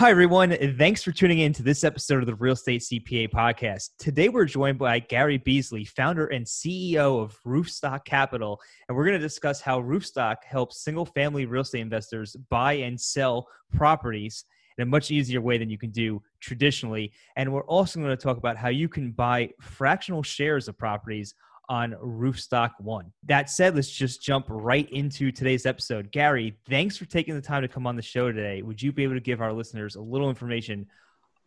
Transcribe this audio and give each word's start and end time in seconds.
Hi, 0.00 0.08
everyone. 0.08 0.56
Thanks 0.78 1.02
for 1.02 1.12
tuning 1.12 1.40
in 1.40 1.52
to 1.52 1.62
this 1.62 1.84
episode 1.84 2.20
of 2.20 2.26
the 2.26 2.34
Real 2.34 2.54
Estate 2.54 2.80
CPA 2.80 3.28
podcast. 3.28 3.90
Today, 3.98 4.30
we're 4.30 4.46
joined 4.46 4.78
by 4.78 4.98
Gary 4.98 5.36
Beasley, 5.36 5.84
founder 5.84 6.28
and 6.28 6.46
CEO 6.46 7.22
of 7.22 7.38
Roofstock 7.44 8.06
Capital, 8.06 8.58
and 8.88 8.96
we're 8.96 9.04
going 9.04 9.18
to 9.18 9.22
discuss 9.22 9.60
how 9.60 9.78
Roofstock 9.78 10.36
helps 10.42 10.82
single 10.82 11.04
family 11.04 11.44
real 11.44 11.60
estate 11.60 11.82
investors 11.82 12.34
buy 12.48 12.72
and 12.72 12.98
sell 12.98 13.46
properties 13.74 14.46
in 14.78 14.84
a 14.84 14.86
much 14.86 15.10
easier 15.10 15.42
way 15.42 15.58
than 15.58 15.68
you 15.68 15.76
can 15.76 15.90
do 15.90 16.22
traditionally. 16.40 17.12
And 17.36 17.52
we're 17.52 17.66
also 17.66 18.00
going 18.00 18.08
to 18.08 18.16
talk 18.16 18.38
about 18.38 18.56
how 18.56 18.70
you 18.70 18.88
can 18.88 19.12
buy 19.12 19.50
fractional 19.60 20.22
shares 20.22 20.66
of 20.66 20.78
properties 20.78 21.34
on 21.70 21.92
Roofstock 22.02 22.72
One. 22.80 23.12
That 23.22 23.48
said, 23.48 23.76
let's 23.76 23.88
just 23.88 24.20
jump 24.20 24.46
right 24.48 24.90
into 24.90 25.30
today's 25.30 25.66
episode. 25.66 26.10
Gary, 26.10 26.58
thanks 26.68 26.96
for 26.96 27.04
taking 27.04 27.36
the 27.36 27.40
time 27.40 27.62
to 27.62 27.68
come 27.68 27.86
on 27.86 27.94
the 27.94 28.02
show 28.02 28.32
today. 28.32 28.60
Would 28.60 28.82
you 28.82 28.90
be 28.92 29.04
able 29.04 29.14
to 29.14 29.20
give 29.20 29.40
our 29.40 29.52
listeners 29.52 29.94
a 29.94 30.00
little 30.00 30.28
information 30.28 30.88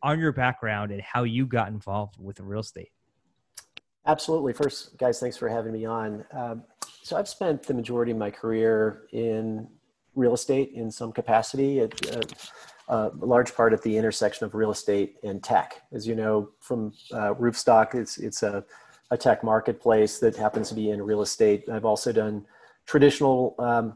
on 0.02 0.20
your 0.20 0.32
background 0.32 0.92
and 0.92 1.02
how 1.02 1.24
you 1.24 1.46
got 1.46 1.68
involved 1.68 2.16
with 2.18 2.40
real 2.40 2.62
estate? 2.62 2.90
Absolutely. 4.08 4.54
First, 4.54 4.98
guys, 4.98 5.20
thanks 5.20 5.36
for 5.36 5.50
having 5.50 5.74
me 5.74 5.84
on. 5.84 6.24
Um, 6.32 6.64
so, 7.04 7.18
I've 7.18 7.28
spent 7.28 7.64
the 7.64 7.74
majority 7.74 8.14
of 8.14 8.18
my 8.18 8.32
career 8.32 9.04
in 9.12 9.68
real 10.16 10.34
estate 10.34 10.72
in 10.74 10.90
some 10.90 11.12
capacity. 11.12 11.82
Uh, 11.82 11.90
uh, 12.88 13.10
a 13.22 13.26
large 13.26 13.54
part 13.56 13.74
at 13.74 13.82
the 13.82 13.98
intersection 13.98 14.46
of 14.46 14.54
real 14.56 14.72
estate 14.72 15.16
and 15.24 15.44
tech. 15.44 15.82
As 15.92 16.08
you 16.08 16.16
know, 16.16 16.50
from 16.60 16.94
uh, 17.12 17.34
Roofstock, 17.34 17.96
it's 17.96 18.18
it's 18.18 18.44
a, 18.44 18.64
a, 19.14 19.18
tech 19.18 19.44
marketplace 19.44 20.20
that 20.20 20.36
happens 20.36 20.70
to 20.70 20.76
be 20.76 20.90
in 20.90 21.02
real 21.02 21.22
estate. 21.22 21.68
I've 21.72 21.86
also 21.86 22.12
done 22.12 22.46
traditional 22.86 23.56
um, 23.60 23.96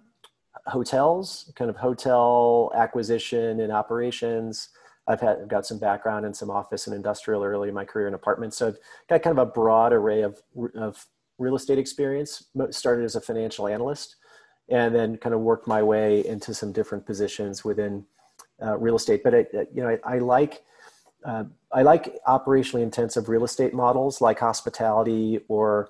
hotels, 0.65 1.51
kind 1.55 1.69
of 1.69 1.75
hotel 1.75 2.71
acquisition 2.75 3.59
and 3.59 3.71
operations. 3.71 4.69
I've 5.07 5.21
had 5.21 5.39
I've 5.41 5.47
got 5.47 5.65
some 5.65 5.79
background 5.79 6.25
in 6.25 6.33
some 6.33 6.49
office 6.49 6.87
and 6.87 6.95
industrial 6.95 7.43
early 7.43 7.69
in 7.69 7.73
my 7.73 7.85
career 7.85 8.07
in 8.07 8.13
apartments. 8.13 8.57
So 8.57 8.67
I've 8.67 8.77
got 9.09 9.23
kind 9.23 9.37
of 9.37 9.47
a 9.47 9.51
broad 9.51 9.93
array 9.93 10.21
of 10.21 10.41
of 10.75 11.05
real 11.37 11.55
estate 11.55 11.79
experience. 11.79 12.43
Started 12.71 13.05
as 13.05 13.15
a 13.15 13.21
financial 13.21 13.67
analyst, 13.67 14.17
and 14.69 14.93
then 14.93 15.17
kind 15.17 15.33
of 15.33 15.41
worked 15.41 15.67
my 15.67 15.81
way 15.81 16.25
into 16.25 16.53
some 16.53 16.71
different 16.73 17.05
positions 17.05 17.63
within 17.63 18.05
uh, 18.61 18.77
real 18.77 18.95
estate. 18.95 19.23
But 19.23 19.33
I, 19.33 19.45
you 19.73 19.81
know, 19.81 19.97
I, 20.03 20.15
I 20.15 20.19
like 20.19 20.63
uh, 21.25 21.45
I 21.71 21.81
like 21.81 22.17
operationally 22.27 22.81
intensive 22.81 23.29
real 23.29 23.43
estate 23.43 23.73
models 23.73 24.21
like 24.21 24.39
hospitality 24.39 25.41
or 25.47 25.89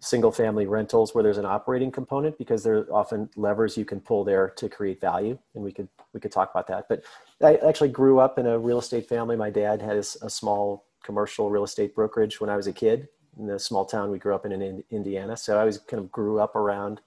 single 0.00 0.30
family 0.30 0.66
rentals 0.66 1.14
where 1.14 1.24
there's 1.24 1.38
an 1.38 1.44
operating 1.44 1.90
component 1.90 2.38
because 2.38 2.62
there 2.62 2.78
are 2.78 2.92
often 2.92 3.28
levers 3.36 3.76
you 3.76 3.84
can 3.84 4.00
pull 4.00 4.24
there 4.24 4.50
to 4.50 4.68
create 4.68 5.00
value 5.00 5.36
and 5.54 5.64
we 5.64 5.72
could 5.72 5.88
we 6.12 6.20
could 6.20 6.32
talk 6.32 6.50
about 6.50 6.66
that. 6.68 6.86
But 6.88 7.02
i 7.42 7.56
actually 7.56 7.90
grew 7.90 8.20
up 8.20 8.38
in 8.38 8.46
a 8.46 8.58
real 8.58 8.78
estate 8.78 9.08
family. 9.08 9.36
My 9.36 9.50
dad 9.50 9.82
had 9.82 9.96
a, 9.96 10.02
small 10.02 10.84
commercial 11.02 11.50
real 11.50 11.64
estate 11.64 11.94
brokerage 11.94 12.40
when 12.40 12.50
i 12.50 12.56
was 12.56 12.66
a 12.66 12.72
kid 12.72 13.08
in 13.38 13.46
the 13.46 13.58
small 13.58 13.84
town 13.84 14.10
we 14.10 14.18
grew 14.18 14.34
up 14.34 14.46
in 14.46 14.52
in 14.52 14.84
indiana. 14.90 15.36
So 15.36 15.58
i 15.58 15.64
was 15.64 15.78
kind 15.78 16.02
of 16.02 16.10
grew 16.10 16.38
up 16.40 16.54
around 16.56 17.00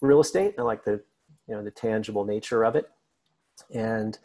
real 0.00 0.20
estate 0.20 0.54
and 0.56 0.60
I 0.60 0.62
like 0.62 0.84
the 0.84 1.00
you 1.46 1.54
know 1.54 1.62
the 1.62 1.70
tangible 1.70 2.24
nature 2.24 2.64
of 2.64 2.76
it. 2.76 2.90
And 3.72 4.18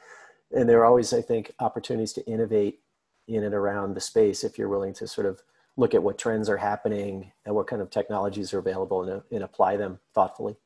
and 0.51 0.67
there 0.67 0.79
are 0.79 0.85
always, 0.85 1.13
I 1.13 1.21
think, 1.21 1.51
opportunities 1.59 2.13
to 2.13 2.25
innovate 2.25 2.79
in 3.27 3.43
and 3.43 3.53
around 3.53 3.93
the 3.93 4.01
space 4.01 4.43
if 4.43 4.57
you're 4.57 4.69
willing 4.69 4.93
to 4.93 5.07
sort 5.07 5.27
of 5.27 5.41
look 5.75 5.93
at 5.93 6.01
what 6.01 6.17
trends 6.17 6.49
are 6.49 6.57
happening 6.57 7.31
and 7.45 7.53
what 7.53 7.67
kind 7.67 7.81
of 7.81 7.89
technologies 7.89 8.53
are 8.53 8.59
available 8.59 9.03
and, 9.03 9.21
and 9.31 9.43
apply 9.43 9.77
them 9.77 9.99
thoughtfully. 10.13 10.57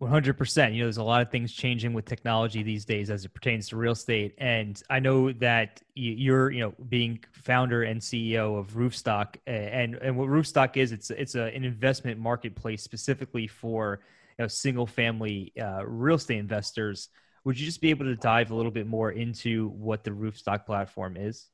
100%. 0.00 0.72
You 0.72 0.78
know, 0.78 0.86
there's 0.86 0.96
a 0.96 1.02
lot 1.02 1.20
of 1.20 1.30
things 1.30 1.52
changing 1.52 1.92
with 1.92 2.06
technology 2.06 2.62
these 2.62 2.86
days 2.86 3.10
as 3.10 3.26
it 3.26 3.34
pertains 3.34 3.68
to 3.68 3.76
real 3.76 3.92
estate. 3.92 4.34
And 4.38 4.82
I 4.88 4.98
know 4.98 5.30
that 5.32 5.82
you're, 5.94 6.50
you 6.50 6.60
know, 6.60 6.72
being 6.88 7.22
founder 7.32 7.82
and 7.82 8.00
CEO 8.00 8.58
of 8.58 8.72
Roofstock 8.72 9.36
and, 9.46 9.96
and 9.96 10.16
what 10.16 10.28
Roofstock 10.28 10.78
is, 10.78 10.92
it's, 10.92 11.10
it's 11.10 11.34
a, 11.34 11.54
an 11.54 11.64
investment 11.64 12.18
marketplace 12.18 12.82
specifically 12.82 13.46
for, 13.46 14.00
you 14.38 14.44
know, 14.44 14.48
single 14.48 14.86
family 14.86 15.52
uh, 15.60 15.84
real 15.84 16.16
estate 16.16 16.38
investors 16.38 17.10
would 17.44 17.58
you 17.58 17.66
just 17.66 17.80
be 17.80 17.90
able 17.90 18.04
to 18.04 18.16
dive 18.16 18.50
a 18.50 18.54
little 18.54 18.70
bit 18.70 18.86
more 18.86 19.12
into 19.12 19.68
what 19.68 20.04
the 20.04 20.10
Roofstock 20.10 20.66
platform 20.66 21.16
is? 21.16 21.46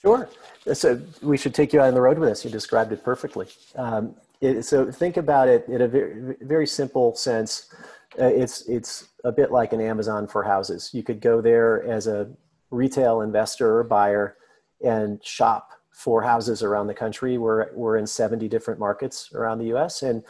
Sure. 0.00 0.28
So 0.72 1.00
we 1.22 1.36
should 1.36 1.54
take 1.54 1.72
you 1.72 1.80
out 1.80 1.88
on 1.88 1.94
the 1.94 2.00
road 2.00 2.18
with 2.18 2.28
us. 2.28 2.44
You 2.44 2.50
described 2.50 2.92
it 2.92 3.02
perfectly. 3.02 3.46
Um, 3.74 4.14
it, 4.40 4.62
so 4.64 4.90
think 4.90 5.16
about 5.16 5.48
it 5.48 5.66
in 5.68 5.82
a 5.82 5.88
very, 5.88 6.36
very 6.42 6.66
simple 6.66 7.14
sense. 7.14 7.74
Uh, 8.18 8.26
it's 8.26 8.68
it's 8.68 9.08
a 9.24 9.32
bit 9.32 9.50
like 9.50 9.72
an 9.72 9.80
Amazon 9.80 10.26
for 10.26 10.42
houses. 10.42 10.90
You 10.92 11.02
could 11.02 11.20
go 11.20 11.40
there 11.40 11.82
as 11.84 12.06
a 12.06 12.30
retail 12.70 13.22
investor 13.22 13.78
or 13.78 13.84
buyer 13.84 14.36
and 14.84 15.22
shop 15.24 15.70
for 15.90 16.22
houses 16.22 16.62
around 16.62 16.86
the 16.86 16.94
country. 16.94 17.38
We're 17.38 17.74
we're 17.74 17.96
in 17.96 18.06
70 18.06 18.48
different 18.48 18.78
markets 18.78 19.30
around 19.34 19.58
the 19.58 19.66
U.S. 19.66 20.02
and 20.02 20.22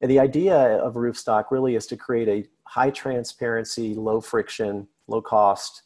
and 0.00 0.10
the 0.10 0.20
idea 0.20 0.56
of 0.56 0.94
Roofstock 0.94 1.46
really 1.50 1.76
is 1.76 1.86
to 1.86 1.96
create 1.96 2.28
a 2.28 2.46
high 2.66 2.90
transparency, 2.90 3.94
low 3.94 4.20
friction, 4.20 4.88
low 5.06 5.22
cost, 5.22 5.82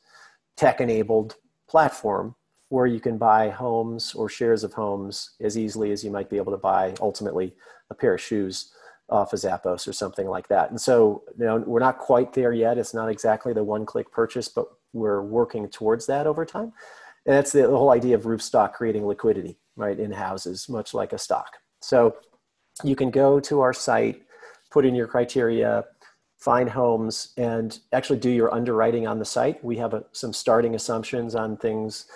tech 0.56 0.81
enabled 0.81 1.37
platform 1.69 2.34
where 2.71 2.87
you 2.87 3.00
can 3.00 3.16
buy 3.16 3.49
homes 3.49 4.15
or 4.15 4.28
shares 4.28 4.62
of 4.65 4.72
homes 4.72 5.31
as 5.41 5.56
easily 5.56 5.91
as 5.91 6.05
you 6.05 6.11
might 6.11 6.28
be 6.28 6.37
able 6.37 6.53
to 6.53 6.59
buy 6.59 6.94
ultimately 7.00 7.55
a 7.91 7.94
pair 7.94 8.15
of 8.15 8.21
shoes 8.21 8.72
off 9.09 9.33
of 9.33 9.38
Zappos 9.38 9.88
or 9.88 9.93
something 9.93 10.28
like 10.28 10.49
that. 10.49 10.71
And 10.71 10.81
so, 10.81 11.22
you 11.38 11.47
know, 11.47 11.59
we're 11.59 11.81
not 11.81 11.99
quite 11.99 12.34
there 12.34 12.53
yet. 12.53 12.77
It's 12.77 12.93
not 12.93 13.09
exactly 13.09 13.55
the 13.55 13.65
one 13.65 13.87
click 13.87 14.12
purchase, 14.12 14.49
but 14.49 14.67
we're 14.93 15.22
working 15.22 15.69
towards 15.69 16.06
that 16.06 16.27
over 16.27 16.44
time. 16.44 16.72
And 17.25 17.34
that's 17.34 17.53
the, 17.53 17.62
the 17.62 17.77
whole 17.77 17.91
idea 17.91 18.15
of 18.15 18.25
Roofstock 18.25 18.75
creating 18.75 19.06
liquidity, 19.06 19.59
right, 19.77 19.99
in 19.99 20.12
houses, 20.12 20.69
much 20.69 20.93
like 20.93 21.15
a 21.15 21.19
stock. 21.19 21.56
So 21.81 22.17
you 22.84 22.97
can 22.97 23.11
go 23.11 23.41
to 23.41 23.61
our 23.61 23.72
site, 23.72 24.22
put 24.71 24.84
in 24.84 24.94
your 24.94 25.06
criteria, 25.06 25.84
find 26.38 26.71
homes 26.71 27.32
and 27.37 27.81
actually 27.93 28.19
do 28.19 28.31
your 28.31 28.54
underwriting 28.54 29.06
on 29.06 29.19
the 29.19 29.25
site. 29.25 29.62
We 29.65 29.76
have 29.76 29.93
a, 29.93 30.04
some 30.12 30.32
starting 30.32 30.75
assumptions 30.75 31.34
on 31.34 31.56
things 31.56 32.06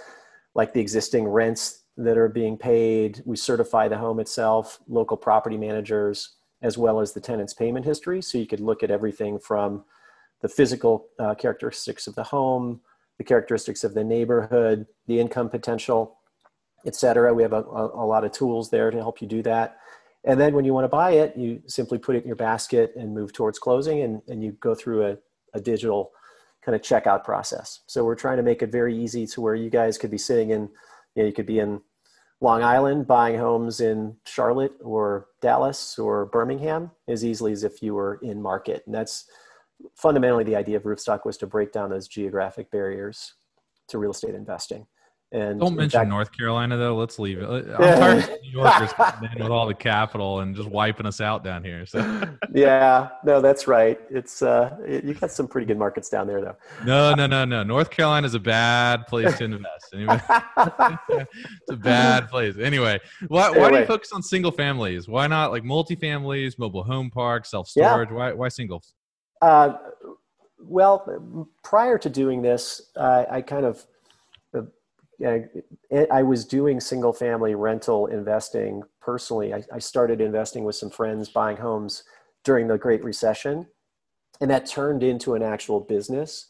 like 0.54 0.72
the 0.72 0.80
existing 0.80 1.26
rents 1.26 1.80
that 1.96 2.16
are 2.16 2.28
being 2.28 2.56
paid. 2.56 3.20
We 3.26 3.36
certify 3.36 3.88
the 3.88 3.98
home 3.98 4.20
itself, 4.20 4.78
local 4.88 5.16
property 5.16 5.56
managers, 5.56 6.36
as 6.62 6.78
well 6.78 7.00
as 7.00 7.12
the 7.12 7.20
tenant's 7.20 7.52
payment 7.52 7.84
history. 7.84 8.22
So 8.22 8.38
you 8.38 8.46
could 8.46 8.60
look 8.60 8.82
at 8.82 8.90
everything 8.90 9.40
from 9.40 9.84
the 10.40 10.48
physical 10.48 11.08
uh, 11.18 11.34
characteristics 11.34 12.06
of 12.06 12.14
the 12.14 12.22
home, 12.22 12.80
the 13.18 13.24
characteristics 13.24 13.84
of 13.84 13.94
the 13.94 14.04
neighborhood, 14.04 14.86
the 15.06 15.18
income 15.18 15.50
potential, 15.50 16.16
et 16.86 16.94
cetera. 16.94 17.34
We 17.34 17.42
have 17.42 17.52
a, 17.52 17.62
a, 17.62 18.04
a 18.04 18.06
lot 18.06 18.24
of 18.24 18.32
tools 18.32 18.70
there 18.70 18.90
to 18.90 18.98
help 18.98 19.20
you 19.20 19.26
do 19.26 19.42
that. 19.42 19.78
And 20.24 20.40
then 20.40 20.54
when 20.54 20.64
you 20.64 20.72
want 20.72 20.84
to 20.84 20.88
buy 20.88 21.12
it, 21.12 21.36
you 21.36 21.62
simply 21.66 21.98
put 21.98 22.14
it 22.14 22.22
in 22.22 22.26
your 22.28 22.36
basket 22.36 22.92
and 22.96 23.12
move 23.12 23.32
towards 23.32 23.58
closing, 23.58 24.02
and, 24.02 24.22
and 24.28 24.42
you 24.42 24.52
go 24.52 24.74
through 24.74 25.06
a, 25.06 25.16
a 25.54 25.60
digital 25.60 26.12
kind 26.64 26.76
of 26.76 26.82
checkout 26.82 27.24
process. 27.24 27.80
So 27.86 28.04
we're 28.04 28.14
trying 28.14 28.36
to 28.36 28.42
make 28.42 28.62
it 28.62 28.70
very 28.70 28.96
easy 28.96 29.26
to 29.26 29.40
where 29.40 29.56
you 29.56 29.68
guys 29.68 29.98
could 29.98 30.12
be 30.12 30.18
sitting 30.18 30.50
in, 30.50 30.70
you 31.14 31.22
know, 31.22 31.26
you 31.26 31.32
could 31.32 31.46
be 31.46 31.58
in 31.58 31.80
Long 32.40 32.62
Island 32.62 33.06
buying 33.06 33.38
homes 33.38 33.80
in 33.80 34.16
Charlotte 34.24 34.72
or 34.80 35.26
Dallas 35.40 35.98
or 35.98 36.26
Birmingham 36.26 36.90
as 37.08 37.24
easily 37.24 37.52
as 37.52 37.64
if 37.64 37.82
you 37.82 37.94
were 37.94 38.18
in 38.22 38.40
market. 38.40 38.82
And 38.86 38.94
that's 38.94 39.26
fundamentally 39.94 40.44
the 40.44 40.56
idea 40.56 40.76
of 40.76 40.84
Roofstock 40.84 41.24
was 41.24 41.36
to 41.38 41.46
break 41.46 41.72
down 41.72 41.90
those 41.90 42.08
geographic 42.08 42.70
barriers 42.70 43.34
to 43.88 43.98
real 43.98 44.12
estate 44.12 44.34
investing. 44.34 44.86
And 45.32 45.58
don't 45.58 45.74
mention 45.74 46.00
fact, 46.00 46.10
North 46.10 46.30
Carolina 46.36 46.76
though. 46.76 46.94
Let's 46.94 47.18
leave 47.18 47.38
it. 47.38 47.48
I'm 47.48 47.64
tired 47.64 48.24
of 48.24 48.42
New 48.42 48.50
Yorkers 48.50 48.92
coming 48.92 49.30
in 49.34 49.42
with 49.42 49.50
all 49.50 49.66
the 49.66 49.74
capital 49.74 50.40
and 50.40 50.54
just 50.54 50.68
wiping 50.68 51.06
us 51.06 51.22
out 51.22 51.42
down 51.42 51.64
here. 51.64 51.86
So 51.86 52.00
yeah, 52.54 53.08
no, 53.24 53.40
that's 53.40 53.66
right. 53.66 53.98
It's 54.10 54.42
uh, 54.42 54.76
you 54.86 55.14
got 55.14 55.30
some 55.30 55.48
pretty 55.48 55.66
good 55.66 55.78
markets 55.78 56.10
down 56.10 56.26
there 56.26 56.42
though. 56.42 56.56
No, 56.84 57.14
no, 57.14 57.26
no, 57.26 57.46
no. 57.46 57.62
North 57.62 57.88
Carolina 57.88 58.26
is 58.26 58.34
a 58.34 58.40
bad 58.40 59.06
place 59.06 59.38
to 59.38 59.44
invest. 59.44 59.94
Anyway, 59.94 60.20
it's 61.08 61.70
a 61.70 61.76
bad 61.76 62.28
place. 62.28 62.56
Anyway, 62.58 63.00
why 63.28 63.48
why 63.48 63.56
anyway. 63.56 63.70
do 63.70 63.78
you 63.78 63.86
focus 63.86 64.12
on 64.12 64.22
single 64.22 64.52
families? 64.52 65.08
Why 65.08 65.26
not 65.28 65.50
like 65.50 65.62
multifamilies, 65.62 66.58
mobile 66.58 66.84
home 66.84 67.10
parks, 67.10 67.50
self 67.50 67.68
storage? 67.68 68.10
Yeah. 68.10 68.16
Why 68.16 68.32
why 68.34 68.48
singles? 68.48 68.92
Uh, 69.40 69.78
well, 70.58 71.48
prior 71.64 71.96
to 71.96 72.10
doing 72.10 72.42
this, 72.42 72.82
uh, 72.96 73.24
I 73.30 73.40
kind 73.40 73.64
of 73.64 73.84
I 75.20 76.22
was 76.22 76.44
doing 76.44 76.80
single 76.80 77.12
family 77.12 77.54
rental 77.54 78.06
investing 78.06 78.82
personally. 79.00 79.54
I, 79.54 79.62
I, 79.72 79.78
started 79.78 80.20
investing 80.20 80.64
with 80.64 80.74
some 80.74 80.90
friends 80.90 81.28
buying 81.28 81.56
homes 81.56 82.04
during 82.44 82.66
the 82.66 82.78
Great 82.78 83.04
Recession, 83.04 83.66
and 84.40 84.50
that 84.50 84.66
turned 84.66 85.02
into 85.02 85.34
an 85.34 85.42
actual 85.42 85.80
business. 85.80 86.48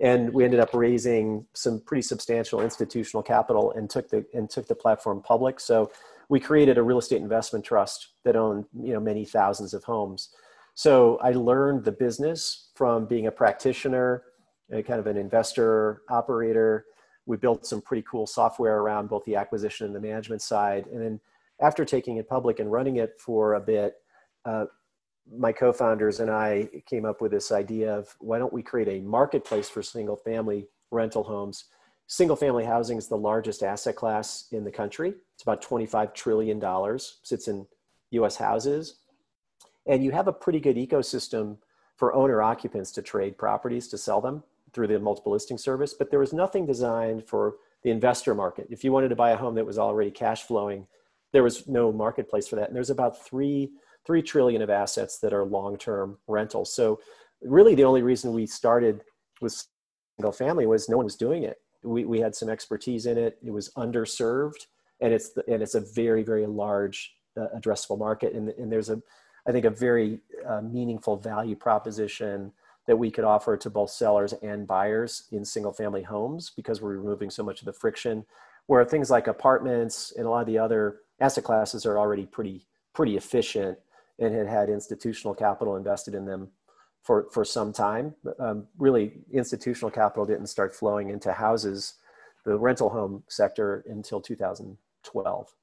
And 0.00 0.32
we 0.32 0.44
ended 0.44 0.60
up 0.60 0.74
raising 0.74 1.46
some 1.54 1.80
pretty 1.80 2.02
substantial 2.02 2.60
institutional 2.60 3.22
capital 3.22 3.72
and 3.72 3.88
took 3.88 4.08
the 4.08 4.24
and 4.34 4.48
took 4.48 4.66
the 4.66 4.74
platform 4.74 5.22
public. 5.22 5.58
So 5.60 5.90
we 6.28 6.40
created 6.40 6.78
a 6.78 6.82
real 6.82 6.98
estate 6.98 7.22
investment 7.22 7.64
trust 7.64 8.08
that 8.24 8.36
owned 8.36 8.66
you 8.72 8.92
know 8.92 9.00
many 9.00 9.24
thousands 9.24 9.74
of 9.74 9.84
homes. 9.84 10.30
So 10.74 11.18
I 11.22 11.32
learned 11.32 11.84
the 11.84 11.92
business 11.92 12.70
from 12.74 13.06
being 13.06 13.26
a 13.26 13.30
practitioner, 13.30 14.22
kind 14.70 14.98
of 15.00 15.06
an 15.06 15.16
investor 15.16 16.02
operator. 16.08 16.86
We 17.26 17.36
built 17.36 17.66
some 17.66 17.80
pretty 17.80 18.04
cool 18.08 18.26
software 18.26 18.78
around 18.78 19.08
both 19.08 19.24
the 19.24 19.36
acquisition 19.36 19.86
and 19.86 19.94
the 19.94 20.00
management 20.00 20.42
side. 20.42 20.86
And 20.86 21.00
then 21.00 21.20
after 21.60 21.84
taking 21.84 22.16
it 22.16 22.28
public 22.28 22.58
and 22.58 22.70
running 22.70 22.96
it 22.96 23.20
for 23.20 23.54
a 23.54 23.60
bit, 23.60 23.94
uh, 24.44 24.66
my 25.30 25.52
co-founders 25.52 26.20
and 26.20 26.30
I 26.30 26.68
came 26.86 27.04
up 27.04 27.20
with 27.20 27.30
this 27.30 27.52
idea 27.52 27.96
of 27.96 28.14
why 28.18 28.38
don't 28.38 28.52
we 28.52 28.62
create 28.62 28.88
a 28.88 29.00
marketplace 29.04 29.68
for 29.68 29.82
single 29.82 30.16
family 30.16 30.66
rental 30.90 31.22
homes. 31.22 31.66
Single 32.08 32.36
family 32.36 32.64
housing 32.64 32.98
is 32.98 33.08
the 33.08 33.16
largest 33.16 33.62
asset 33.62 33.96
class 33.96 34.48
in 34.50 34.64
the 34.64 34.70
country. 34.70 35.14
It's 35.34 35.42
about 35.42 35.62
$25 35.62 36.12
trillion, 36.14 36.98
sits 37.22 37.48
in 37.48 37.66
US 38.10 38.36
houses. 38.36 38.96
And 39.86 40.04
you 40.04 40.10
have 40.10 40.28
a 40.28 40.32
pretty 40.32 40.60
good 40.60 40.76
ecosystem 40.76 41.58
for 41.96 42.14
owner 42.14 42.42
occupants 42.42 42.90
to 42.92 43.02
trade 43.02 43.38
properties 43.38 43.88
to 43.88 43.98
sell 43.98 44.20
them 44.20 44.42
through 44.72 44.88
the 44.88 44.98
multiple 44.98 45.32
listing 45.32 45.58
service, 45.58 45.94
but 45.94 46.10
there 46.10 46.20
was 46.20 46.32
nothing 46.32 46.66
designed 46.66 47.26
for 47.26 47.56
the 47.82 47.90
investor 47.90 48.34
market. 48.34 48.66
If 48.70 48.84
you 48.84 48.92
wanted 48.92 49.08
to 49.08 49.16
buy 49.16 49.30
a 49.30 49.36
home 49.36 49.54
that 49.56 49.66
was 49.66 49.78
already 49.78 50.10
cash 50.10 50.42
flowing, 50.42 50.86
there 51.32 51.42
was 51.42 51.66
no 51.68 51.92
marketplace 51.92 52.48
for 52.48 52.56
that. 52.56 52.68
And 52.68 52.76
there's 52.76 52.90
about 52.90 53.24
three 53.24 53.72
three 54.04 54.22
trillion 54.22 54.62
of 54.62 54.70
assets 54.70 55.18
that 55.20 55.32
are 55.32 55.44
long 55.44 55.76
term 55.76 56.18
rentals. 56.26 56.74
So 56.74 57.00
really, 57.40 57.74
the 57.74 57.84
only 57.84 58.02
reason 58.02 58.32
we 58.32 58.46
started 58.46 59.02
with 59.40 59.64
single 60.18 60.32
family 60.32 60.66
was 60.66 60.88
no 60.88 60.96
one 60.96 61.04
was 61.04 61.16
doing 61.16 61.44
it. 61.44 61.58
We 61.82 62.04
we 62.04 62.20
had 62.20 62.34
some 62.34 62.48
expertise 62.48 63.06
in 63.06 63.18
it. 63.18 63.38
It 63.44 63.50
was 63.50 63.70
underserved, 63.76 64.66
and 65.00 65.12
it's 65.12 65.32
the, 65.32 65.44
and 65.48 65.62
it's 65.62 65.74
a 65.74 65.80
very 65.80 66.22
very 66.22 66.46
large 66.46 67.14
uh, 67.36 67.46
addressable 67.56 67.98
market. 67.98 68.34
And 68.34 68.50
and 68.50 68.70
there's 68.70 68.90
a 68.90 69.00
I 69.46 69.52
think 69.52 69.64
a 69.64 69.70
very 69.70 70.20
uh, 70.46 70.60
meaningful 70.60 71.16
value 71.16 71.56
proposition 71.56 72.52
that 72.86 72.96
we 72.96 73.10
could 73.10 73.24
offer 73.24 73.56
to 73.56 73.70
both 73.70 73.90
sellers 73.90 74.32
and 74.42 74.66
buyers 74.66 75.28
in 75.30 75.44
single 75.44 75.72
family 75.72 76.02
homes 76.02 76.50
because 76.56 76.80
we're 76.80 76.96
removing 76.96 77.30
so 77.30 77.42
much 77.42 77.60
of 77.60 77.66
the 77.66 77.72
friction 77.72 78.24
where 78.66 78.84
things 78.84 79.10
like 79.10 79.26
apartments 79.26 80.12
and 80.16 80.26
a 80.26 80.30
lot 80.30 80.40
of 80.40 80.46
the 80.46 80.58
other 80.58 81.00
asset 81.20 81.44
classes 81.44 81.86
are 81.86 81.98
already 81.98 82.26
pretty 82.26 82.66
pretty 82.94 83.16
efficient 83.16 83.78
and 84.18 84.34
had 84.34 84.46
had 84.46 84.68
institutional 84.68 85.34
capital 85.34 85.76
invested 85.76 86.14
in 86.14 86.24
them 86.24 86.48
for 87.02 87.28
for 87.32 87.44
some 87.44 87.72
time. 87.72 88.14
Um, 88.38 88.66
really 88.78 89.14
institutional 89.32 89.90
capital 89.90 90.26
didn't 90.26 90.46
start 90.46 90.74
flowing 90.74 91.10
into 91.10 91.32
houses 91.32 91.94
the 92.44 92.56
rental 92.58 92.88
home 92.88 93.22
sector 93.28 93.84
until 93.88 94.20
2012 94.20 95.54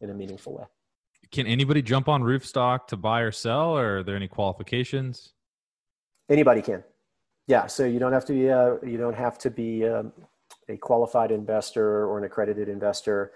in 0.00 0.10
a 0.10 0.14
meaningful 0.14 0.54
way. 0.54 0.64
Can 1.30 1.46
anybody 1.46 1.80
jump 1.80 2.08
on 2.08 2.22
roofstock 2.22 2.88
to 2.88 2.96
buy 2.96 3.20
or 3.20 3.30
sell 3.30 3.78
or 3.78 3.98
are 3.98 4.02
there 4.02 4.16
any 4.16 4.28
qualifications 4.28 5.32
Anybody 6.28 6.62
can. 6.62 6.84
Yeah, 7.46 7.66
so 7.66 7.84
you 7.84 7.98
don't 7.98 8.12
have 8.12 8.24
to 8.26 8.32
be 8.32 8.46
a, 8.46 8.78
you 8.84 8.96
don't 8.96 9.16
have 9.16 9.38
to 9.38 9.50
be 9.50 9.82
a, 9.82 10.00
um, 10.00 10.12
a 10.68 10.76
qualified 10.76 11.30
investor 11.30 12.06
or 12.06 12.18
an 12.18 12.24
accredited 12.24 12.68
investor 12.68 13.32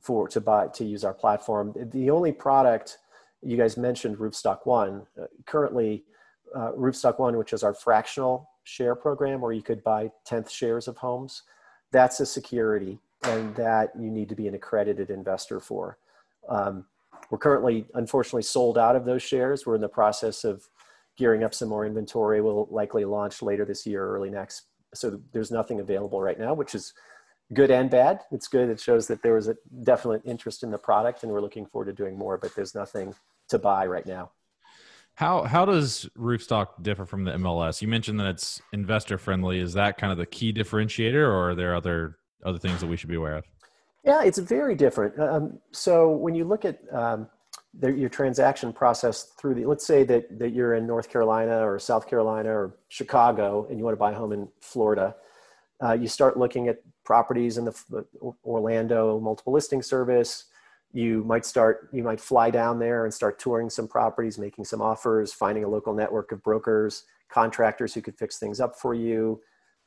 for 0.00 0.26
to 0.28 0.40
buy 0.40 0.68
to 0.68 0.84
use 0.84 1.04
our 1.04 1.12
platform. 1.12 1.74
The 1.92 2.10
only 2.10 2.32
product 2.32 2.98
you 3.42 3.56
guys 3.56 3.76
mentioned 3.76 4.16
Roofstock 4.16 4.60
One. 4.64 5.06
Uh, 5.20 5.26
currently, 5.46 6.04
uh, 6.54 6.72
Roofstock 6.72 7.18
One, 7.18 7.36
which 7.36 7.52
is 7.52 7.62
our 7.62 7.74
fractional 7.74 8.48
share 8.64 8.94
program, 8.94 9.40
where 9.40 9.52
you 9.52 9.62
could 9.62 9.82
buy 9.84 10.10
tenth 10.24 10.50
shares 10.50 10.88
of 10.88 10.96
homes, 10.96 11.42
that's 11.92 12.20
a 12.20 12.26
security, 12.26 12.98
and 13.24 13.54
that 13.56 13.92
you 13.98 14.10
need 14.10 14.28
to 14.28 14.34
be 14.34 14.48
an 14.48 14.54
accredited 14.54 15.10
investor 15.10 15.60
for. 15.60 15.98
Um, 16.48 16.86
we're 17.30 17.38
currently, 17.38 17.86
unfortunately, 17.94 18.42
sold 18.42 18.78
out 18.78 18.96
of 18.96 19.04
those 19.04 19.22
shares. 19.22 19.66
We're 19.66 19.74
in 19.74 19.80
the 19.80 19.88
process 19.88 20.44
of 20.44 20.68
gearing 21.16 21.44
up 21.44 21.54
some 21.54 21.68
more 21.68 21.86
inventory. 21.86 22.40
We'll 22.40 22.68
likely 22.70 23.04
launch 23.04 23.42
later 23.42 23.64
this 23.64 23.86
year, 23.86 24.06
early 24.06 24.30
next. 24.30 24.66
So 24.94 25.20
there's 25.32 25.50
nothing 25.50 25.80
available 25.80 26.20
right 26.20 26.38
now, 26.38 26.54
which 26.54 26.74
is 26.74 26.92
good 27.52 27.70
and 27.70 27.90
bad. 27.90 28.20
It's 28.30 28.48
good. 28.48 28.68
It 28.68 28.80
shows 28.80 29.06
that 29.08 29.22
there 29.22 29.34
was 29.34 29.48
a 29.48 29.56
definite 29.82 30.22
interest 30.24 30.62
in 30.62 30.70
the 30.70 30.78
product, 30.78 31.22
and 31.22 31.32
we're 31.32 31.40
looking 31.40 31.66
forward 31.66 31.86
to 31.86 31.92
doing 31.92 32.16
more. 32.16 32.38
But 32.38 32.54
there's 32.54 32.74
nothing 32.74 33.14
to 33.48 33.58
buy 33.58 33.86
right 33.86 34.06
now. 34.06 34.30
How 35.14 35.42
how 35.42 35.64
does 35.64 36.08
Roofstock 36.16 36.82
differ 36.82 37.04
from 37.04 37.24
the 37.24 37.32
MLS? 37.32 37.82
You 37.82 37.88
mentioned 37.88 38.18
that 38.20 38.26
it's 38.26 38.62
investor 38.72 39.18
friendly. 39.18 39.58
Is 39.60 39.74
that 39.74 39.98
kind 39.98 40.12
of 40.12 40.18
the 40.18 40.26
key 40.26 40.52
differentiator, 40.52 41.14
or 41.14 41.50
are 41.50 41.54
there 41.54 41.74
other 41.74 42.16
other 42.44 42.58
things 42.58 42.80
that 42.80 42.86
we 42.86 42.96
should 42.96 43.10
be 43.10 43.16
aware 43.16 43.36
of? 43.36 43.44
Yeah, 44.04 44.22
it's 44.24 44.38
very 44.38 44.74
different. 44.74 45.18
Um, 45.20 45.58
so 45.72 46.10
when 46.10 46.34
you 46.34 46.44
look 46.44 46.64
at 46.64 46.80
um, 46.90 47.28
your 47.80 48.08
transaction 48.08 48.72
process 48.72 49.32
through 49.38 49.54
the 49.54 49.64
let's 49.64 49.86
say 49.86 50.02
that, 50.02 50.38
that 50.38 50.50
you're 50.50 50.74
in 50.74 50.86
north 50.86 51.08
carolina 51.08 51.64
or 51.64 51.78
south 51.78 52.08
carolina 52.08 52.50
or 52.50 52.76
chicago 52.88 53.64
and 53.70 53.78
you 53.78 53.84
want 53.84 53.92
to 53.94 53.98
buy 53.98 54.10
a 54.10 54.14
home 54.14 54.32
in 54.32 54.48
florida 54.60 55.14
uh, 55.82 55.92
you 55.92 56.08
start 56.08 56.36
looking 56.36 56.68
at 56.68 56.78
properties 57.04 57.58
in 57.58 57.64
the 57.64 58.04
orlando 58.44 59.18
multiple 59.20 59.52
listing 59.52 59.82
service. 59.82 60.44
You 60.92 61.24
might 61.24 61.46
start 61.46 61.88
you 61.92 62.02
might 62.02 62.20
fly 62.20 62.50
down 62.50 62.78
there 62.78 63.04
and 63.04 63.12
start 63.12 63.38
touring 63.38 63.70
some 63.70 63.88
properties 63.88 64.38
making 64.38 64.64
some 64.64 64.82
offers 64.82 65.32
finding 65.32 65.64
a 65.64 65.68
local 65.68 65.94
network 65.94 66.32
of 66.32 66.42
brokers 66.42 67.04
contractors 67.28 67.94
who 67.94 68.02
could 68.02 68.16
fix 68.16 68.38
things 68.38 68.60
up 68.60 68.78
for 68.78 68.94
you 68.94 69.40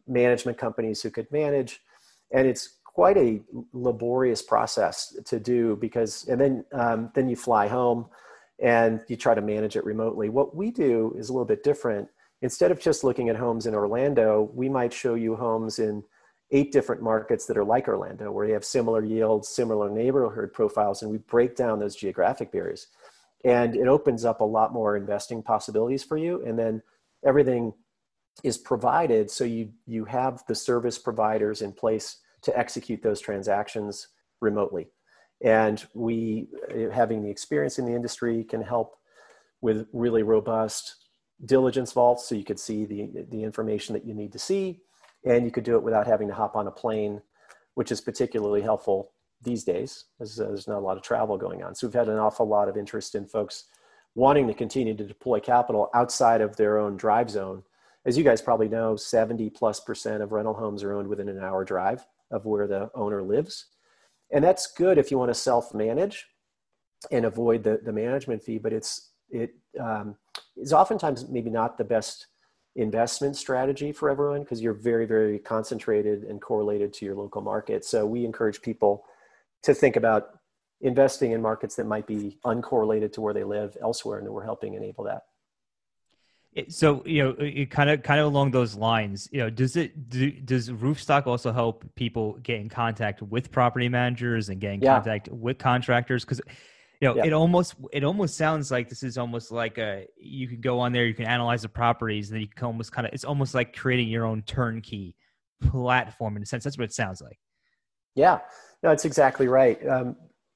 management 0.07 0.57
companies 0.57 1.01
who 1.01 1.09
could 1.09 1.31
manage. 1.31 1.79
And 2.31 2.47
it's 2.47 2.79
quite 2.93 3.17
a 3.17 3.41
laborious 3.73 4.41
process 4.41 5.17
to 5.25 5.39
do 5.39 5.75
because 5.77 6.27
and 6.27 6.39
then 6.39 6.65
um, 6.73 7.11
then 7.15 7.27
you 7.27 7.35
fly 7.35 7.67
home 7.67 8.05
and 8.59 9.01
you 9.07 9.17
try 9.17 9.33
to 9.33 9.41
manage 9.41 9.75
it 9.75 9.83
remotely. 9.83 10.29
What 10.29 10.55
we 10.55 10.71
do 10.71 11.13
is 11.17 11.29
a 11.29 11.33
little 11.33 11.45
bit 11.45 11.63
different. 11.63 12.07
Instead 12.41 12.71
of 12.71 12.79
just 12.79 13.03
looking 13.03 13.29
at 13.29 13.35
homes 13.35 13.65
in 13.65 13.73
orlando 13.73 14.49
we 14.53 14.69
might 14.69 14.93
show 14.93 15.15
you 15.15 15.35
homes 15.35 15.79
in 15.79 16.03
eight 16.51 16.71
different 16.71 17.01
markets 17.01 17.47
that 17.47 17.57
are 17.57 17.63
like 17.63 17.87
orlando 17.87 18.31
where 18.31 18.45
you 18.45 18.53
have 18.53 18.65
similar 18.65 19.03
yields 19.03 19.49
similar 19.49 19.89
neighborhood 19.89 20.53
profiles 20.53 21.01
and 21.01 21.11
we 21.11 21.17
break 21.17 21.55
down 21.55 21.79
those 21.79 21.95
geographic 21.95 22.51
barriers. 22.51 22.87
And 23.43 23.75
it 23.75 23.87
opens 23.87 24.23
up 24.23 24.39
a 24.39 24.45
lot 24.45 24.71
more 24.71 24.95
investing 24.95 25.41
possibilities 25.41 26.03
for 26.03 26.17
you 26.17 26.43
and 26.45 26.59
then 26.59 26.83
everything 27.25 27.73
is 28.43 28.57
provided 28.57 29.31
so 29.31 29.43
you 29.43 29.71
you 29.87 30.05
have 30.05 30.43
the 30.47 30.55
service 30.55 30.97
providers 30.97 31.61
in 31.61 31.71
place 31.71 32.17
to 32.43 32.57
execute 32.57 33.01
those 33.01 33.19
transactions 33.19 34.09
remotely. 34.41 34.87
And 35.43 35.83
we, 35.93 36.47
eh, 36.69 36.89
having 36.91 37.23
the 37.23 37.29
experience 37.29 37.79
in 37.79 37.85
the 37.85 37.95
industry, 37.95 38.43
can 38.43 38.61
help 38.61 38.95
with 39.61 39.87
really 39.93 40.23
robust 40.23 40.95
diligence 41.45 41.91
vaults 41.91 42.27
so 42.27 42.35
you 42.35 42.45
could 42.45 42.59
see 42.59 42.85
the, 42.85 43.09
the 43.29 43.43
information 43.43 43.93
that 43.93 44.05
you 44.05 44.13
need 44.13 44.31
to 44.31 44.39
see. 44.39 44.81
And 45.25 45.45
you 45.45 45.51
could 45.51 45.63
do 45.63 45.75
it 45.75 45.83
without 45.83 46.07
having 46.07 46.27
to 46.27 46.33
hop 46.33 46.55
on 46.55 46.67
a 46.67 46.71
plane, 46.71 47.21
which 47.75 47.91
is 47.91 48.01
particularly 48.01 48.61
helpful 48.61 49.11
these 49.41 49.63
days 49.63 50.05
as 50.21 50.37
there's 50.37 50.67
not 50.67 50.77
a 50.77 50.85
lot 50.85 50.97
of 50.97 51.03
travel 51.03 51.37
going 51.37 51.63
on. 51.63 51.75
So 51.75 51.87
we've 51.87 51.93
had 51.93 52.09
an 52.09 52.17
awful 52.17 52.47
lot 52.47 52.69
of 52.69 52.77
interest 52.77 53.15
in 53.15 53.25
folks 53.25 53.65
wanting 54.15 54.47
to 54.47 54.53
continue 54.53 54.95
to 54.95 55.03
deploy 55.03 55.39
capital 55.39 55.89
outside 55.93 56.41
of 56.41 56.55
their 56.55 56.77
own 56.77 56.95
drive 56.95 57.29
zone. 57.29 57.63
As 58.05 58.17
you 58.17 58.23
guys 58.23 58.41
probably 58.41 58.67
know, 58.67 58.95
70 58.95 59.49
plus 59.49 59.79
percent 59.79 60.21
of 60.21 60.31
rental 60.31 60.53
homes 60.53 60.83
are 60.83 60.93
owned 60.93 61.07
within 61.07 61.29
an 61.29 61.39
hour 61.39 61.63
drive 61.65 62.05
of 62.33 62.45
where 62.45 62.67
the 62.67 62.89
owner 62.95 63.21
lives. 63.21 63.67
And 64.31 64.43
that's 64.43 64.71
good 64.73 64.97
if 64.97 65.11
you 65.11 65.17
want 65.17 65.29
to 65.29 65.35
self 65.35 65.73
manage 65.73 66.25
and 67.11 67.25
avoid 67.25 67.63
the, 67.63 67.79
the 67.83 67.93
management 67.93 68.41
fee, 68.41 68.57
but 68.57 68.73
it's, 68.73 69.11
it 69.29 69.55
um, 69.79 70.15
is 70.57 70.73
oftentimes 70.73 71.29
maybe 71.29 71.49
not 71.49 71.77
the 71.77 71.83
best 71.83 72.27
investment 72.75 73.35
strategy 73.35 73.91
for 73.91 74.09
everyone 74.09 74.41
because 74.41 74.61
you're 74.61 74.73
very, 74.73 75.05
very 75.05 75.37
concentrated 75.37 76.23
and 76.23 76.41
correlated 76.41 76.91
to 76.93 77.05
your 77.05 77.15
local 77.15 77.41
market. 77.41 77.85
So 77.85 78.05
we 78.05 78.25
encourage 78.25 78.61
people 78.61 79.05
to 79.63 79.73
think 79.73 79.95
about 79.95 80.39
investing 80.81 81.31
in 81.31 81.41
markets 81.41 81.75
that 81.75 81.85
might 81.85 82.07
be 82.07 82.39
uncorrelated 82.45 83.13
to 83.13 83.21
where 83.21 83.33
they 83.33 83.43
live 83.43 83.77
elsewhere, 83.81 84.19
and 84.19 84.27
we're 84.27 84.43
helping 84.43 84.73
enable 84.73 85.03
that 85.05 85.23
so 86.67 87.03
you 87.05 87.23
know 87.23 87.35
it 87.39 87.69
kind 87.71 87.89
of 87.89 88.03
kind 88.03 88.19
of 88.19 88.27
along 88.27 88.51
those 88.51 88.75
lines 88.75 89.27
you 89.31 89.39
know 89.39 89.49
does 89.49 89.75
it 89.75 90.09
do, 90.09 90.31
does 90.31 90.69
roofstock 90.69 91.25
also 91.25 91.51
help 91.51 91.83
people 91.95 92.33
get 92.43 92.59
in 92.59 92.69
contact 92.69 93.21
with 93.21 93.51
property 93.51 93.89
managers 93.89 94.49
and 94.49 94.61
get 94.61 94.73
in 94.73 94.81
yeah. 94.81 94.95
contact 94.95 95.29
with 95.29 95.57
contractors 95.57 96.23
because 96.23 96.41
you 97.03 97.09
know, 97.09 97.15
yeah. 97.17 97.25
it 97.25 97.33
almost 97.33 97.75
it 97.91 98.05
almost 98.05 98.37
sounds 98.37 98.71
like 98.71 98.87
this 98.87 99.03
is 99.03 99.17
almost 99.17 99.51
like 99.51 99.77
a 99.77 100.07
you 100.15 100.47
can 100.47 100.61
go 100.61 100.79
on 100.79 100.93
there, 100.93 101.05
you 101.05 101.13
can 101.13 101.25
analyze 101.25 101.63
the 101.63 101.67
properties, 101.67 102.29
and 102.29 102.35
then 102.35 102.41
you 102.43 102.47
can 102.47 102.65
almost 102.65 102.93
kind 102.93 103.05
of 103.05 103.13
it's 103.13 103.25
almost 103.25 103.53
like 103.53 103.75
creating 103.75 104.07
your 104.07 104.25
own 104.25 104.41
turnkey 104.43 105.13
platform 105.61 106.37
in 106.37 106.43
a 106.43 106.45
sense. 106.45 106.63
That's 106.63 106.77
what 106.77 106.85
it 106.85 106.93
sounds 106.93 107.21
like. 107.21 107.37
Yeah, 108.15 108.39
no, 108.81 108.89
that's 108.89 109.03
exactly 109.03 109.49
right. 109.49 109.85
Um, 109.85 110.15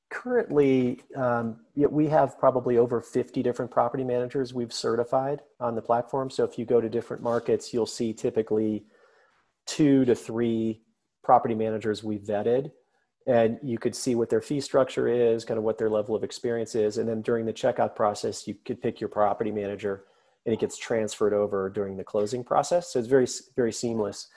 currently, 0.09 1.01
um, 1.15 1.57
we 1.75 2.07
have 2.07 2.39
probably 2.39 2.77
over 2.77 3.01
50 3.01 3.43
different 3.43 3.71
property 3.71 4.03
managers 4.03 4.53
we've 4.53 4.73
certified 4.73 5.41
on 5.59 5.75
the 5.75 5.81
platform. 5.81 6.29
So 6.29 6.43
if 6.43 6.57
you 6.57 6.65
go 6.65 6.81
to 6.81 6.89
different 6.89 7.23
markets, 7.23 7.73
you'll 7.73 7.85
see 7.85 8.13
typically 8.13 8.85
two 9.65 10.05
to 10.05 10.15
three 10.15 10.81
property 11.23 11.55
managers 11.55 12.03
we 12.03 12.17
vetted 12.17 12.71
and 13.27 13.59
you 13.61 13.77
could 13.77 13.93
see 13.93 14.15
what 14.15 14.29
their 14.29 14.41
fee 14.41 14.61
structure 14.61 15.09
is, 15.09 15.43
kind 15.43 15.57
of 15.57 15.63
what 15.65 15.77
their 15.77 15.89
level 15.89 16.15
of 16.15 16.23
experience 16.23 16.75
is. 16.75 16.97
And 16.97 17.07
then 17.07 17.21
during 17.21 17.45
the 17.45 17.51
checkout 17.51 17.93
process, 17.93 18.47
you 18.47 18.55
could 18.65 18.81
pick 18.81 19.01
your 19.01 19.09
property 19.09 19.51
manager 19.51 20.05
and 20.45 20.53
it 20.53 20.61
gets 20.61 20.77
transferred 20.77 21.33
over 21.33 21.69
during 21.69 21.97
the 21.97 22.05
closing 22.05 22.41
process. 22.41 22.93
So 22.93 22.99
it's 22.99 23.09
very, 23.09 23.27
very 23.57 23.73
seamless. 23.73 24.27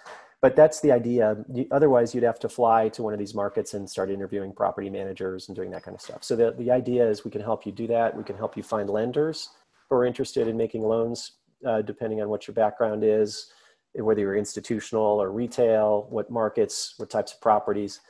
But 0.43 0.57
that's 0.57 0.81
the 0.81 0.91
idea. 0.91 1.37
Otherwise, 1.71 2.15
you'd 2.15 2.25
have 2.25 2.39
to 2.39 2.49
fly 2.49 2.89
to 2.91 3.03
one 3.03 3.13
of 3.13 3.19
these 3.19 3.35
markets 3.35 3.75
and 3.75 3.89
start 3.89 4.11
interviewing 4.11 4.55
property 4.55 4.89
managers 4.89 5.49
and 5.49 5.57
doing 5.57 5.71
that 5.73 5.83
kind 5.83 5.95
of 5.95 6.01
stuff. 6.01 6.25
So 6.25 6.35
the, 6.35 6.55
the 6.59 6.71
idea 6.71 7.07
is 7.07 7.25
we 7.25 7.31
can 7.31 7.43
help 7.43 7.67
you 7.67 7.73
do 7.73 7.87
that. 7.89 8.17
We 8.17 8.25
can 8.25 8.37
help 8.37 8.57
you 8.57 8.63
find 8.63 8.89
lenders 8.89 9.51
who 9.89 9.97
are 9.97 10.07
interested 10.07 10.49
in 10.49 10.57
making 10.57 10.83
loans, 10.83 11.33
uh, 11.67 11.83
depending 11.83 12.23
on 12.23 12.31
what 12.31 12.47
your 12.47 12.55
background 12.55 13.05
is, 13.05 13.53
whether 13.93 14.21
you're 14.21 14.37
institutional 14.37 15.21
or 15.21 15.31
retail, 15.31 16.07
what 16.09 16.31
markets, 16.31 16.95
what 16.97 17.11
types 17.11 17.35
of 17.35 17.41
properties 17.43 18.01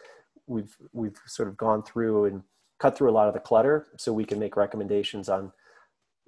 we've 0.51 0.77
we've 0.93 1.17
sort 1.27 1.49
of 1.49 1.57
gone 1.57 1.83
through 1.83 2.27
and 2.27 2.43
cut 2.79 2.97
through 2.97 3.11
a 3.11 3.13
lot 3.13 3.29
of 3.29 3.35
the 3.35 3.41
clutter 3.41 3.87
so 3.97 4.13
we 4.13 4.25
can 4.25 4.39
make 4.39 4.57
recommendations 4.57 5.29
on 5.29 5.53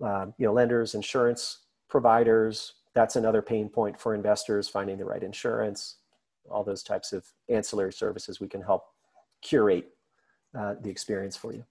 uh, 0.04 0.26
you 0.38 0.46
know 0.46 0.52
lenders 0.52 0.94
insurance 0.94 1.64
providers 1.88 2.74
that's 2.94 3.16
another 3.16 3.42
pain 3.42 3.68
point 3.68 3.98
for 3.98 4.14
investors 4.14 4.68
finding 4.68 4.98
the 4.98 5.04
right 5.04 5.22
insurance 5.22 5.96
all 6.50 6.64
those 6.64 6.82
types 6.82 7.12
of 7.12 7.24
ancillary 7.48 7.92
services 7.92 8.40
we 8.40 8.48
can 8.48 8.62
help 8.62 8.84
curate 9.42 9.90
uh, 10.58 10.74
the 10.82 10.90
experience 10.90 11.36
for 11.36 11.52
you 11.52 11.64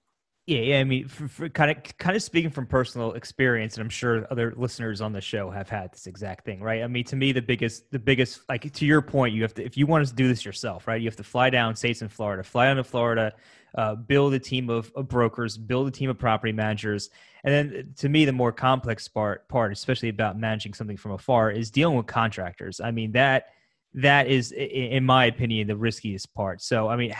yeah, 0.48 0.60
yeah. 0.60 0.80
I 0.80 0.84
mean, 0.84 1.08
for, 1.08 1.28
for 1.28 1.50
kind 1.50 1.72
of 1.72 1.98
kind 1.98 2.16
of 2.16 2.24
speaking 2.24 2.50
from 2.50 2.66
personal 2.66 3.14
experience, 3.14 3.76
and 3.76 3.84
I'm 3.84 3.90
sure 3.90 4.26
other 4.32 4.54
listeners 4.58 5.00
on 5.00 5.14
the 5.14 5.22
show 5.22 5.52
have 5.52 5.70
had 5.70 5.94
this 5.94 6.08
exact 6.08 6.46
thing, 6.46 6.62
right? 6.62 6.82
I 6.82 6.88
mean, 6.88 7.04
to 7.06 7.16
me, 7.16 7.32
the 7.32 7.44
biggest, 7.44 7.92
the 7.92 8.00
biggest, 8.00 8.42
like 8.50 8.72
to 8.72 8.86
your 8.86 9.04
point, 9.04 9.36
you 9.36 9.44
have 9.44 9.54
to 9.56 9.64
if 9.64 9.78
you 9.78 9.86
want 9.86 10.08
to 10.08 10.14
do 10.14 10.28
this 10.28 10.44
yourself, 10.44 10.88
right? 10.88 11.00
You 11.00 11.08
have 11.08 11.16
to 11.18 11.24
fly 11.24 11.52
down, 11.52 11.76
states 11.76 12.02
in 12.02 12.10
Florida, 12.10 12.44
fly 12.44 12.66
down 12.66 12.78
to 12.78 12.84
Florida, 12.84 13.34
uh, 13.76 13.96
build 13.96 14.34
a 14.34 14.40
team 14.40 14.70
of, 14.70 14.92
of, 14.96 15.08
brokers, 15.08 15.58
build 15.58 15.88
a 15.88 15.92
team 15.92 16.10
of 16.10 16.18
property 16.18 16.52
managers, 16.52 17.12
and 17.44 17.54
then 17.54 17.94
to 17.98 18.10
me, 18.10 18.26
the 18.26 18.32
more 18.32 18.52
complex 18.52 19.08
part, 19.08 19.48
part, 19.48 19.72
especially 19.72 20.10
about 20.10 20.40
managing 20.40 20.74
something 20.74 20.98
from 20.98 21.12
afar, 21.12 21.52
is 21.52 21.70
dealing 21.70 21.96
with 21.96 22.08
contractors. 22.08 22.82
I 22.82 22.90
mean 22.90 23.12
that 23.12 23.50
that 23.94 24.28
is 24.28 24.52
in 24.52 25.06
my 25.06 25.26
opinion 25.26 25.68
the 25.68 25.76
riskiest 25.76 26.34
part. 26.34 26.62
So 26.62 26.88
i 26.88 26.96
mean 26.96 27.14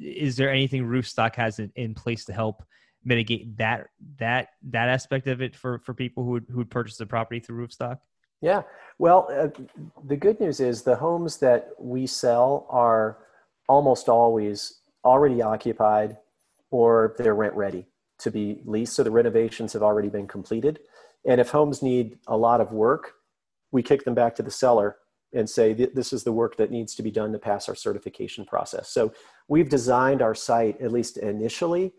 is 0.00 0.36
there 0.36 0.50
anything 0.50 0.84
roofstock 0.84 1.34
has 1.36 1.58
in 1.58 1.94
place 1.94 2.24
to 2.26 2.32
help 2.32 2.62
mitigate 3.04 3.56
that 3.56 3.88
that 4.18 4.48
that 4.62 4.88
aspect 4.88 5.26
of 5.26 5.40
it 5.40 5.56
for 5.56 5.78
for 5.78 5.94
people 5.94 6.24
who 6.24 6.30
would 6.32 6.46
who 6.50 6.58
would 6.58 6.70
purchase 6.70 6.98
the 6.98 7.06
property 7.06 7.40
through 7.40 7.66
roofstock 7.66 7.98
yeah. 8.40 8.62
Well 8.98 9.28
uh, 9.30 9.48
the 10.04 10.16
good 10.16 10.40
news 10.40 10.60
is 10.60 10.82
the 10.82 10.96
homes 10.96 11.38
that 11.38 11.70
we 11.78 12.06
sell 12.06 12.66
are 12.70 13.18
almost 13.68 14.08
always 14.08 14.80
already 15.04 15.42
occupied 15.42 16.16
or 16.70 17.14
they're 17.18 17.34
rent 17.34 17.54
ready 17.54 17.86
to 18.18 18.30
be 18.30 18.60
leased. 18.64 18.94
So 18.94 19.02
the 19.02 19.10
renovations 19.10 19.72
have 19.72 19.82
already 19.82 20.08
been 20.08 20.26
completed. 20.26 20.80
And 21.26 21.40
if 21.40 21.50
homes 21.50 21.82
need 21.82 22.18
a 22.26 22.36
lot 22.36 22.60
of 22.60 22.72
work 22.72 23.14
we 23.72 23.82
kick 23.82 24.04
them 24.04 24.14
back 24.14 24.34
to 24.34 24.42
the 24.42 24.50
seller 24.50 24.96
and 25.32 25.48
say 25.48 25.72
this 25.72 26.12
is 26.12 26.24
the 26.24 26.32
work 26.32 26.56
that 26.56 26.70
needs 26.70 26.94
to 26.96 27.02
be 27.02 27.10
done 27.10 27.32
to 27.32 27.38
pass 27.38 27.68
our 27.68 27.74
certification 27.74 28.44
process. 28.44 28.88
So 28.88 29.12
we've 29.48 29.68
designed 29.68 30.22
our 30.22 30.34
site, 30.34 30.80
at 30.80 30.92
least 30.92 31.18
initially, 31.18 31.92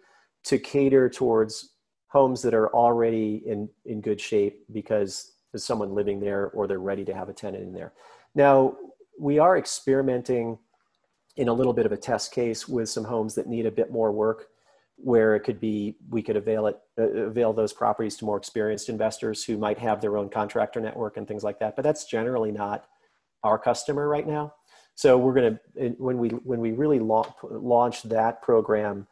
to 0.43 0.57
cater 0.57 1.09
towards 1.09 1.73
homes 2.07 2.41
that 2.41 2.53
are 2.53 2.73
already 2.73 3.41
in, 3.45 3.69
in 3.85 4.01
good 4.01 4.19
shape 4.19 4.65
because 4.73 5.33
there's 5.51 5.63
someone 5.63 5.93
living 5.93 6.19
there 6.19 6.47
or 6.49 6.67
they're 6.67 6.79
ready 6.79 7.05
to 7.05 7.13
have 7.13 7.29
a 7.29 7.33
tenant 7.33 7.63
in 7.63 7.73
there. 7.73 7.93
Now, 8.35 8.75
we 9.19 9.39
are 9.39 9.57
experimenting 9.57 10.57
in 11.37 11.47
a 11.47 11.53
little 11.53 11.73
bit 11.73 11.85
of 11.85 11.91
a 11.91 11.97
test 11.97 12.33
case 12.33 12.67
with 12.67 12.89
some 12.89 13.05
homes 13.05 13.35
that 13.35 13.47
need 13.47 13.65
a 13.65 13.71
bit 13.71 13.91
more 13.91 14.11
work 14.11 14.47
where 14.97 15.35
it 15.35 15.39
could 15.41 15.59
be 15.59 15.95
we 16.09 16.21
could 16.21 16.35
avail 16.35 16.67
it 16.67 16.79
uh, 16.99 17.03
avail 17.03 17.53
those 17.53 17.73
properties 17.73 18.15
to 18.17 18.25
more 18.25 18.37
experienced 18.37 18.89
investors 18.89 19.43
who 19.43 19.57
might 19.57 19.79
have 19.79 19.99
their 19.99 20.17
own 20.17 20.29
contractor 20.29 20.79
network 20.79 21.17
and 21.17 21.27
things 21.27 21.43
like 21.43 21.59
that 21.59 21.75
but 21.75 21.81
that's 21.81 22.05
generally 22.05 22.51
not 22.51 22.85
our 23.43 23.57
customer 23.57 24.07
right 24.07 24.27
now. 24.27 24.53
So 24.95 25.17
we're 25.17 25.33
going 25.33 25.57
to 25.75 25.89
when 25.97 26.17
we 26.17 26.29
when 26.29 26.59
we 26.59 26.71
really 26.71 26.99
launch 26.99 28.03
that 28.03 28.41
program, 28.41 29.07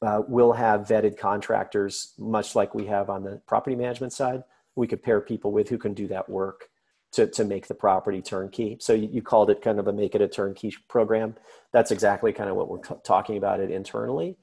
uh, 0.00 0.22
we'll 0.26 0.52
have 0.52 0.82
vetted 0.82 1.18
contractors, 1.18 2.14
much 2.18 2.56
like 2.56 2.74
we 2.74 2.86
have 2.86 3.10
on 3.10 3.22
the 3.22 3.40
property 3.46 3.76
management 3.76 4.12
side. 4.12 4.42
We 4.74 4.86
could 4.86 5.02
pair 5.02 5.20
people 5.20 5.52
with 5.52 5.68
who 5.68 5.78
can 5.78 5.94
do 5.94 6.08
that 6.08 6.28
work 6.28 6.68
to, 7.12 7.26
to 7.26 7.44
make 7.44 7.66
the 7.66 7.74
property 7.74 8.22
turnkey. 8.22 8.78
So 8.80 8.94
you, 8.94 9.08
you 9.12 9.22
called 9.22 9.50
it 9.50 9.60
kind 9.60 9.78
of 9.78 9.86
a 9.86 9.92
make 9.92 10.14
it 10.14 10.22
a 10.22 10.28
turnkey 10.28 10.74
program. 10.88 11.36
That's 11.72 11.90
exactly 11.90 12.32
kind 12.32 12.48
of 12.48 12.56
what 12.56 12.68
we're 12.68 12.78
t- 12.78 12.94
talking 13.04 13.36
about 13.36 13.60
it 13.60 13.70
internally. 13.70 14.36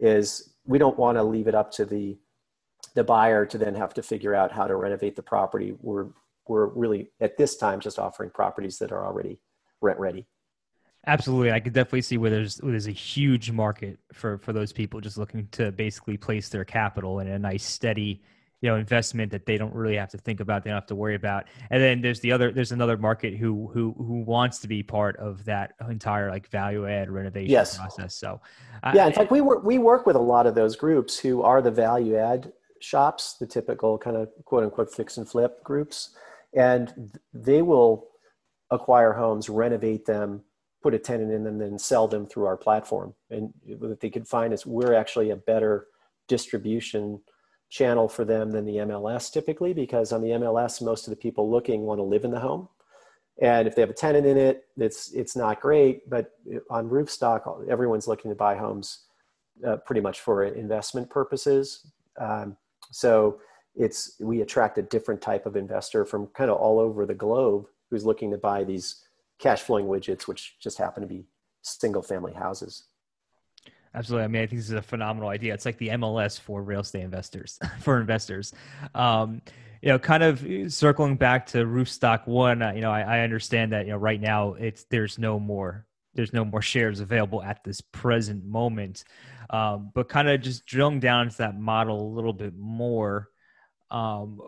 Is 0.00 0.54
we 0.66 0.78
don't 0.78 0.98
want 0.98 1.16
to 1.16 1.22
leave 1.22 1.46
it 1.46 1.54
up 1.54 1.70
to 1.72 1.84
the 1.84 2.18
the 2.94 3.04
buyer 3.04 3.46
to 3.46 3.58
then 3.58 3.74
have 3.74 3.94
to 3.94 4.02
figure 4.02 4.34
out 4.34 4.50
how 4.50 4.66
to 4.66 4.74
renovate 4.74 5.16
the 5.16 5.22
property. 5.22 5.76
We're 5.80 6.06
we're 6.48 6.66
really 6.66 7.10
at 7.20 7.36
this 7.36 7.56
time 7.56 7.80
just 7.80 7.98
offering 7.98 8.30
properties 8.30 8.78
that 8.78 8.92
are 8.92 9.04
already 9.04 9.40
rent 9.80 9.98
ready. 9.98 10.26
Absolutely, 11.08 11.52
I 11.52 11.60
could 11.60 11.72
definitely 11.72 12.02
see 12.02 12.18
where 12.18 12.30
there's 12.30 12.58
where 12.58 12.72
there's 12.72 12.88
a 12.88 12.92
huge 12.92 13.50
market 13.52 13.98
for 14.12 14.38
for 14.38 14.52
those 14.52 14.72
people 14.72 15.00
just 15.00 15.18
looking 15.18 15.46
to 15.52 15.70
basically 15.72 16.16
place 16.16 16.48
their 16.48 16.64
capital 16.64 17.20
in 17.20 17.28
a 17.28 17.38
nice 17.38 17.64
steady 17.64 18.22
you 18.60 18.70
know 18.70 18.76
investment 18.76 19.30
that 19.30 19.46
they 19.46 19.58
don't 19.58 19.74
really 19.74 19.96
have 19.96 20.10
to 20.10 20.18
think 20.18 20.40
about 20.40 20.64
they 20.64 20.70
don't 20.70 20.76
have 20.76 20.86
to 20.86 20.94
worry 20.94 21.14
about 21.14 21.44
and 21.70 21.82
then 21.82 22.00
there's 22.00 22.20
the 22.20 22.32
other 22.32 22.50
there's 22.50 22.72
another 22.72 22.96
market 22.96 23.36
who 23.36 23.68
who 23.72 23.94
who 23.98 24.22
wants 24.22 24.58
to 24.58 24.68
be 24.68 24.82
part 24.82 25.16
of 25.18 25.44
that 25.44 25.74
entire 25.88 26.30
like 26.30 26.48
value 26.48 26.88
add 26.88 27.10
renovation 27.10 27.50
yes. 27.50 27.76
process 27.76 28.14
so 28.14 28.40
yeah 28.94 29.06
in 29.06 29.12
fact 29.12 29.30
we 29.30 29.40
work 29.40 29.62
we 29.62 29.78
work 29.78 30.06
with 30.06 30.16
a 30.16 30.20
lot 30.20 30.46
of 30.46 30.54
those 30.54 30.74
groups 30.74 31.18
who 31.18 31.42
are 31.42 31.60
the 31.60 31.70
value 31.70 32.16
add 32.16 32.52
shops 32.80 33.36
the 33.38 33.46
typical 33.46 33.98
kind 33.98 34.16
of 34.16 34.30
quote 34.44 34.64
unquote 34.64 34.92
fix 34.92 35.18
and 35.18 35.28
flip 35.28 35.62
groups 35.62 36.10
and 36.56 37.18
they 37.32 37.62
will 37.62 38.08
acquire 38.70 39.12
homes, 39.12 39.48
renovate 39.48 40.06
them, 40.06 40.42
put 40.82 40.94
a 40.94 40.98
tenant 40.98 41.30
in 41.30 41.44
them, 41.44 41.58
then 41.58 41.78
sell 41.78 42.08
them 42.08 42.26
through 42.26 42.46
our 42.46 42.56
platform. 42.56 43.14
And 43.30 43.52
what 43.78 44.00
they 44.00 44.10
can 44.10 44.24
find 44.24 44.52
is 44.52 44.66
we're 44.66 44.94
actually 44.94 45.30
a 45.30 45.36
better 45.36 45.86
distribution 46.26 47.20
channel 47.68 48.08
for 48.08 48.24
them 48.24 48.50
than 48.50 48.64
the 48.64 48.76
MLS 48.76 49.30
typically, 49.30 49.74
because 49.74 50.12
on 50.12 50.22
the 50.22 50.30
MLS, 50.30 50.82
most 50.82 51.06
of 51.06 51.10
the 51.10 51.16
people 51.16 51.50
looking 51.50 51.82
want 51.82 51.98
to 51.98 52.02
live 52.02 52.24
in 52.24 52.30
the 52.30 52.40
home. 52.40 52.68
And 53.42 53.68
if 53.68 53.74
they 53.74 53.82
have 53.82 53.90
a 53.90 53.94
tenant 53.94 54.26
in 54.26 54.38
it, 54.38 54.64
it's 54.78 55.12
it's 55.12 55.36
not 55.36 55.60
great. 55.60 56.08
But 56.08 56.30
on 56.70 56.88
Roofstock, 56.88 57.68
everyone's 57.68 58.08
looking 58.08 58.30
to 58.30 58.34
buy 58.34 58.56
homes 58.56 59.04
uh, 59.66 59.76
pretty 59.78 60.00
much 60.00 60.20
for 60.20 60.44
investment 60.44 61.10
purposes. 61.10 61.86
Um, 62.18 62.56
so 62.90 63.40
it's 63.76 64.16
we 64.20 64.40
attract 64.40 64.78
a 64.78 64.82
different 64.82 65.20
type 65.20 65.46
of 65.46 65.56
investor 65.56 66.04
from 66.04 66.26
kind 66.28 66.50
of 66.50 66.56
all 66.56 66.78
over 66.78 67.06
the 67.06 67.14
globe 67.14 67.66
who's 67.90 68.04
looking 68.04 68.30
to 68.30 68.38
buy 68.38 68.64
these 68.64 69.02
cash 69.38 69.62
flowing 69.62 69.86
widgets 69.86 70.26
which 70.26 70.56
just 70.58 70.78
happen 70.78 71.02
to 71.02 71.06
be 71.06 71.26
single 71.62 72.02
family 72.02 72.32
houses. 72.32 72.84
Absolutely. 73.94 74.24
I 74.24 74.28
mean 74.28 74.42
i 74.42 74.46
think 74.46 74.60
this 74.60 74.68
is 74.70 74.76
a 74.76 74.82
phenomenal 74.82 75.28
idea. 75.28 75.54
It's 75.54 75.66
like 75.66 75.78
the 75.78 75.88
mls 75.88 76.40
for 76.40 76.62
real 76.62 76.80
estate 76.80 77.02
investors 77.02 77.58
for 77.80 78.00
investors. 78.00 78.52
Um, 78.94 79.42
you 79.82 79.88
know 79.88 79.98
kind 79.98 80.22
of 80.22 80.72
circling 80.72 81.16
back 81.16 81.46
to 81.46 81.58
roofstock 81.58 82.26
one 82.26 82.62
uh, 82.62 82.72
you 82.72 82.80
know 82.80 82.90
I, 82.90 83.18
I 83.18 83.20
understand 83.20 83.72
that 83.72 83.84
you 83.84 83.92
know 83.92 83.98
right 83.98 84.20
now 84.20 84.54
it's 84.54 84.84
there's 84.84 85.18
no 85.18 85.38
more 85.38 85.86
there's 86.16 86.32
no 86.32 86.44
more 86.44 86.62
shares 86.62 87.00
available 87.00 87.42
at 87.42 87.62
this 87.62 87.80
present 87.80 88.44
moment. 88.44 89.04
Um, 89.50 89.92
but 89.94 90.08
kind 90.08 90.28
of 90.28 90.40
just 90.40 90.66
drilling 90.66 90.98
down 90.98 91.26
into 91.26 91.36
that 91.38 91.60
model 91.60 92.00
a 92.00 92.14
little 92.14 92.32
bit 92.32 92.56
more 92.56 93.28
um, 93.90 94.40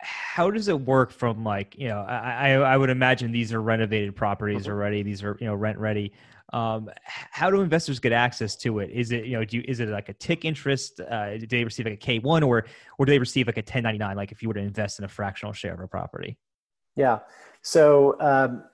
how 0.00 0.50
does 0.50 0.68
it 0.68 0.78
work 0.80 1.10
from 1.10 1.44
like 1.44 1.74
you 1.78 1.88
know 1.88 2.00
I, 2.00 2.52
I 2.52 2.76
would 2.76 2.90
imagine 2.90 3.32
these 3.32 3.52
are 3.52 3.62
renovated 3.62 4.14
properties 4.14 4.62
mm-hmm. 4.62 4.72
already. 4.72 5.02
These 5.02 5.22
are 5.22 5.36
you 5.40 5.46
know 5.46 5.54
rent 5.54 5.78
ready. 5.78 6.12
Um, 6.52 6.90
how 7.04 7.50
do 7.50 7.62
investors 7.62 7.98
get 7.98 8.12
access 8.12 8.54
to 8.56 8.78
it? 8.80 8.90
Is 8.90 9.12
it 9.12 9.24
you 9.24 9.32
know 9.32 9.44
do 9.44 9.58
you, 9.58 9.64
is 9.66 9.80
it 9.80 9.88
like 9.88 10.08
a 10.08 10.14
TIC 10.14 10.44
interest? 10.44 11.00
Uh, 11.00 11.38
do 11.38 11.46
they 11.46 11.64
receive 11.64 11.86
like 11.86 11.94
a 11.94 12.20
k1 12.20 12.46
or 12.46 12.66
or 12.98 13.06
do 13.06 13.12
they 13.12 13.18
receive 13.18 13.46
like 13.46 13.56
a 13.56 13.60
1099 13.60 14.16
like 14.16 14.32
if 14.32 14.42
you 14.42 14.48
were 14.48 14.54
to 14.54 14.60
invest 14.60 14.98
in 14.98 15.04
a 15.04 15.08
fractional 15.08 15.52
share 15.52 15.74
of 15.74 15.80
a 15.80 15.88
property? 15.88 16.36
Yeah. 16.96 17.20
So 17.62 18.16
um, 18.20 18.64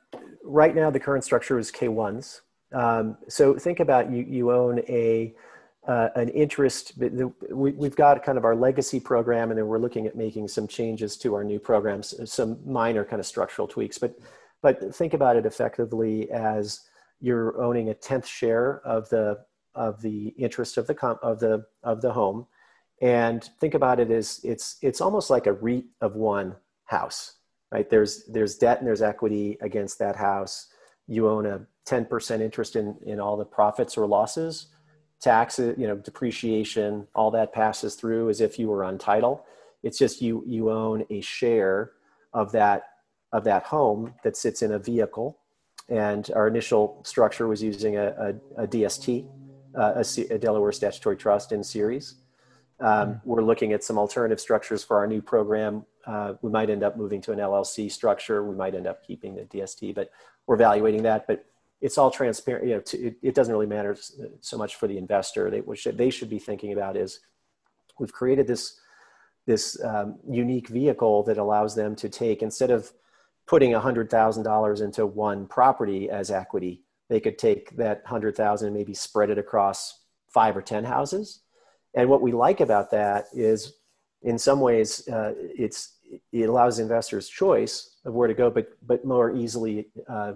right 0.45 0.75
now 0.75 0.91
the 0.91 1.01
current 1.01 1.25
structure 1.25 1.59
is 1.59 1.71
k1s 1.71 2.41
um, 2.73 3.17
so 3.29 3.59
think 3.59 3.81
about 3.81 4.11
you 4.11 4.25
you 4.29 4.53
own 4.53 4.81
a 4.81 5.35
uh, 5.91 6.09
an 6.15 6.29
interest. 6.29 6.93
We, 7.51 7.73
we've 7.73 7.97
got 7.97 8.23
kind 8.23 8.39
of 8.39 8.45
our 8.45 8.55
legacy 8.55 9.01
program, 9.01 9.51
and 9.51 9.59
then 9.59 9.67
we're 9.67 9.81
looking 9.81 10.07
at 10.07 10.15
making 10.15 10.47
some 10.47 10.69
changes 10.69 11.17
to 11.19 11.35
our 11.35 11.43
new 11.43 11.59
programs, 11.59 12.15
some 12.31 12.61
minor 12.65 13.05
kind 13.05 13.19
of 13.19 13.27
structural 13.27 13.67
tweaks. 13.67 13.99
But, 13.99 14.17
but 14.63 14.95
think 14.95 15.15
about 15.15 15.35
it 15.35 15.47
effectively 15.47 16.31
as 16.31 16.83
you're 17.21 17.61
owning 17.61 17.89
a 17.89 17.95
tenth 17.95 18.27
share 18.27 18.81
of 18.85 19.09
the 19.09 19.41
of 19.75 20.01
the 20.01 20.29
interest 20.39 20.79
of 20.79 20.87
the 20.87 20.97
of 21.23 21.41
the 21.41 21.65
of 21.83 22.01
the 22.03 22.13
home, 22.13 22.47
and 23.03 23.51
think 23.59 23.75
about 23.75 23.99
it 23.99 24.13
as 24.13 24.41
it's 24.45 24.77
it's 24.83 25.01
almost 25.01 25.29
like 25.29 25.49
a 25.49 25.55
REIT 25.55 25.87
of 26.01 26.15
one 26.15 26.55
house, 26.85 27.35
right? 27.73 27.91
There's 27.91 28.27
there's 28.27 28.55
debt 28.55 28.79
and 28.79 28.87
there's 28.87 29.03
equity 29.03 29.59
against 29.61 29.99
that 29.99 30.15
house. 30.15 30.69
You 31.09 31.29
own 31.29 31.47
a 31.47 31.67
10% 31.87 32.41
interest 32.41 32.77
in 32.77 32.97
in 33.05 33.19
all 33.19 33.37
the 33.37 33.45
profits 33.45 33.99
or 33.99 34.07
losses 34.07 34.69
taxes, 35.21 35.77
you 35.79 35.87
know, 35.87 35.97
depreciation, 35.97 37.07
all 37.15 37.31
that 37.31 37.53
passes 37.53 37.95
through 37.95 38.31
as 38.31 38.41
if 38.41 38.59
you 38.59 38.69
were 38.69 38.85
on 38.85 38.99
title. 38.99 39.45
It's 39.83 39.99
just 39.99 40.21
you 40.21 40.43
you 40.47 40.71
own 40.71 41.05
a 41.11 41.21
share 41.21 41.93
of 42.33 42.53
that 42.53 42.85
of 43.33 43.45
that 43.45 43.65
home 43.65 44.15
that 44.25 44.37
sits 44.37 44.63
in 44.63 44.73
a 44.73 44.79
vehicle. 44.79 45.39
And 45.89 46.31
our 46.35 46.47
initial 46.47 47.01
structure 47.05 47.49
was 47.49 47.63
using 47.63 47.97
a, 47.97 48.35
a, 48.57 48.65
a 48.65 48.67
DST, 48.67 49.27
uh, 49.77 50.03
a, 50.03 50.35
a, 50.35 50.39
Delaware 50.39 50.73
Statutory 50.73 51.17
Trust 51.17 51.53
in 51.53 51.65
series. 51.65 52.17
Um, 52.81 53.15
hmm. 53.15 53.31
we're 53.31 53.43
looking 53.43 53.73
at 53.73 53.85
some 53.85 53.99
alternative 53.99 54.41
structures 54.41 54.85
for 54.85 54.97
our 54.99 55.07
new 55.07 55.21
program. 55.21 55.85
Uh, 56.07 56.35
we 56.43 56.51
might 56.51 56.71
end 56.71 56.83
up 56.83 56.97
moving 56.97 57.21
to 57.23 57.33
an 57.33 57.39
LLC 57.39 57.91
structure. 57.91 58.45
We 58.45 58.57
might 58.57 58.75
end 58.75 58.87
up 58.87 59.05
keeping 59.05 59.35
the 59.35 59.43
DST, 59.43 59.95
but 59.95 60.11
we're 60.47 60.55
evaluating 60.55 61.03
that. 61.03 61.27
But 61.27 61.45
it's 61.81 61.99
all 61.99 62.11
transparent. 62.11 62.67
You 62.67 62.75
know, 62.75 62.81
to, 62.81 63.07
it, 63.07 63.17
it, 63.23 63.35
doesn't 63.35 63.53
really 63.53 63.67
matter 63.67 63.97
so 64.41 64.59
much 64.59 64.77
for 64.77 64.87
the 64.87 64.99
investor. 64.99 65.51
They, 65.51 65.61
what 65.61 65.79
they 65.95 66.11
should 66.11 66.31
be 66.31 66.39
thinking 66.39 66.73
about 66.73 66.97
is 66.97 67.21
we've 67.99 68.13
created 68.13 68.47
this 68.47 68.81
this 69.47 69.83
um, 69.83 70.19
unique 70.29 70.69
vehicle 70.69 71.23
that 71.25 71.39
allows 71.39 71.75
them 71.75 71.97
to 71.97 72.09
take 72.09 72.43
instead 72.43 72.71
of 72.71 72.93
putting 73.47 73.73
$100,000 73.73 74.81
into 74.81 75.07
one 75.07 75.45
property 75.47 76.09
as 76.09 76.31
equity, 76.31 76.83
they 77.09 77.19
could 77.19 77.37
take 77.37 77.77
that 77.77 78.01
100,000 78.05 78.67
and 78.69 78.77
maybe 78.77 78.95
spread 78.95 79.29
it 79.29 79.39
across 79.39 80.05
five 80.29 80.57
or 80.57 80.63
10 80.63 80.85
houses. 80.85 81.41
And 81.95 82.09
what 82.09 82.23
we 82.23 82.31
like 82.31 82.61
about 82.61 82.93
that 82.93 83.25
is 83.33 83.75
in 84.23 84.39
some 84.39 84.61
ways 84.61 85.09
uh, 85.09 85.33
it's, 85.37 85.97
it 86.33 86.49
allows 86.49 86.79
investors 86.79 87.29
choice 87.29 87.97
of 88.05 88.15
where 88.15 88.29
to 88.29 88.35
go, 88.35 88.51
but, 88.51 88.69
but 88.87 89.05
more 89.05 89.35
easily 89.35 89.89
uh, 90.09 90.35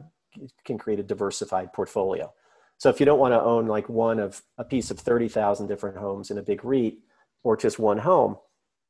can 0.64 0.78
create 0.78 0.98
a 0.98 1.02
diversified 1.02 1.72
portfolio. 1.72 2.32
So 2.78 2.88
if 2.88 3.00
you 3.00 3.06
don't 3.06 3.18
want 3.18 3.32
to 3.32 3.40
own 3.40 3.66
like 3.66 3.88
one 3.88 4.18
of 4.18 4.42
a 4.58 4.64
piece 4.64 4.90
of 4.90 4.98
30,000 4.98 5.66
different 5.66 5.96
homes 5.96 6.30
in 6.30 6.38
a 6.38 6.42
big 6.42 6.64
REIT 6.64 6.98
or 7.42 7.56
just 7.56 7.78
one 7.78 7.98
home, 7.98 8.36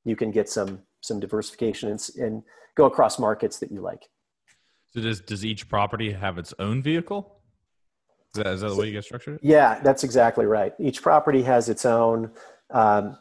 you 0.04 0.16
can 0.16 0.30
get 0.30 0.48
some 0.48 0.82
some 1.00 1.20
diversification 1.20 1.90
and, 1.90 2.08
and 2.18 2.42
go 2.76 2.86
across 2.86 3.18
markets 3.18 3.58
that 3.58 3.70
you 3.70 3.80
like. 3.80 4.08
So 4.92 5.00
does 5.00 5.20
does 5.20 5.44
each 5.44 5.68
property 5.68 6.12
have 6.12 6.38
its 6.38 6.54
own 6.58 6.82
vehicle? 6.82 7.40
Is 8.34 8.42
that, 8.42 8.46
is 8.48 8.60
that 8.62 8.68
the 8.70 8.76
way 8.76 8.86
you 8.86 8.92
get 8.92 9.04
structured? 9.04 9.38
Yeah, 9.42 9.78
that's 9.80 10.02
exactly 10.02 10.44
right. 10.44 10.74
Each 10.80 11.00
property 11.00 11.42
has 11.42 11.68
its 11.68 11.84
own, 11.84 12.32
um, 12.70 13.16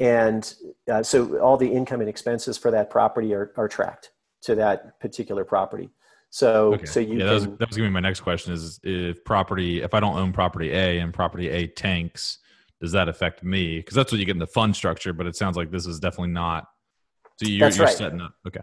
and 0.00 0.52
uh, 0.90 1.02
so 1.02 1.38
all 1.38 1.56
the 1.56 1.68
income 1.68 2.00
and 2.00 2.08
expenses 2.08 2.58
for 2.58 2.72
that 2.72 2.90
property 2.90 3.32
are, 3.34 3.52
are 3.56 3.68
tracked 3.68 4.10
to 4.42 4.56
that 4.56 4.98
particular 4.98 5.44
property. 5.44 5.90
So, 6.30 6.74
okay. 6.74 6.86
so 6.86 7.00
you 7.00 7.18
yeah, 7.18 7.26
that 7.26 7.32
was, 7.32 7.46
that 7.46 7.68
was 7.68 7.76
gonna 7.76 7.88
be 7.88 7.92
my 7.92 8.00
next 8.00 8.20
question 8.20 8.52
is 8.52 8.80
if 8.82 9.24
property, 9.24 9.82
if 9.82 9.94
I 9.94 10.00
don't 10.00 10.16
own 10.16 10.32
property 10.32 10.70
A 10.72 10.98
and 10.98 11.12
property 11.12 11.48
A 11.48 11.66
tanks, 11.66 12.38
does 12.80 12.92
that 12.92 13.08
affect 13.08 13.42
me? 13.42 13.78
Because 13.78 13.94
that's 13.94 14.12
what 14.12 14.18
you 14.18 14.26
get 14.26 14.36
in 14.36 14.38
the 14.38 14.46
fund 14.46 14.76
structure, 14.76 15.12
but 15.12 15.26
it 15.26 15.36
sounds 15.36 15.56
like 15.56 15.70
this 15.70 15.86
is 15.86 15.98
definitely 15.98 16.32
not. 16.32 16.68
So 17.36 17.48
you're, 17.48 17.68
you're 17.70 17.86
right. 17.86 17.96
setting 17.96 18.20
up. 18.20 18.34
Okay. 18.46 18.60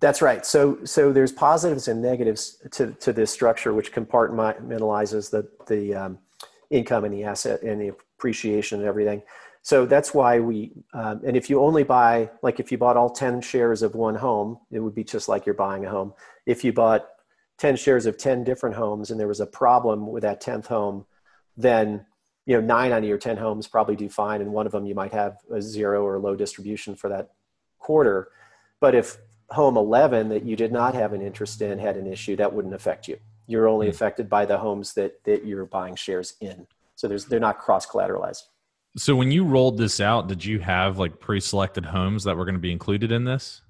That's 0.00 0.22
right. 0.22 0.46
So, 0.46 0.78
so 0.84 1.12
there's 1.12 1.32
positives 1.32 1.88
and 1.88 2.00
negatives 2.00 2.62
to, 2.72 2.92
to 2.92 3.12
this 3.12 3.32
structure, 3.32 3.72
which 3.74 3.92
compartmentalizes 3.92 5.30
the, 5.30 5.48
the 5.66 5.94
um, 5.94 6.18
income 6.70 7.04
and 7.04 7.12
the 7.12 7.24
asset 7.24 7.62
and 7.62 7.80
the 7.80 7.88
appreciation 7.88 8.78
and 8.78 8.88
everything. 8.88 9.22
So 9.62 9.86
that's 9.86 10.14
why 10.14 10.38
we, 10.38 10.72
um, 10.94 11.20
and 11.26 11.36
if 11.36 11.50
you 11.50 11.60
only 11.60 11.82
buy, 11.82 12.30
like 12.42 12.60
if 12.60 12.70
you 12.70 12.78
bought 12.78 12.96
all 12.96 13.10
10 13.10 13.40
shares 13.40 13.82
of 13.82 13.94
one 13.94 14.14
home, 14.14 14.58
it 14.70 14.78
would 14.78 14.94
be 14.94 15.04
just 15.04 15.28
like 15.28 15.44
you're 15.44 15.54
buying 15.54 15.84
a 15.84 15.90
home. 15.90 16.14
If 16.48 16.64
you 16.64 16.72
bought 16.72 17.06
10 17.58 17.76
shares 17.76 18.06
of 18.06 18.16
10 18.16 18.42
different 18.42 18.74
homes 18.74 19.10
and 19.10 19.20
there 19.20 19.28
was 19.28 19.40
a 19.40 19.46
problem 19.46 20.06
with 20.06 20.22
that 20.22 20.42
10th 20.42 20.66
home, 20.66 21.04
then 21.56 22.06
you 22.46 22.54
know 22.54 22.66
nine 22.66 22.92
out 22.92 23.02
of 23.02 23.04
your 23.04 23.18
10 23.18 23.36
homes 23.36 23.68
probably 23.68 23.94
do 23.94 24.08
fine 24.08 24.40
and 24.40 24.52
one 24.52 24.64
of 24.64 24.72
them 24.72 24.86
you 24.86 24.94
might 24.94 25.12
have 25.12 25.36
a 25.52 25.60
zero 25.60 26.02
or 26.06 26.18
low 26.18 26.34
distribution 26.34 26.94
for 26.94 27.10
that 27.10 27.32
quarter. 27.78 28.28
But 28.80 28.94
if 28.94 29.18
home 29.50 29.76
11 29.76 30.30
that 30.30 30.44
you 30.44 30.56
did 30.56 30.72
not 30.72 30.94
have 30.94 31.12
an 31.12 31.20
interest 31.20 31.60
in 31.60 31.78
had 31.78 31.96
an 31.96 32.06
issue 32.06 32.36
that 32.36 32.52
wouldn't 32.52 32.74
affect 32.74 33.08
you. 33.08 33.18
You're 33.46 33.68
only 33.68 33.86
mm-hmm. 33.86 33.94
affected 33.94 34.28
by 34.28 34.46
the 34.46 34.58
homes 34.58 34.94
that 34.94 35.22
that 35.24 35.44
you're 35.44 35.66
buying 35.66 35.96
shares 35.96 36.34
in. 36.40 36.66
So 36.96 37.08
there's 37.08 37.26
they're 37.26 37.40
not 37.40 37.58
cross 37.58 37.86
collateralized 37.86 38.44
so 38.96 39.14
when 39.14 39.30
you 39.30 39.44
rolled 39.44 39.78
this 39.78 40.00
out 40.00 40.28
did 40.28 40.44
you 40.44 40.58
have 40.58 40.98
like 40.98 41.20
pre-selected 41.20 41.84
homes 41.84 42.24
that 42.24 42.36
were 42.36 42.44
going 42.44 42.54
to 42.54 42.60
be 42.60 42.72
included 42.72 43.12
in 43.12 43.24
this 43.24 43.62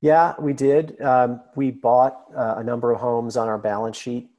yeah 0.00 0.34
we 0.38 0.52
did 0.52 1.00
um, 1.02 1.40
we 1.56 1.70
bought 1.70 2.24
uh, 2.36 2.54
a 2.58 2.64
number 2.64 2.92
of 2.92 3.00
homes 3.00 3.36
on 3.36 3.48
our 3.48 3.58
balance 3.58 3.96
sheet 3.96 4.30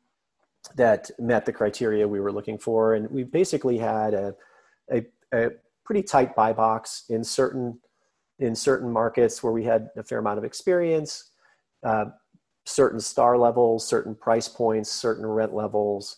that 0.75 1.09
met 1.19 1.45
the 1.45 1.53
criteria 1.53 2.07
we 2.07 2.19
were 2.19 2.31
looking 2.31 2.57
for. 2.57 2.95
And 2.95 3.09
we 3.09 3.23
basically 3.23 3.77
had 3.77 4.13
a, 4.13 4.35
a, 4.91 5.05
a, 5.33 5.49
pretty 5.83 6.03
tight 6.03 6.35
buy 6.35 6.53
box 6.53 7.05
in 7.09 7.23
certain, 7.23 7.77
in 8.39 8.55
certain 8.55 8.89
markets 8.89 9.43
where 9.43 9.51
we 9.51 9.63
had 9.63 9.89
a 9.97 10.03
fair 10.03 10.19
amount 10.19 10.37
of 10.37 10.45
experience, 10.45 11.31
uh, 11.83 12.05
certain 12.65 12.99
star 12.99 13.37
levels, 13.37 13.85
certain 13.85 14.15
price 14.15 14.47
points, 14.47 14.89
certain 14.89 15.25
rent 15.25 15.53
levels, 15.53 16.17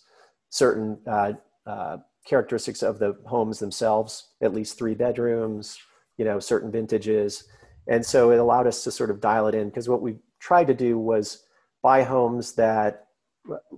certain 0.49 0.99
uh, 1.08 1.32
uh, 1.65 1.97
characteristics 2.25 2.84
of 2.84 2.99
the 2.99 3.17
homes 3.25 3.58
themselves, 3.58 4.34
at 4.41 4.53
least 4.53 4.77
three 4.77 4.93
bedrooms, 4.93 5.79
you 6.17 6.25
know, 6.25 6.39
certain 6.39 6.69
vintages. 6.69 7.45
And 7.88 8.06
so 8.06 8.32
it 8.32 8.39
allowed 8.39 8.67
us 8.67 8.84
to 8.84 8.91
sort 8.91 9.10
of 9.10 9.19
dial 9.19 9.48
it 9.48 9.56
in 9.56 9.69
because 9.69 9.89
what 9.89 10.02
we 10.02 10.15
tried 10.39 10.67
to 10.67 10.74
do 10.74 10.98
was 10.98 11.43
buy 11.82 12.04
homes 12.04 12.54
that 12.54 13.08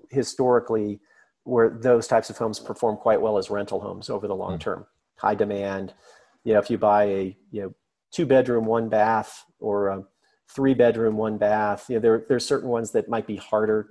historically 0.09 0.99
where 1.43 1.69
those 1.69 2.07
types 2.07 2.29
of 2.29 2.37
homes 2.37 2.59
perform 2.59 2.97
quite 2.97 3.21
well 3.21 3.37
as 3.37 3.49
rental 3.49 3.79
homes 3.79 4.09
over 4.09 4.27
the 4.27 4.35
long 4.35 4.53
hmm. 4.53 4.59
term. 4.59 4.85
High 5.17 5.35
demand. 5.35 5.93
You 6.43 6.53
know, 6.53 6.59
if 6.59 6.69
you 6.69 6.77
buy 6.77 7.05
a 7.05 7.37
you 7.51 7.61
know 7.61 7.73
two 8.11 8.25
bedroom, 8.25 8.65
one 8.65 8.89
bath, 8.89 9.45
or 9.59 9.87
a 9.87 10.03
three 10.49 10.73
bedroom, 10.73 11.17
one 11.17 11.37
bath, 11.37 11.85
you 11.89 11.95
know, 11.95 12.01
there 12.01 12.25
there's 12.27 12.45
certain 12.45 12.69
ones 12.69 12.91
that 12.91 13.09
might 13.09 13.25
be 13.25 13.37
harder 13.37 13.89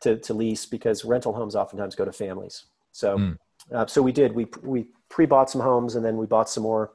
to, 0.00 0.16
to 0.18 0.34
lease 0.34 0.66
because 0.66 1.04
rental 1.04 1.32
homes 1.32 1.54
oftentimes 1.54 1.94
go 1.94 2.04
to 2.04 2.12
families. 2.12 2.66
So 2.92 3.18
mm. 3.18 3.38
uh, 3.72 3.86
so 3.86 4.02
we 4.02 4.12
did 4.12 4.34
we 4.34 4.46
we 4.62 4.86
pre 5.08 5.26
bought 5.26 5.50
some 5.50 5.60
homes 5.60 5.94
and 5.96 6.04
then 6.04 6.16
we 6.16 6.26
bought 6.26 6.48
some 6.48 6.62
more, 6.62 6.92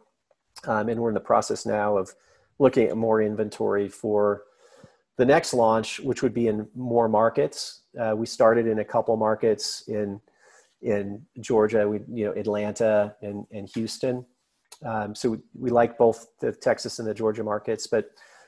um, 0.66 0.90
and 0.90 1.00
we're 1.00 1.10
in 1.10 1.14
the 1.14 1.20
process 1.20 1.66
now 1.66 1.98
of 1.98 2.14
looking 2.60 2.88
at 2.88 2.98
more 2.98 3.22
inventory 3.22 3.90
for 3.90 4.44
the 5.18 5.26
next 5.26 5.54
launch, 5.54 6.00
which 6.00 6.22
would 6.22 6.34
be 6.34 6.48
in 6.48 6.68
more 6.76 7.10
markets, 7.10 7.82
uh, 8.00 8.14
we 8.16 8.26
started 8.26 8.68
in 8.68 8.80
a 8.80 8.86
couple 8.86 9.16
markets 9.18 9.84
in 9.88 10.22
in 10.82 11.26
Georgia, 11.42 11.88
we 11.88 12.00
you 12.08 12.26
know 12.26 12.32
Atlanta 12.34 13.16
and, 13.22 13.46
and 13.52 13.70
Houston. 13.76 14.26
Um, 14.86 15.14
so 15.14 15.32
we, 15.32 15.38
we, 15.54 15.70
like 15.72 15.98
both 15.98 16.28
the 16.40 16.54
Texas 16.54 17.00
and 17.00 17.08
the 17.08 17.14
Georgia 17.14 17.44
markets, 17.44 17.86
but 17.86 18.06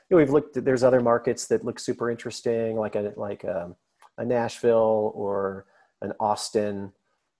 you 0.08 0.16
know, 0.16 0.16
we've 0.16 0.30
looked. 0.30 0.64
There's 0.64 0.82
other 0.82 1.00
markets 1.00 1.46
that 1.48 1.64
look 1.64 1.78
super 1.78 2.10
interesting, 2.10 2.76
like 2.76 2.96
a 2.96 3.12
like 3.16 3.44
a, 3.44 3.64
um, 3.64 3.76
a 4.18 4.24
Nashville 4.24 5.12
or 5.14 5.66
an 6.00 6.12
Austin. 6.20 6.92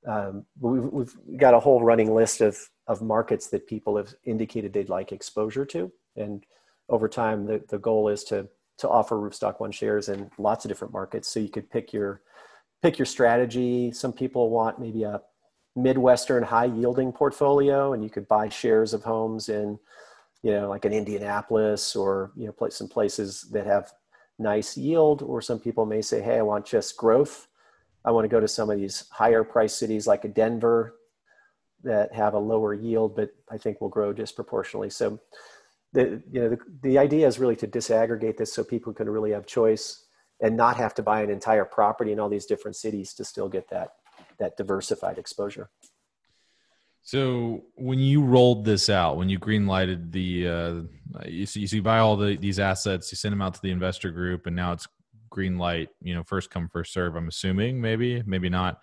Um, 0.07 0.45
we've, 0.61 0.85
we've 0.85 1.39
got 1.39 1.55
a 1.55 1.61
whole 1.61 1.83
running 1.83 2.15
list 2.15 2.41
of 2.43 2.59
of 2.87 3.01
markets 3.01 3.47
that 3.49 3.67
people 3.67 3.97
have 3.97 4.15
indicated 4.25 4.73
they'd 4.73 4.89
like 4.89 5.13
exposure 5.13 5.65
to, 5.67 5.91
and 6.17 6.45
over 6.93 7.09
time, 7.09 7.47
the, 7.47 7.63
the 7.69 7.79
goal 7.79 8.09
is 8.09 8.23
to 8.25 8.49
to 8.79 8.89
offer 8.89 9.17
Roofstock 9.17 9.61
One 9.61 9.71
shares 9.71 10.09
in 10.09 10.31
lots 10.39 10.65
of 10.65 10.69
different 10.69 10.93
markets. 10.93 11.29
So 11.29 11.41
you 11.41 11.49
could 11.49 11.71
pick 11.71 11.93
your 11.93 12.23
pick 12.83 12.99
your 12.99 13.07
strategy. 13.07 13.93
Some 13.93 14.13
people 14.13 14.51
want 14.51 14.79
maybe 14.79 15.03
a 15.03 15.21
Midwestern 15.75 16.43
high 16.43 16.67
yielding 16.67 17.13
portfolio, 17.13 17.95
and 17.95 18.05
you 18.05 18.11
could 18.11 18.29
buy 18.29 18.49
shares 18.49 18.93
of 18.93 19.03
homes 19.03 19.49
in, 19.49 19.79
you 20.43 20.53
know, 20.53 20.69
like 20.69 20.85
an 20.85 20.93
Indianapolis 20.93 21.97
or 21.97 22.33
you 22.37 22.47
know, 22.47 22.69
some 22.69 22.89
places 22.89 23.49
that 23.53 23.67
have 23.67 23.93
nice 24.39 24.77
yield. 24.77 25.23
Or 25.23 25.41
some 25.41 25.59
people 25.59 25.87
may 25.87 26.03
say, 26.03 26.21
hey, 26.21 26.39
I 26.39 26.43
want 26.43 26.67
just 26.67 26.97
growth. 26.97 27.49
I 28.05 28.11
want 28.11 28.25
to 28.25 28.29
go 28.29 28.41
to 28.41 28.49
some 28.49 28.69
of 28.69 28.79
these 28.79 29.05
higher 29.11 29.45
price 29.45 29.75
cities 29.75 30.07
like 30.07 30.25
a 30.25 30.29
Denver 30.29 30.97
that 31.85 32.13
have 32.13 32.35
a 32.35 32.39
lower 32.39 32.75
yield, 32.75 33.17
but 33.17 33.31
I 33.51 33.59
think 33.59 33.81
will 33.81 33.89
grow 33.89 34.13
disproportionately. 34.13 34.91
So 34.91 35.21
the 35.93 36.23
you 36.31 36.41
know 36.41 36.49
the, 36.51 36.59
the 36.83 36.99
idea 36.99 37.27
is 37.27 37.39
really 37.39 37.57
to 37.57 37.67
disaggregate 37.67 38.37
this 38.37 38.53
so 38.53 38.65
people 38.65 38.93
can 38.93 39.09
really 39.09 39.33
have 39.33 39.47
choice 39.47 40.07
and 40.41 40.57
not 40.57 40.77
have 40.77 40.95
to 40.95 41.03
buy 41.03 41.23
an 41.23 41.31
entire 41.31 41.65
property 41.65 42.13
in 42.13 42.19
all 42.21 42.29
these 42.29 42.47
different 42.47 42.77
cities 42.77 43.15
to 43.15 43.25
still 43.25 43.49
get 43.49 43.69
that 43.71 43.95
that 44.39 44.57
diversified 44.57 45.19
exposure 45.19 45.71
So 47.03 47.65
when 47.75 47.99
you 47.99 48.23
rolled 48.23 48.65
this 48.65 48.89
out, 48.89 49.17
when 49.17 49.29
you 49.29 49.39
greenlighted 49.39 50.13
the, 50.13 50.49
uh, 50.49 51.27
you, 51.27 51.47
see, 51.47 51.67
you 51.67 51.83
buy 51.83 51.99
all 51.99 52.17
the, 52.17 52.37
these 52.37 52.61
assets, 52.61 53.11
you 53.11 53.17
send 53.17 53.33
them 53.33 53.43
out 53.43 53.55
to 53.55 53.63
the 53.63 53.73
investor 53.73 54.11
group, 54.11 54.47
and 54.47 54.55
now 54.55 54.73
it's 54.73 54.87
green 55.29 55.59
light. 55.59 55.89
You 56.01 56.15
know, 56.15 56.23
first 56.23 56.51
come 56.51 56.69
first 56.69 56.93
serve. 56.93 57.17
I'm 57.17 57.27
assuming, 57.27 57.81
maybe, 57.81 58.23
maybe 58.25 58.49
not. 58.49 58.81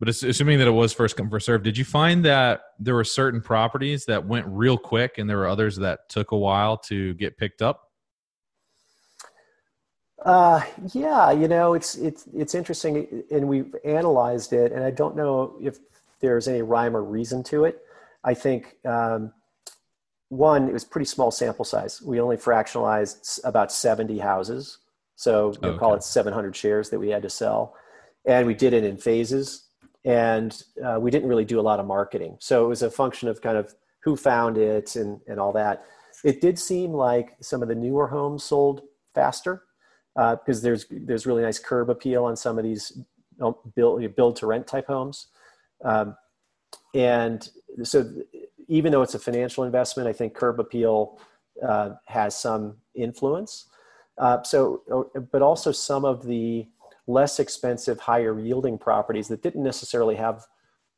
But 0.00 0.08
assuming 0.08 0.58
that 0.58 0.68
it 0.68 0.72
was 0.72 0.92
first 0.92 1.16
come 1.16 1.28
first 1.28 1.46
serve, 1.46 1.64
did 1.64 1.76
you 1.76 1.84
find 1.84 2.24
that 2.24 2.60
there 2.78 2.94
were 2.94 3.04
certain 3.04 3.40
properties 3.40 4.04
that 4.04 4.24
went 4.24 4.46
real 4.46 4.78
quick, 4.78 5.18
and 5.18 5.28
there 5.28 5.38
were 5.38 5.48
others 5.48 5.76
that 5.76 6.08
took 6.08 6.30
a 6.30 6.36
while 6.36 6.76
to 6.76 7.14
get 7.14 7.36
picked 7.36 7.62
up? 7.62 7.88
Uh, 10.24 10.60
yeah, 10.92 11.30
you 11.30 11.48
know, 11.48 11.74
it's 11.74 11.96
it's 11.96 12.26
it's 12.34 12.54
interesting, 12.54 13.24
and 13.30 13.48
we've 13.48 13.74
analyzed 13.84 14.52
it, 14.52 14.72
and 14.72 14.84
I 14.84 14.90
don't 14.90 15.16
know 15.16 15.56
if 15.60 15.78
there's 16.20 16.48
any 16.48 16.62
rhyme 16.62 16.96
or 16.96 17.02
reason 17.02 17.42
to 17.44 17.64
it. 17.64 17.80
I 18.24 18.34
think 18.34 18.76
um, 18.84 19.32
one, 20.28 20.68
it 20.68 20.72
was 20.72 20.84
pretty 20.84 21.06
small 21.06 21.30
sample 21.30 21.64
size. 21.64 22.02
We 22.02 22.20
only 22.20 22.36
fractionalized 22.36 23.40
about 23.44 23.72
70 23.72 24.18
houses, 24.18 24.78
so 25.14 25.54
we'll 25.60 25.72
okay. 25.72 25.78
call 25.78 25.94
it 25.94 26.02
700 26.02 26.54
shares 26.54 26.90
that 26.90 26.98
we 26.98 27.10
had 27.10 27.22
to 27.22 27.30
sell, 27.30 27.74
and 28.26 28.46
we 28.46 28.54
did 28.54 28.72
it 28.72 28.82
in 28.82 28.96
phases, 28.96 29.67
and 30.08 30.62
uh, 30.82 30.98
we 30.98 31.10
didn't 31.10 31.28
really 31.28 31.44
do 31.44 31.60
a 31.60 31.66
lot 31.70 31.78
of 31.78 31.86
marketing. 31.86 32.34
So 32.40 32.64
it 32.64 32.68
was 32.68 32.82
a 32.82 32.90
function 32.90 33.28
of 33.28 33.42
kind 33.42 33.58
of 33.58 33.74
who 34.00 34.16
found 34.16 34.56
it 34.56 34.96
and 34.96 35.20
and 35.28 35.38
all 35.38 35.52
that. 35.52 35.84
It 36.24 36.40
did 36.40 36.58
seem 36.58 36.92
like 36.92 37.36
some 37.40 37.62
of 37.62 37.68
the 37.68 37.74
newer 37.74 38.08
homes 38.08 38.42
sold 38.42 38.82
faster 39.14 39.64
because 40.14 40.60
uh, 40.60 40.62
there's 40.62 40.86
there's 40.90 41.26
really 41.26 41.42
nice 41.42 41.58
curb 41.58 41.90
appeal 41.90 42.24
on 42.24 42.36
some 42.36 42.58
of 42.58 42.64
these 42.64 42.98
build 43.76 44.16
build 44.16 44.36
to 44.36 44.46
rent 44.46 44.66
type 44.66 44.86
homes, 44.86 45.26
um, 45.84 46.16
and 46.94 47.50
so 47.84 48.10
even 48.66 48.90
though 48.90 49.02
it's 49.02 49.14
a 49.14 49.18
financial 49.18 49.64
investment, 49.64 50.08
I 50.08 50.12
think 50.14 50.34
curb 50.34 50.58
appeal 50.58 51.20
uh, 51.62 51.90
has 52.06 52.34
some 52.34 52.78
influence. 52.94 53.66
Uh, 54.16 54.42
so, 54.42 54.82
but 55.30 55.42
also 55.42 55.70
some 55.70 56.04
of 56.04 56.24
the 56.24 56.66
less 57.08 57.40
expensive, 57.40 57.98
higher 57.98 58.38
yielding 58.38 58.78
properties 58.78 59.26
that 59.28 59.42
didn't 59.42 59.64
necessarily 59.64 60.14
have 60.14 60.46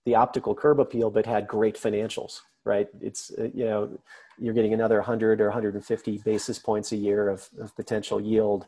the 0.04 0.14
optical 0.14 0.54
curb 0.54 0.78
appeal, 0.78 1.10
but 1.10 1.24
had 1.24 1.48
great 1.48 1.76
financials. 1.76 2.40
Right? 2.64 2.88
It's 3.00 3.30
uh, 3.38 3.48
you 3.54 3.64
know 3.64 3.98
you're 4.38 4.52
getting 4.52 4.74
another 4.74 4.96
100 4.96 5.40
or 5.40 5.46
150 5.46 6.18
basis 6.18 6.58
points 6.58 6.92
a 6.92 6.96
year 6.96 7.30
of, 7.30 7.48
of 7.58 7.74
potential 7.74 8.20
yield 8.20 8.66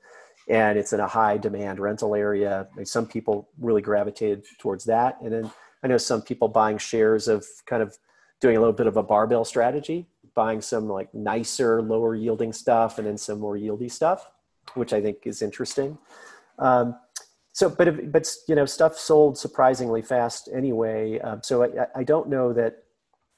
and 0.48 0.78
it's 0.78 0.92
in 0.92 1.00
a 1.00 1.06
high 1.06 1.36
demand 1.36 1.78
rental 1.78 2.14
area. 2.14 2.66
some 2.84 3.06
people 3.06 3.48
really 3.60 3.82
gravitated 3.82 4.44
towards 4.58 4.84
that. 4.84 5.18
And 5.22 5.32
then 5.32 5.50
I 5.82 5.88
know 5.88 5.98
some 5.98 6.22
people 6.22 6.48
buying 6.48 6.78
shares 6.78 7.28
of 7.28 7.46
kind 7.66 7.82
of 7.82 7.96
doing 8.40 8.56
a 8.56 8.60
little 8.60 8.74
bit 8.74 8.86
of 8.86 8.96
a 8.96 9.02
barbell 9.02 9.44
strategy, 9.44 10.06
buying 10.34 10.60
some 10.60 10.88
like 10.88 11.12
nicer, 11.14 11.80
lower 11.80 12.14
yielding 12.14 12.52
stuff 12.52 12.98
and 12.98 13.06
then 13.06 13.16
some 13.16 13.38
more 13.38 13.56
yieldy 13.56 13.90
stuff, 13.90 14.30
which 14.74 14.92
I 14.92 15.00
think 15.00 15.18
is 15.24 15.42
interesting. 15.42 15.96
Um, 16.58 16.96
so, 17.52 17.68
but, 17.68 18.10
but, 18.10 18.26
you 18.48 18.54
know, 18.54 18.64
stuff 18.64 18.96
sold 18.96 19.36
surprisingly 19.36 20.00
fast 20.00 20.48
anyway. 20.52 21.18
Um, 21.20 21.40
so 21.42 21.64
I, 21.64 21.86
I, 21.94 22.02
don't 22.02 22.30
know 22.30 22.52
that 22.54 22.84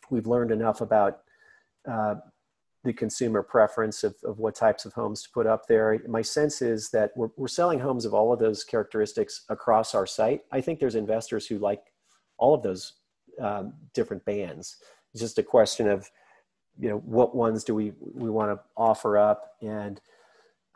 we've 0.09 0.29
learned 0.29 0.53
enough 0.53 0.81
about 0.81 1.23
uh, 1.91 2.15
the 2.85 2.93
consumer 2.93 3.43
preference 3.43 4.05
of, 4.05 4.15
of 4.23 4.39
what 4.39 4.55
types 4.55 4.85
of 4.85 4.93
homes 4.93 5.23
to 5.25 5.31
put 5.31 5.49
up 5.49 5.67
there. 5.67 5.99
My 6.07 6.23
sense 6.23 6.63
is 6.63 6.91
that 6.91 7.11
we're, 7.17 7.31
we're 7.37 7.49
selling 7.49 7.81
homes 7.81 8.05
of 8.05 8.15
all 8.15 8.33
of 8.33 8.39
those 8.39 8.63
characteristics 8.63 9.45
across 9.49 9.97
our 9.97 10.07
site. 10.07 10.43
I 10.53 10.61
think 10.61 10.79
there's 10.79 10.95
investors 10.95 11.47
who 11.49 11.59
like 11.59 11.83
all 12.39 12.55
of 12.55 12.63
those 12.63 12.93
um, 13.41 13.75
different 13.95 14.25
bands. 14.25 14.77
It's 15.13 15.23
just 15.23 15.39
a 15.39 15.43
question 15.43 15.89
of, 15.89 16.09
you 16.79 16.89
know, 16.89 16.99
what 16.99 17.35
ones 17.35 17.65
do 17.65 17.75
we, 17.75 17.95
we 18.01 18.31
want 18.31 18.53
to 18.53 18.61
offer 18.77 19.19
up 19.19 19.55
and, 19.61 20.01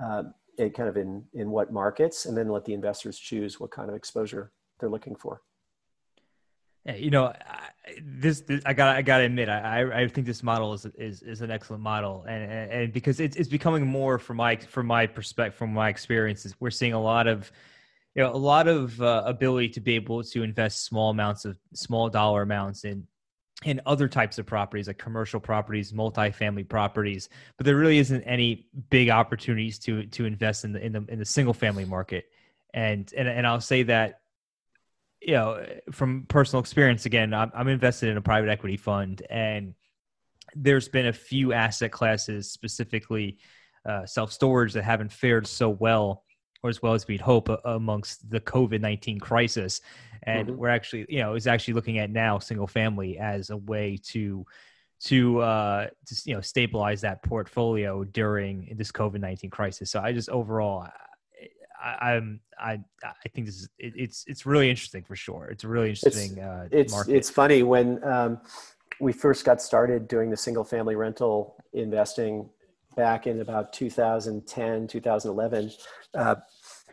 uh, 0.03 0.24
and 0.59 0.75
kind 0.75 0.88
of 0.88 0.97
in, 0.97 1.25
in 1.33 1.51
what 1.51 1.73
markets, 1.73 2.27
and 2.27 2.37
then 2.37 2.49
let 2.49 2.64
the 2.64 2.75
investors 2.75 3.18
choose 3.18 3.61
what 3.61 3.71
kind 3.71 3.88
of 3.88 3.94
exposure 3.94 4.53
they're 4.79 4.90
looking 4.90 5.14
for. 5.14 5.42
You 6.87 7.11
know, 7.11 7.35
this, 8.03 8.40
this, 8.42 8.62
I 8.64 8.73
got 8.73 8.97
I 8.97 9.03
got 9.03 9.18
to 9.18 9.25
admit 9.25 9.49
I 9.51 10.03
I 10.05 10.09
think 10.09 10.27
this 10.27 10.42
model 10.42 10.73
is 10.73 10.87
is 10.97 11.23
is 11.23 11.42
an 11.42 11.51
excellent 11.51 11.83
model 11.83 12.25
and 12.27 12.51
and, 12.51 12.73
and 12.73 12.92
because 12.92 13.21
it's 13.21 13.37
it's 13.37 13.49
becoming 13.49 13.87
more 13.87 14.18
from 14.18 14.38
my 14.38 14.57
from 14.57 14.87
my 14.87 15.07
perspective 15.07 15.55
from 15.55 15.75
my 15.75 15.90
experiences 15.90 16.55
we're 16.61 16.71
seeing 16.71 16.94
a 16.94 17.01
lot 17.01 17.27
of 17.27 17.53
you 18.14 18.23
know 18.23 18.33
a 18.33 18.37
lot 18.37 18.68
of 18.68 19.01
uh, 19.03 19.23
ability 19.27 19.68
to 19.71 19.81
be 19.81 19.97
able 19.97 20.23
to 20.23 20.42
invest 20.42 20.85
small 20.85 21.11
amounts 21.11 21.44
of 21.44 21.59
small 21.75 22.09
dollar 22.09 22.42
amounts 22.42 22.85
in 22.85 23.07
in 23.64 23.81
other 23.87 24.07
types 24.07 24.38
of 24.38 24.47
properties 24.47 24.87
like 24.87 24.99
commercial 24.99 25.40
properties 25.40 25.92
multifamily 25.92 26.68
properties 26.68 27.29
but 27.57 27.66
there 27.66 27.75
really 27.75 27.99
isn't 27.99 28.23
any 28.23 28.68
big 28.88 29.11
opportunities 29.11 29.79
to 29.81 30.07
to 30.07 30.25
invest 30.25 30.64
in 30.64 30.73
the 30.73 30.85
in 30.85 30.92
the 30.92 31.05
in 31.09 31.18
the 31.18 31.25
single 31.25 31.55
family 31.55 31.85
market. 31.85 32.27
And 32.73 33.12
and 33.16 33.29
and 33.29 33.47
I'll 33.47 33.61
say 33.61 33.83
that 33.85 34.21
you 35.21 35.35
know, 35.35 35.66
from 35.90 36.27
personal 36.29 36.61
experience, 36.61 37.05
again, 37.05 37.35
I'm, 37.35 37.51
I'm 37.53 37.66
invested 37.66 38.09
in 38.09 38.16
a 38.16 38.23
private 38.23 38.49
equity 38.51 38.77
fund, 38.77 39.23
and 39.29 39.75
there's 40.55 40.88
been 40.88 41.07
a 41.07 41.12
few 41.12 41.53
asset 41.53 41.90
classes, 41.90 42.53
specifically 42.53 43.38
uh, 43.85 44.07
self 44.07 44.33
storage, 44.33 44.75
that 44.75 44.85
haven't 44.85 45.12
fared 45.12 45.47
so 45.47 45.68
well 45.68 46.25
or 46.62 46.71
as 46.71 46.83
well 46.83 46.94
as 46.94 47.07
we'd 47.07 47.21
hope 47.21 47.49
uh, 47.49 47.59
amongst 47.64 48.29
the 48.31 48.40
COVID 48.40 48.81
19 48.81 49.21
crisis. 49.21 49.81
And 50.25 50.49
mm-hmm. 50.49 50.57
we're 50.57 50.68
actually, 50.68 51.07
you 51.09 51.21
know, 51.21 51.35
is 51.35 51.47
actually 51.47 51.75
looking 51.75 51.99
at 51.99 52.11
now 52.11 52.38
single 52.38 52.66
family 52.66 53.18
as 53.18 53.51
a 53.51 53.57
way 53.57 53.99
to 54.09 54.44
to 55.01 55.38
uh 55.38 55.87
to, 56.07 56.23
you 56.25 56.35
know 56.35 56.40
stabilize 56.40 57.01
that 57.01 57.23
portfolio 57.23 58.03
during 58.03 58.75
this 58.77 58.90
COVID 58.90 59.21
19 59.21 59.49
crisis. 59.51 59.90
So 59.90 60.01
I 60.01 60.12
just 60.12 60.29
overall 60.29 60.88
I, 61.81 62.14
am 62.14 62.40
I 62.59 62.81
I 63.05 63.29
think 63.33 63.47
this 63.47 63.57
is 63.57 63.68
it, 63.79 63.92
it's 63.97 64.25
it's 64.27 64.44
really 64.47 64.68
interesting 64.68 65.05
for 65.05 65.16
sure. 65.16 65.47
It's 65.47 65.64
a 65.64 65.68
really 65.68 65.90
interesting. 65.90 66.33
It's 66.33 66.40
uh, 66.40 66.68
it's, 66.71 66.92
market. 66.92 67.14
it's 67.14 67.31
funny 67.31 67.62
when 67.62 68.03
um, 68.05 68.40
we 69.01 69.12
first 69.12 69.44
got 69.44 69.62
started 69.62 70.09
doing 70.09 70.31
the 70.31 70.37
single 70.37 70.64
family 70.64 70.97
rental 70.97 71.57
investing 71.73 72.49
back 72.98 73.28
in 73.28 73.40
about 73.40 73.72
2010 73.72 74.88
2011. 74.88 75.70
Uh, 76.14 76.34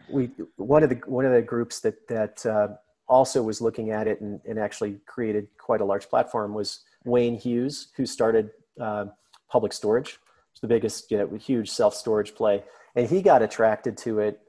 we 0.08 0.30
one 0.58 0.84
of 0.84 0.90
the 0.90 1.02
one 1.08 1.26
of 1.26 1.34
the 1.34 1.42
groups 1.42 1.80
that 1.80 2.08
that 2.08 2.46
uh, 2.46 2.68
also 3.08 3.42
was 3.42 3.60
looking 3.60 3.90
at 3.90 4.08
it 4.08 4.22
and, 4.22 4.40
and 4.48 4.60
actually 4.60 5.00
created 5.08 5.48
quite 5.58 5.82
a 5.82 5.86
large 5.86 6.08
platform 6.08 6.54
was 6.54 6.82
Wayne 7.06 7.38
Hughes, 7.38 7.88
who 7.98 8.06
started 8.06 8.52
uh, 8.80 9.06
Public 9.50 9.74
Storage. 9.74 10.20
It's 10.52 10.62
the 10.62 10.68
biggest, 10.68 11.10
you 11.10 11.18
know, 11.18 11.28
huge 11.38 11.70
self 11.72 11.96
storage 11.96 12.36
play, 12.36 12.64
and 12.96 13.10
he 13.10 13.24
got 13.24 13.42
attracted 13.42 13.98
to 13.98 14.20
it 14.20 14.40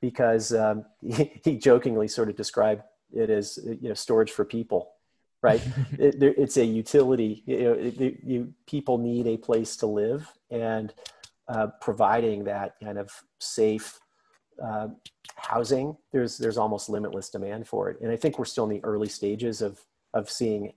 because 0.00 0.54
um, 0.54 0.86
he, 1.02 1.30
he, 1.44 1.58
jokingly 1.58 2.08
sort 2.08 2.30
of 2.30 2.36
described 2.36 2.82
it 3.12 3.28
as 3.28 3.58
you 3.64 3.88
know 3.90 3.94
storage 3.94 4.32
for 4.32 4.46
people 4.46 4.92
right? 5.42 5.62
It, 5.98 6.22
it's 6.22 6.56
a 6.56 6.64
utility 6.64 7.42
you 7.46 7.62
know 7.62 7.72
it, 7.72 8.20
you, 8.24 8.54
people 8.66 8.98
need 8.98 9.26
a 9.26 9.36
place 9.36 9.76
to 9.76 9.86
live 9.86 10.26
and 10.50 10.92
uh, 11.48 11.68
providing 11.80 12.44
that 12.44 12.76
kind 12.82 12.98
of 12.98 13.10
safe 13.38 14.00
uh, 14.62 14.88
housing 15.36 15.96
there's 16.12 16.38
there's 16.38 16.58
almost 16.58 16.88
limitless 16.88 17.28
demand 17.28 17.66
for 17.66 17.90
it. 17.90 18.00
And 18.00 18.10
i 18.10 18.16
think 18.16 18.38
we're 18.38 18.44
still 18.44 18.64
in 18.64 18.70
the 18.70 18.84
early 18.84 19.08
stages 19.08 19.62
of 19.62 19.80
of 20.14 20.30
seeing 20.30 20.72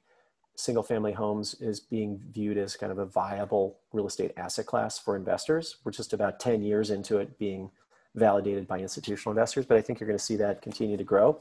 single 0.56 0.84
family 0.84 1.12
homes 1.12 1.56
as 1.62 1.80
being 1.80 2.19
viewed 2.32 2.58
as 2.58 2.75
kind 2.75 2.91
of 2.91 2.97
a 2.97 3.06
viable 3.06 3.80
real 3.93 4.08
estate 4.08 4.32
asset 4.38 4.65
class 4.65 4.97
for 4.97 5.15
investors. 5.15 5.78
We're 5.84 5.91
just 5.91 6.13
about 6.13 6.39
10 6.39 6.62
years 6.62 6.91
into 6.91 7.17
it 7.17 7.38
being 7.38 7.71
validated 8.15 8.67
by 8.67 8.80
institutional 8.80 9.32
investors, 9.32 9.65
but 9.65 9.78
I 9.78 9.82
think 9.82 9.99
you're 9.99 10.08
going 10.08 10.17
to 10.17 10.23
see 10.23 10.38
that 10.38 10.62
continue 10.62 10.97
to 10.97 11.04
grow. 11.04 11.39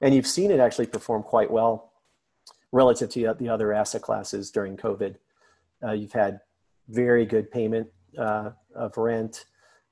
And 0.00 0.14
you've 0.14 0.26
seen 0.26 0.50
it 0.50 0.60
actually 0.60 0.86
perform 0.86 1.22
quite 1.22 1.50
well 1.50 1.92
relative 2.74 3.08
to 3.08 3.32
the 3.38 3.48
other 3.48 3.72
asset 3.72 4.02
classes 4.02 4.50
during 4.50 4.76
COVID. 4.76 5.14
Uh, 5.82 5.92
you've 5.92 6.12
had 6.12 6.40
very 6.88 7.24
good 7.24 7.48
payment 7.52 7.86
uh, 8.18 8.50
of 8.74 8.98
rent, 8.98 9.44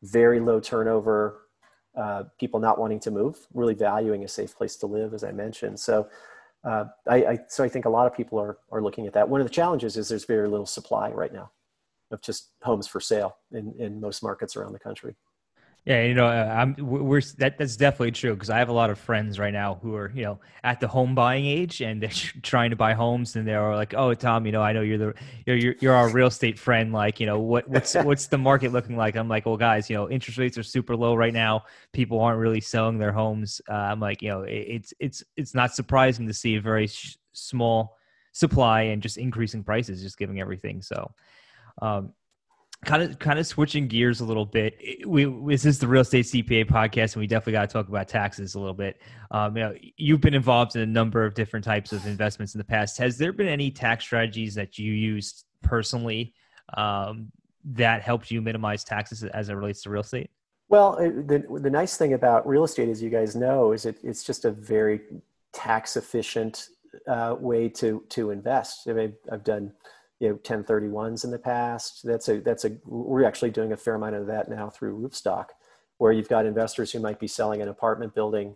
very 0.02 0.40
low 0.40 0.58
turnover, 0.58 1.42
uh, 1.96 2.24
people 2.40 2.58
not 2.58 2.80
wanting 2.80 2.98
to 2.98 3.12
move, 3.12 3.36
really 3.54 3.74
valuing 3.74 4.24
a 4.24 4.28
safe 4.28 4.56
place 4.56 4.74
to 4.76 4.86
live, 4.86 5.14
as 5.14 5.22
I 5.22 5.30
mentioned. 5.30 5.78
So, 5.78 6.08
uh, 6.64 6.86
I, 7.08 7.16
I, 7.24 7.38
so 7.48 7.62
I 7.62 7.68
think 7.68 7.84
a 7.84 7.88
lot 7.88 8.08
of 8.08 8.16
people 8.16 8.40
are 8.40 8.58
are 8.72 8.82
looking 8.82 9.06
at 9.06 9.12
that. 9.12 9.28
One 9.28 9.40
of 9.40 9.46
the 9.46 9.52
challenges 9.52 9.96
is 9.96 10.08
there's 10.08 10.24
very 10.24 10.48
little 10.48 10.66
supply 10.66 11.10
right 11.10 11.32
now 11.32 11.50
of 12.10 12.20
just 12.20 12.50
homes 12.62 12.88
for 12.88 13.00
sale 13.00 13.36
in, 13.52 13.74
in 13.78 14.00
most 14.00 14.22
markets 14.22 14.56
around 14.56 14.72
the 14.72 14.78
country. 14.78 15.14
Yeah, 15.84 16.04
you 16.04 16.14
know, 16.14 16.26
uh, 16.28 16.54
I'm 16.56 16.76
we're 16.78 17.20
that 17.38 17.58
that's 17.58 17.76
definitely 17.76 18.12
true 18.12 18.34
because 18.34 18.50
I 18.50 18.58
have 18.58 18.68
a 18.68 18.72
lot 18.72 18.90
of 18.90 19.00
friends 19.00 19.40
right 19.40 19.52
now 19.52 19.80
who 19.82 19.96
are 19.96 20.12
you 20.14 20.22
know 20.22 20.38
at 20.62 20.78
the 20.78 20.86
home 20.86 21.16
buying 21.16 21.44
age 21.44 21.80
and 21.80 22.00
they're 22.00 22.08
trying 22.42 22.70
to 22.70 22.76
buy 22.76 22.94
homes 22.94 23.34
and 23.34 23.48
they're 23.48 23.74
like, 23.74 23.92
oh 23.92 24.14
Tom, 24.14 24.46
you 24.46 24.52
know, 24.52 24.62
I 24.62 24.72
know 24.72 24.82
you're 24.82 24.98
the 24.98 25.14
you're 25.44 25.56
you're, 25.56 25.74
you're 25.80 25.94
our 25.94 26.08
real 26.08 26.28
estate 26.28 26.56
friend. 26.56 26.92
Like, 26.92 27.18
you 27.18 27.26
know, 27.26 27.40
what 27.40 27.68
what's 27.68 27.94
what's 28.04 28.28
the 28.28 28.38
market 28.38 28.70
looking 28.70 28.96
like? 28.96 29.16
I'm 29.16 29.26
like, 29.26 29.44
well, 29.44 29.56
guys, 29.56 29.90
you 29.90 29.96
know, 29.96 30.08
interest 30.08 30.38
rates 30.38 30.56
are 30.56 30.62
super 30.62 30.94
low 30.94 31.16
right 31.16 31.34
now. 31.34 31.64
People 31.92 32.20
aren't 32.20 32.38
really 32.38 32.60
selling 32.60 32.98
their 32.98 33.12
homes. 33.12 33.60
Uh, 33.68 33.72
I'm 33.72 33.98
like, 33.98 34.22
you 34.22 34.28
know, 34.28 34.42
it, 34.42 34.52
it's 34.52 34.94
it's 35.00 35.24
it's 35.36 35.52
not 35.52 35.74
surprising 35.74 36.28
to 36.28 36.32
see 36.32 36.54
a 36.54 36.60
very 36.60 36.86
sh- 36.86 37.16
small 37.32 37.96
supply 38.30 38.82
and 38.82 39.02
just 39.02 39.16
increasing 39.18 39.64
prices, 39.64 40.00
just 40.00 40.16
giving 40.16 40.40
everything. 40.40 40.80
So, 40.80 41.10
um, 41.80 42.12
kind 42.84 43.02
of 43.02 43.18
kind 43.18 43.38
of 43.38 43.46
switching 43.46 43.86
gears 43.86 44.20
a 44.20 44.24
little 44.24 44.44
bit. 44.44 44.76
We 45.06 45.24
this 45.46 45.64
is 45.64 45.78
the 45.78 45.86
real 45.86 46.02
estate 46.02 46.26
CPA 46.26 46.66
podcast, 46.66 47.14
and 47.14 47.20
we 47.20 47.26
definitely 47.26 47.52
got 47.52 47.68
to 47.68 47.72
talk 47.72 47.88
about 47.88 48.08
taxes 48.08 48.54
a 48.54 48.58
little 48.58 48.74
bit. 48.74 49.00
Um, 49.30 49.56
you 49.56 49.62
know, 49.62 49.74
you've 49.96 50.20
been 50.20 50.34
involved 50.34 50.74
in 50.74 50.82
a 50.82 50.86
number 50.86 51.24
of 51.24 51.34
different 51.34 51.64
types 51.64 51.92
of 51.92 52.04
investments 52.06 52.54
in 52.54 52.58
the 52.58 52.64
past. 52.64 52.98
Has 52.98 53.18
there 53.18 53.32
been 53.32 53.48
any 53.48 53.70
tax 53.70 54.04
strategies 54.04 54.54
that 54.56 54.78
you 54.78 54.92
used 54.92 55.44
personally 55.62 56.34
um, 56.76 57.30
that 57.64 58.02
helped 58.02 58.30
you 58.30 58.42
minimize 58.42 58.82
taxes 58.82 59.22
as 59.22 59.48
it 59.48 59.54
relates 59.54 59.82
to 59.82 59.90
real 59.90 60.02
estate? 60.02 60.30
Well, 60.68 60.96
the 60.96 61.44
the 61.60 61.70
nice 61.70 61.96
thing 61.96 62.14
about 62.14 62.46
real 62.48 62.64
estate, 62.64 62.88
as 62.88 63.02
you 63.02 63.10
guys 63.10 63.36
know, 63.36 63.72
is 63.72 63.86
it, 63.86 63.98
it's 64.02 64.24
just 64.24 64.44
a 64.44 64.50
very 64.50 65.02
tax 65.52 65.96
efficient 65.96 66.68
uh, 67.06 67.36
way 67.38 67.68
to 67.68 68.04
to 68.08 68.30
invest. 68.30 68.88
I 68.88 68.92
mean, 68.92 69.14
I've 69.30 69.44
done 69.44 69.72
you 70.22 70.28
know 70.28 70.36
1031s 70.36 71.24
in 71.24 71.32
the 71.32 71.38
past. 71.38 72.02
That's 72.04 72.28
a 72.28 72.40
that's 72.40 72.64
a 72.64 72.70
we're 72.86 73.24
actually 73.24 73.50
doing 73.50 73.72
a 73.72 73.76
fair 73.76 73.96
amount 73.96 74.14
of 74.14 74.28
that 74.28 74.48
now 74.48 74.70
through 74.70 74.96
Roofstock, 74.96 75.46
where 75.98 76.12
you've 76.12 76.28
got 76.28 76.46
investors 76.46 76.92
who 76.92 77.00
might 77.00 77.18
be 77.18 77.26
selling 77.26 77.60
an 77.60 77.68
apartment 77.68 78.14
building 78.14 78.54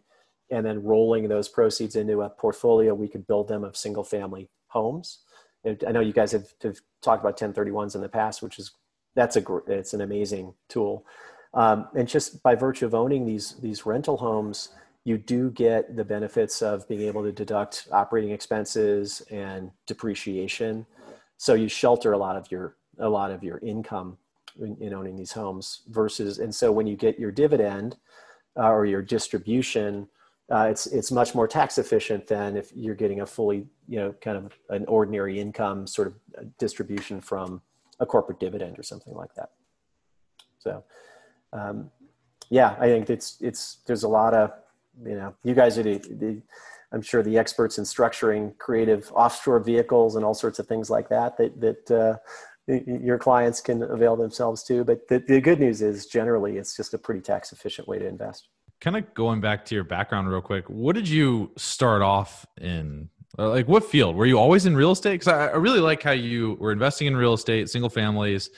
and 0.48 0.64
then 0.64 0.85
rolling 0.85 1.26
those 1.26 1.48
proceeds 1.48 1.96
into 1.96 2.22
a 2.22 2.31
portfolio. 2.31 2.94
We 2.94 3.09
could 3.09 3.26
build 3.26 3.48
them 3.48 3.64
of 3.64 3.76
single 3.76 4.05
family 4.05 4.48
homes. 4.68 5.18
I 5.66 5.90
know 5.90 5.98
you 5.98 6.12
guys 6.12 6.31
have, 6.31 6.46
have 6.62 6.79
talked 7.02 7.24
about 7.24 7.37
1031s 7.37 7.96
in 7.96 8.00
the 8.00 8.09
past, 8.09 8.42
which 8.42 8.61
is 8.61 8.70
that's 9.16 9.37
a 9.37 9.42
it's 9.66 9.92
an 9.92 10.02
amazing 10.02 10.55
tool. 10.68 11.05
Um, 11.52 11.88
and 11.96 12.07
just 12.07 12.44
by 12.44 12.55
virtue 12.55 12.87
of 12.87 12.94
owning 12.94 13.26
these 13.26 13.57
these 13.61 13.85
rental 13.85 14.18
homes, 14.18 14.68
you 15.02 15.18
do 15.18 15.50
get 15.50 15.96
the 15.96 16.05
benefits 16.05 16.62
of 16.62 16.87
being 16.87 17.00
able 17.00 17.24
to 17.24 17.33
deduct 17.33 17.88
operating 17.90 18.31
expenses 18.31 19.20
and 19.33 19.72
depreciation 19.88 20.87
so 21.37 21.55
you 21.55 21.68
shelter 21.68 22.12
a 22.12 22.18
lot 22.18 22.37
of 22.37 22.51
your 22.51 22.77
a 22.99 23.09
lot 23.09 23.31
of 23.31 23.42
your 23.42 23.59
income 23.59 24.16
in, 24.61 24.77
in 24.81 24.94
owning 24.94 25.16
these 25.16 25.33
homes 25.33 25.83
versus 25.88 26.38
and 26.38 26.55
so 26.55 26.72
when 26.72 26.87
you 26.87 26.96
get 26.96 27.18
your 27.18 27.31
dividend 27.31 27.96
uh, 28.57 28.70
or 28.70 28.87
your 28.87 29.03
distribution 29.03 30.09
uh, 30.51 30.68
it's 30.70 30.87
it's 30.87 31.11
much 31.11 31.35
more 31.35 31.49
tax 31.49 31.77
efficient 31.79 32.27
than 32.27 32.57
if 32.57 32.70
you're 32.75 32.94
getting 32.94 33.20
a 33.20 33.27
fully 33.27 33.66
you 33.88 33.99
know 33.99 34.12
kind 34.20 34.37
of 34.37 34.53
an 34.70 34.85
ordinary 34.87 35.40
income 35.40 35.87
sort 35.87 36.09
of 36.09 36.14
distribution 36.59 37.20
from 37.20 37.61
a 37.99 38.07
corporate 38.07 38.38
dividend 38.38 38.79
or 38.79 38.83
something 38.83 39.14
like 39.14 39.35
that. 39.35 39.51
So 40.59 40.85
um, 41.53 41.90
yeah 42.51 42.77
i 42.79 42.87
think 42.87 43.11
it's 43.11 43.37
it's 43.40 43.79
there's 43.87 44.05
a 44.05 44.09
lot 44.09 44.35
of 44.35 44.53
you 45.05 45.14
know 45.14 45.35
you 45.42 45.55
guys 45.55 45.79
are 45.79 45.83
the, 45.83 45.99
the 45.99 46.40
I'm 46.92 47.03
sure 47.03 47.22
the 47.22 47.37
experts 47.38 47.79
in 47.79 47.85
structuring 47.85 48.57
creative 48.59 49.11
offshore 49.12 49.61
vehicles 49.61 50.16
and 50.16 50.25
all 50.25 50.35
sorts 50.35 50.59
of 50.59 50.66
things 50.66 50.90
like 50.90 51.09
that 51.09 51.37
that 51.38 51.61
that 51.61 51.90
uh, 51.90 52.16
your 52.66 53.18
clients 53.18 53.61
can 53.61 53.83
avail 53.83 54.16
themselves 54.16 54.62
to. 54.64 54.85
But 54.85 55.07
the, 55.09 55.20
the 55.20 55.40
good 55.40 55.61
news 55.61 55.83
is 55.83 56.07
generally 56.07 56.57
it's 56.57 56.77
just 56.77 56.94
a 56.94 56.99
pretty 56.99 57.20
tax 57.20 57.53
efficient 57.53 57.88
way 57.88 57.99
to 57.99 58.07
invest. 58.07 58.49
Kind 58.81 58.96
of 58.96 59.12
going 59.14 59.40
back 59.40 59.64
to 59.66 59.75
your 59.75 59.85
background 59.85 60.29
real 60.29 60.42
quick, 60.42 60.68
what 60.68 60.94
did 60.94 61.09
you 61.09 61.51
start 61.57 62.03
off 62.03 62.44
in? 62.61 63.09
Like 63.38 63.68
what 63.68 63.85
field? 63.85 64.16
Were 64.16 64.27
you 64.27 64.38
always 64.38 64.66
in 64.66 64.77
real 64.77 64.92
estate? 64.92 65.12
Because 65.12 65.29
I, 65.29 65.46
I 65.49 65.57
really 65.57 65.81
like 65.81 66.03
how 66.03 66.12
you 66.12 66.57
were 66.59 66.72
investing 66.72 67.07
in 67.07 67.16
real 67.16 67.35
estate, 67.35 67.68
single 67.68 67.90
families 67.90 68.51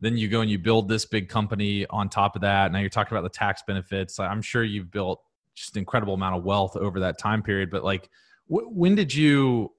then 0.00 0.16
you 0.16 0.28
go 0.28 0.40
and 0.40 0.50
you 0.50 0.58
build 0.58 0.88
this 0.88 1.04
big 1.04 1.28
company 1.28 1.86
on 1.88 2.08
top 2.08 2.36
of 2.36 2.42
that. 2.42 2.70
Now 2.72 2.78
you're 2.78 2.88
talking 2.88 3.16
about 3.16 3.24
the 3.24 3.36
tax 3.36 3.62
benefits. 3.66 4.18
I'm 4.20 4.42
sure 4.42 4.62
you've 4.62 4.90
built 4.90 5.22
just 5.58 5.76
incredible 5.76 6.14
amount 6.14 6.36
of 6.36 6.44
wealth 6.44 6.76
over 6.76 7.00
that 7.00 7.18
time 7.18 7.42
period. 7.42 7.70
But 7.70 7.84
like, 7.84 8.08
wh- 8.46 8.70
when 8.70 8.94
did 8.94 9.14
you? 9.14 9.72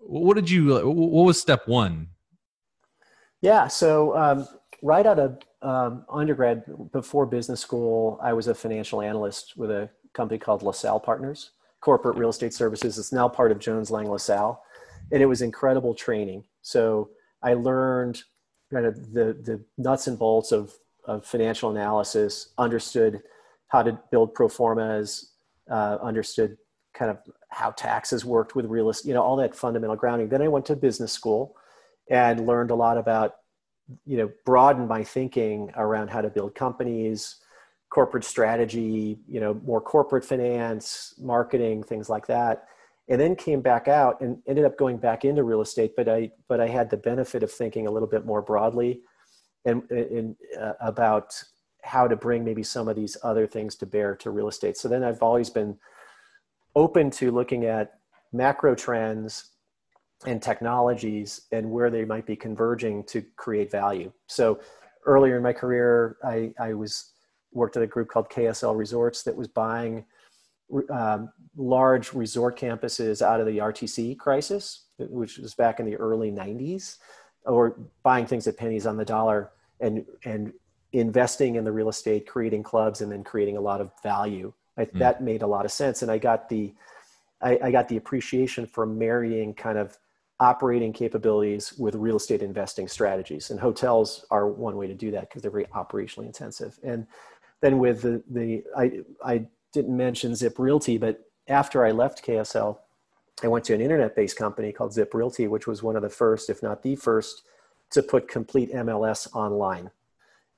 What 0.00 0.34
did 0.34 0.50
you? 0.50 0.74
What 0.86 1.24
was 1.24 1.40
step 1.40 1.66
one? 1.66 2.08
Yeah, 3.40 3.68
so 3.68 4.16
um, 4.16 4.48
right 4.82 5.06
out 5.06 5.18
of 5.18 5.38
um, 5.62 6.04
undergrad, 6.08 6.64
before 6.92 7.26
business 7.26 7.60
school, 7.60 8.18
I 8.22 8.32
was 8.32 8.48
a 8.48 8.54
financial 8.54 9.00
analyst 9.00 9.54
with 9.56 9.70
a 9.70 9.90
company 10.14 10.38
called 10.38 10.62
LaSalle 10.62 11.00
Partners, 11.00 11.50
corporate 11.80 12.16
real 12.16 12.30
estate 12.30 12.54
services. 12.54 12.98
It's 12.98 13.12
now 13.12 13.28
part 13.28 13.52
of 13.52 13.58
Jones 13.58 13.90
Lang 13.90 14.10
LaSalle, 14.10 14.62
and 15.12 15.22
it 15.22 15.26
was 15.26 15.42
incredible 15.42 15.94
training. 15.94 16.44
So 16.62 17.10
I 17.42 17.54
learned 17.54 18.22
kind 18.72 18.86
of 18.86 19.12
the 19.12 19.36
the 19.42 19.64
nuts 19.78 20.06
and 20.06 20.18
bolts 20.18 20.52
of 20.52 20.72
of 21.06 21.26
financial 21.26 21.70
analysis, 21.70 22.50
understood 22.56 23.22
how 23.74 23.82
to 23.82 23.98
build 24.12 24.32
pro 24.34 24.48
formas, 24.48 25.32
uh, 25.68 25.98
understood 26.00 26.56
kind 26.94 27.10
of 27.10 27.18
how 27.48 27.70
taxes 27.72 28.24
worked 28.24 28.54
with 28.54 28.66
real 28.66 28.88
estate, 28.88 29.08
you 29.08 29.14
know, 29.14 29.22
all 29.22 29.34
that 29.34 29.52
fundamental 29.52 29.96
grounding. 29.96 30.28
Then 30.28 30.42
I 30.42 30.48
went 30.48 30.64
to 30.66 30.76
business 30.76 31.12
school 31.12 31.56
and 32.08 32.46
learned 32.46 32.70
a 32.70 32.74
lot 32.76 32.96
about, 32.98 33.34
you 34.06 34.16
know, 34.16 34.30
broadened 34.46 34.88
my 34.88 35.02
thinking 35.02 35.72
around 35.76 36.08
how 36.08 36.20
to 36.20 36.30
build 36.30 36.54
companies, 36.54 37.36
corporate 37.90 38.22
strategy, 38.22 39.18
you 39.28 39.40
know, 39.40 39.54
more 39.66 39.80
corporate 39.80 40.24
finance, 40.24 41.14
marketing, 41.18 41.82
things 41.82 42.08
like 42.08 42.28
that. 42.28 42.66
And 43.08 43.20
then 43.20 43.34
came 43.34 43.60
back 43.60 43.88
out 43.88 44.20
and 44.20 44.38
ended 44.46 44.64
up 44.64 44.78
going 44.78 44.98
back 44.98 45.24
into 45.24 45.42
real 45.42 45.62
estate, 45.62 45.94
but 45.96 46.08
I 46.08 46.30
but 46.48 46.60
I 46.60 46.68
had 46.68 46.90
the 46.90 46.96
benefit 46.96 47.42
of 47.42 47.50
thinking 47.50 47.88
a 47.88 47.90
little 47.90 48.08
bit 48.08 48.24
more 48.24 48.40
broadly 48.40 49.00
and, 49.64 49.82
and 49.90 50.36
uh, 50.60 50.74
about 50.80 51.34
how 51.84 52.08
to 52.08 52.16
bring 52.16 52.44
maybe 52.44 52.62
some 52.62 52.88
of 52.88 52.96
these 52.96 53.16
other 53.22 53.46
things 53.46 53.76
to 53.76 53.86
bear 53.86 54.16
to 54.16 54.30
real 54.30 54.48
estate. 54.48 54.76
So 54.76 54.88
then 54.88 55.04
I've 55.04 55.22
always 55.22 55.50
been 55.50 55.76
open 56.74 57.10
to 57.10 57.30
looking 57.30 57.66
at 57.66 57.98
macro 58.32 58.74
trends 58.74 59.50
and 60.26 60.42
technologies 60.42 61.42
and 61.52 61.70
where 61.70 61.90
they 61.90 62.04
might 62.04 62.26
be 62.26 62.36
converging 62.36 63.04
to 63.04 63.22
create 63.36 63.70
value. 63.70 64.10
So 64.26 64.60
earlier 65.04 65.36
in 65.36 65.42
my 65.42 65.52
career, 65.52 66.16
I, 66.24 66.52
I 66.58 66.72
was 66.72 67.12
worked 67.52 67.76
at 67.76 67.82
a 67.82 67.86
group 67.86 68.08
called 68.08 68.30
KSL 68.30 68.76
Resorts 68.76 69.22
that 69.22 69.36
was 69.36 69.46
buying 69.46 70.04
um, 70.90 71.30
large 71.56 72.14
resort 72.14 72.58
campuses 72.58 73.20
out 73.20 73.40
of 73.40 73.46
the 73.46 73.58
RTC 73.58 74.18
crisis, 74.18 74.86
which 74.98 75.38
was 75.38 75.54
back 75.54 75.78
in 75.78 75.86
the 75.86 75.96
early 75.96 76.32
90s, 76.32 76.96
or 77.44 77.76
buying 78.02 78.26
things 78.26 78.46
at 78.46 78.56
pennies 78.56 78.86
on 78.86 78.96
the 78.96 79.04
dollar 79.04 79.50
and 79.80 80.04
and 80.24 80.52
investing 80.94 81.56
in 81.56 81.64
the 81.64 81.72
real 81.72 81.88
estate, 81.88 82.26
creating 82.26 82.62
clubs, 82.62 83.00
and 83.00 83.10
then 83.10 83.24
creating 83.24 83.56
a 83.56 83.60
lot 83.60 83.80
of 83.80 83.90
value. 84.02 84.52
I, 84.76 84.84
mm. 84.84 84.98
That 84.98 85.22
made 85.22 85.42
a 85.42 85.46
lot 85.46 85.64
of 85.64 85.72
sense, 85.72 86.02
and 86.02 86.10
I 86.10 86.18
got 86.18 86.48
the 86.48 86.72
I, 87.42 87.58
I 87.64 87.70
got 87.70 87.88
the 87.88 87.96
appreciation 87.96 88.66
for 88.66 88.86
marrying 88.86 89.54
kind 89.54 89.76
of 89.76 89.98
operating 90.40 90.92
capabilities 90.92 91.74
with 91.78 91.94
real 91.94 92.16
estate 92.16 92.42
investing 92.42 92.88
strategies. 92.88 93.50
And 93.50 93.60
hotels 93.60 94.24
are 94.30 94.48
one 94.48 94.76
way 94.76 94.86
to 94.86 94.94
do 94.94 95.10
that 95.12 95.28
because 95.28 95.42
they're 95.42 95.50
very 95.50 95.66
operationally 95.66 96.26
intensive. 96.26 96.78
And 96.82 97.06
then 97.60 97.78
with 97.78 98.02
the, 98.02 98.22
the 98.30 98.64
I, 98.76 99.02
I 99.24 99.46
didn't 99.72 99.96
mention 99.96 100.34
Zip 100.34 100.58
Realty, 100.58 100.98
but 100.98 101.20
after 101.48 101.84
I 101.84 101.92
left 101.92 102.24
KSL, 102.24 102.78
I 103.42 103.48
went 103.48 103.64
to 103.66 103.74
an 103.74 103.80
internet 103.80 104.16
based 104.16 104.36
company 104.36 104.72
called 104.72 104.92
Zip 104.92 105.12
Realty, 105.12 105.46
which 105.46 105.66
was 105.66 105.82
one 105.82 105.96
of 105.96 106.02
the 106.02 106.08
first, 106.08 106.50
if 106.50 106.62
not 106.62 106.82
the 106.82 106.96
first, 106.96 107.42
to 107.90 108.02
put 108.02 108.28
complete 108.28 108.72
MLS 108.72 109.28
online 109.34 109.90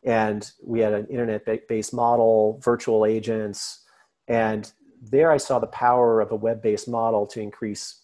and 0.07 0.53
we 0.63 0.81
had 0.81 0.95
an 0.95 1.07
internet 1.09 1.45
based 1.69 1.93
model 1.93 2.61
virtual 2.65 3.05
agents 3.05 3.85
and 4.29 4.73
there 5.03 5.31
i 5.31 5.37
saw 5.37 5.59
the 5.59 5.67
power 5.67 6.21
of 6.21 6.33
a 6.33 6.37
web 6.37 6.63
based 6.63 6.89
model 6.89 7.27
to 7.27 7.41
increase 7.41 8.03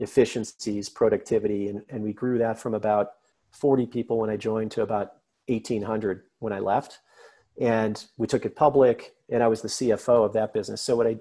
efficiencies 0.00 0.88
productivity 0.90 1.68
and, 1.68 1.82
and 1.88 2.02
we 2.02 2.12
grew 2.12 2.36
that 2.36 2.58
from 2.58 2.74
about 2.74 3.12
40 3.52 3.86
people 3.86 4.18
when 4.18 4.28
i 4.28 4.36
joined 4.36 4.70
to 4.72 4.82
about 4.82 5.12
1800 5.48 6.22
when 6.40 6.52
i 6.52 6.58
left. 6.58 6.98
And 7.58 8.04
we 8.18 8.26
took 8.26 8.44
it 8.44 8.56
public 8.56 9.14
and 9.30 9.42
i 9.42 9.48
was 9.48 9.62
the 9.62 9.68
cfo 9.68 10.24
of 10.26 10.32
that 10.34 10.52
business. 10.52 10.82
So 10.82 10.96
what 10.96 11.06
i 11.06 11.16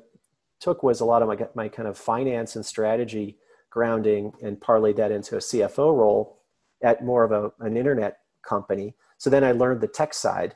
took 0.59 0.83
was 0.83 0.99
a 0.99 1.05
lot 1.05 1.21
of 1.21 1.27
my, 1.27 1.47
my 1.53 1.69
kind 1.69 1.87
of 1.87 1.97
finance 1.97 2.55
and 2.55 2.65
strategy 2.65 3.37
grounding 3.69 4.31
and 4.41 4.59
parlayed 4.59 4.97
that 4.97 5.11
into 5.11 5.35
a 5.35 5.39
cfo 5.39 5.95
role 5.95 6.41
at 6.81 7.03
more 7.03 7.23
of 7.23 7.31
a, 7.31 7.51
an 7.65 7.77
internet 7.77 8.19
company 8.41 8.95
so 9.17 9.29
then 9.29 9.43
I 9.43 9.51
learned 9.51 9.81
the 9.81 9.87
tech 9.87 10.13
side 10.13 10.55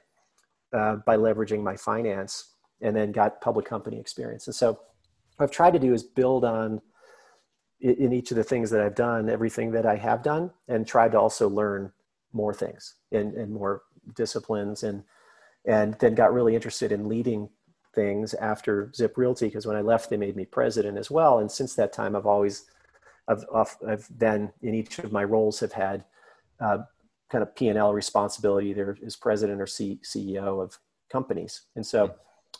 uh, 0.73 0.97
by 1.05 1.17
leveraging 1.17 1.63
my 1.63 1.75
finance 1.75 2.53
and 2.81 2.95
then 2.95 3.11
got 3.11 3.41
public 3.41 3.65
company 3.65 3.99
experience. 3.99 4.47
And 4.47 4.55
so 4.55 4.79
what 5.37 5.45
I've 5.45 5.51
tried 5.51 5.73
to 5.73 5.79
do 5.79 5.93
is 5.93 6.03
build 6.03 6.45
on 6.45 6.81
in 7.81 8.11
each 8.11 8.31
of 8.31 8.37
the 8.37 8.43
things 8.43 8.69
that 8.71 8.81
I've 8.81 8.95
done, 8.95 9.29
everything 9.29 9.71
that 9.71 9.85
I 9.85 9.95
have 9.95 10.21
done, 10.21 10.51
and 10.67 10.85
tried 10.85 11.13
to 11.13 11.19
also 11.19 11.47
learn 11.47 11.93
more 12.33 12.53
things 12.53 12.95
and, 13.11 13.33
and 13.33 13.53
more 13.53 13.83
disciplines 14.15 14.83
and 14.83 15.03
and 15.65 15.95
then 15.99 16.15
got 16.15 16.33
really 16.33 16.55
interested 16.55 16.91
in 16.91 17.09
leading 17.09 17.49
things 17.93 18.33
after 18.35 18.91
Zip 18.95 19.17
Realty 19.17 19.47
because 19.47 19.65
when 19.65 19.75
I 19.75 19.81
left, 19.81 20.09
they 20.09 20.17
made 20.17 20.35
me 20.35 20.45
president 20.45 20.97
as 20.97 21.11
well. 21.11 21.39
And 21.39 21.51
since 21.51 21.75
that 21.75 21.91
time, 21.91 22.15
I've 22.15 22.25
always, 22.25 22.65
I've, 23.27 23.43
I've 23.87 24.07
then 24.17 24.51
in 24.61 24.73
each 24.73 24.99
of 24.99 25.11
my 25.11 25.23
roles 25.23 25.59
have 25.59 25.73
had 25.73 26.05
uh, 26.59 26.79
kind 27.29 27.41
of 27.41 27.55
P&L 27.55 27.93
responsibility 27.93 28.73
there 28.73 28.97
as 29.05 29.15
president 29.15 29.61
or 29.61 29.67
C- 29.67 29.99
CEO 30.03 30.61
of 30.61 30.79
companies. 31.11 31.63
And 31.75 31.85
so, 31.85 32.13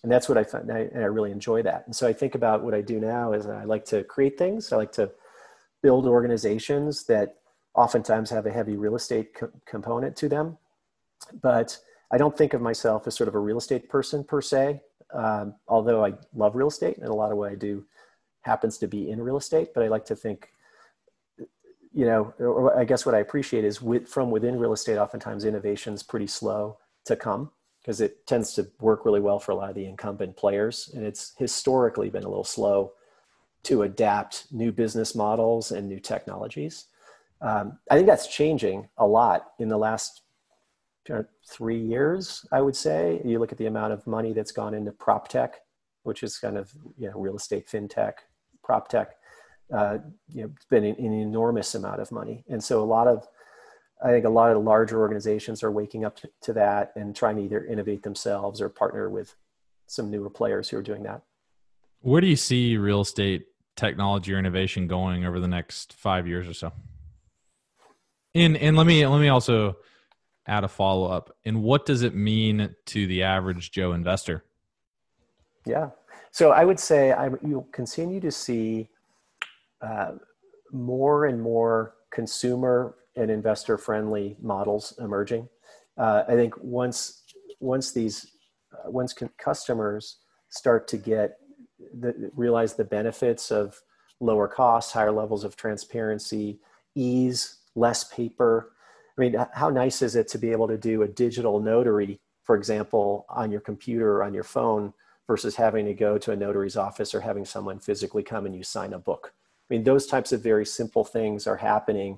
and 0.03 0.11
that's 0.11 0.29
what 0.29 0.37
I 0.37 0.43
find, 0.43 0.71
I, 0.71 0.79
and 0.93 1.03
I 1.03 1.07
really 1.07 1.31
enjoy 1.31 1.63
that. 1.63 1.83
And 1.85 1.95
so 1.95 2.07
I 2.07 2.13
think 2.13 2.35
about 2.35 2.63
what 2.63 2.73
I 2.73 2.81
do 2.81 2.99
now 2.99 3.33
is 3.33 3.47
I 3.47 3.63
like 3.63 3.85
to 3.85 4.03
create 4.03 4.37
things. 4.37 4.71
I 4.71 4.77
like 4.77 4.91
to 4.93 5.11
build 5.81 6.05
organizations 6.05 7.05
that 7.05 7.35
oftentimes 7.75 8.29
have 8.29 8.45
a 8.45 8.51
heavy 8.51 8.77
real 8.77 8.95
estate 8.95 9.33
co- 9.33 9.51
component 9.65 10.15
to 10.17 10.29
them. 10.29 10.57
But 11.41 11.77
I 12.11 12.17
don't 12.17 12.37
think 12.37 12.53
of 12.53 12.61
myself 12.61 13.07
as 13.07 13.15
sort 13.15 13.27
of 13.27 13.35
a 13.35 13.39
real 13.39 13.57
estate 13.57 13.89
person 13.89 14.23
per 14.23 14.41
se, 14.41 14.81
um, 15.13 15.55
although 15.67 16.05
I 16.05 16.13
love 16.33 16.55
real 16.55 16.67
estate 16.67 16.97
and 16.97 17.07
a 17.07 17.13
lot 17.13 17.31
of 17.31 17.37
what 17.37 17.51
I 17.51 17.55
do 17.55 17.85
happens 18.41 18.77
to 18.79 18.87
be 18.87 19.09
in 19.09 19.21
real 19.21 19.37
estate. 19.37 19.73
But 19.73 19.83
I 19.83 19.87
like 19.87 20.05
to 20.05 20.15
think, 20.15 20.49
you 21.93 22.05
know, 22.05 22.71
I 22.75 22.85
guess 22.85 23.05
what 23.05 23.15
I 23.15 23.19
appreciate 23.19 23.63
is 23.63 23.81
with, 23.81 24.07
from 24.07 24.31
within 24.31 24.59
real 24.59 24.73
estate, 24.73 24.97
oftentimes 24.97 25.45
innovation 25.45 25.93
is 25.93 26.03
pretty 26.03 26.27
slow 26.27 26.77
to 27.05 27.15
come 27.15 27.51
because 27.81 28.01
it 28.01 28.27
tends 28.27 28.53
to 28.53 28.69
work 28.79 29.05
really 29.05 29.19
well 29.19 29.39
for 29.39 29.51
a 29.51 29.55
lot 29.55 29.69
of 29.69 29.75
the 29.75 29.85
incumbent 29.85 30.37
players. 30.37 30.91
And 30.93 31.05
it's 31.05 31.33
historically 31.37 32.09
been 32.09 32.23
a 32.23 32.29
little 32.29 32.43
slow 32.43 32.93
to 33.63 33.83
adapt 33.83 34.45
new 34.51 34.71
business 34.71 35.15
models 35.15 35.71
and 35.71 35.87
new 35.87 35.99
technologies. 35.99 36.85
Um, 37.41 37.79
I 37.89 37.95
think 37.95 38.07
that's 38.07 38.27
changing 38.27 38.87
a 38.97 39.07
lot 39.07 39.51
in 39.59 39.69
the 39.69 39.77
last 39.77 40.21
three 41.47 41.79
years, 41.79 42.45
I 42.51 42.61
would 42.61 42.75
say. 42.75 43.21
You 43.25 43.39
look 43.39 43.51
at 43.51 43.57
the 43.57 43.65
amount 43.65 43.93
of 43.93 44.05
money 44.05 44.33
that's 44.33 44.51
gone 44.51 44.73
into 44.73 44.91
prop 44.91 45.27
tech, 45.27 45.55
which 46.03 46.21
is 46.21 46.37
kind 46.37 46.57
of 46.57 46.71
you 46.97 47.09
know, 47.09 47.19
real 47.19 47.35
estate 47.35 47.67
fintech, 47.67 48.13
prop 48.63 48.89
tech. 48.89 49.15
Uh, 49.73 49.99
you 50.29 50.43
know, 50.43 50.51
it's 50.55 50.65
been 50.65 50.83
an, 50.83 50.95
an, 50.97 51.13
enormous 51.13 51.75
amount 51.75 52.01
of 52.01 52.11
money, 52.11 52.43
and 52.49 52.63
so 52.63 52.81
a 52.81 52.85
lot 52.85 53.07
of, 53.07 53.27
I 54.03 54.09
think 54.09 54.25
a 54.25 54.29
lot 54.29 54.49
of 54.49 54.55
the 54.55 54.61
larger 54.61 54.99
organizations 54.99 55.61
are 55.61 55.71
waking 55.71 56.05
up 56.05 56.15
to, 56.21 56.29
to 56.41 56.53
that 56.53 56.91
and 56.95 57.15
trying 57.15 57.35
to 57.35 57.43
either 57.43 57.63
innovate 57.65 58.01
themselves 58.01 58.61
or 58.61 58.69
partner 58.69 59.09
with 59.09 59.35
some 59.85 60.09
newer 60.09 60.29
players 60.29 60.69
who 60.69 60.77
are 60.77 60.81
doing 60.81 61.03
that. 61.03 61.21
Where 62.01 62.21
do 62.21 62.27
you 62.27 62.35
see 62.35 62.77
real 62.77 63.01
estate 63.01 63.47
technology 63.75 64.33
or 64.33 64.39
innovation 64.39 64.87
going 64.87 65.25
over 65.25 65.39
the 65.39 65.47
next 65.47 65.93
five 65.93 66.27
years 66.27 66.47
or 66.47 66.53
so? 66.53 66.71
And 68.35 68.57
and 68.57 68.77
let 68.77 68.85
me 68.85 69.05
let 69.05 69.19
me 69.19 69.29
also 69.29 69.77
add 70.47 70.63
a 70.63 70.67
follow 70.67 71.09
up. 71.09 71.35
And 71.45 71.61
what 71.63 71.85
does 71.85 72.01
it 72.01 72.15
mean 72.15 72.75
to 72.87 73.07
the 73.07 73.23
average 73.23 73.71
Joe 73.71 73.93
investor? 73.93 74.43
Yeah. 75.65 75.89
So 76.31 76.51
I 76.51 76.63
would 76.63 76.79
say 76.79 77.11
I, 77.11 77.29
you'll 77.45 77.67
continue 77.71 78.19
to 78.19 78.31
see 78.31 78.89
uh, 79.81 80.13
more 80.71 81.25
and 81.25 81.41
more 81.41 81.95
consumer 82.11 82.95
and 83.15 83.29
investor 83.29 83.77
friendly 83.77 84.37
models 84.41 84.93
emerging. 84.99 85.47
Uh, 85.97 86.23
I 86.27 86.33
think 86.33 86.53
once 86.61 87.23
once 87.59 87.91
these 87.91 88.31
uh, 88.73 88.89
once 88.89 89.13
customers 89.37 90.17
start 90.49 90.87
to 90.87 90.97
get 90.97 91.37
the, 91.99 92.31
realize 92.35 92.75
the 92.75 92.83
benefits 92.83 93.51
of 93.51 93.81
lower 94.19 94.47
costs, 94.47 94.91
higher 94.91 95.11
levels 95.11 95.43
of 95.43 95.55
transparency, 95.55 96.59
ease, 96.95 97.59
less 97.75 98.03
paper, 98.05 98.71
I 99.19 99.21
mean, 99.21 99.35
how 99.51 99.69
nice 99.69 100.01
is 100.01 100.15
it 100.15 100.29
to 100.29 100.37
be 100.37 100.51
able 100.51 100.69
to 100.69 100.77
do 100.77 101.03
a 101.03 101.07
digital 101.07 101.59
notary, 101.59 102.21
for 102.43 102.55
example, 102.55 103.25
on 103.29 103.51
your 103.51 103.59
computer 103.59 104.13
or 104.13 104.23
on 104.23 104.33
your 104.33 104.45
phone 104.45 104.93
versus 105.27 105.57
having 105.57 105.85
to 105.87 105.93
go 105.93 106.17
to 106.17 106.31
a 106.31 106.35
notary's 106.37 106.77
office 106.77 107.13
or 107.13 107.19
having 107.19 107.43
someone 107.43 107.79
physically 107.79 108.23
come 108.23 108.45
and 108.45 108.55
you 108.55 108.63
sign 108.63 108.93
a 108.93 108.99
book? 108.99 109.33
I 109.69 109.73
mean, 109.73 109.83
those 109.83 110.07
types 110.07 110.31
of 110.31 110.41
very 110.41 110.65
simple 110.65 111.03
things 111.03 111.45
are 111.45 111.57
happening. 111.57 112.17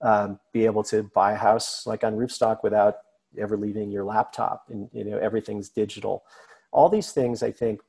Um, 0.00 0.38
be 0.52 0.66
able 0.66 0.82
to 0.84 1.04
buy 1.14 1.32
a 1.32 1.36
house 1.36 1.86
like 1.86 2.04
on 2.04 2.16
Roofstock 2.16 2.62
without 2.62 2.96
ever 3.38 3.56
leaving 3.56 3.90
your 3.90 4.04
laptop, 4.04 4.64
and 4.70 4.88
you 4.92 5.04
know 5.04 5.18
everything's 5.18 5.68
digital. 5.68 6.24
All 6.72 6.88
these 6.88 7.12
things, 7.12 7.42
I 7.42 7.50
think, 7.50 7.80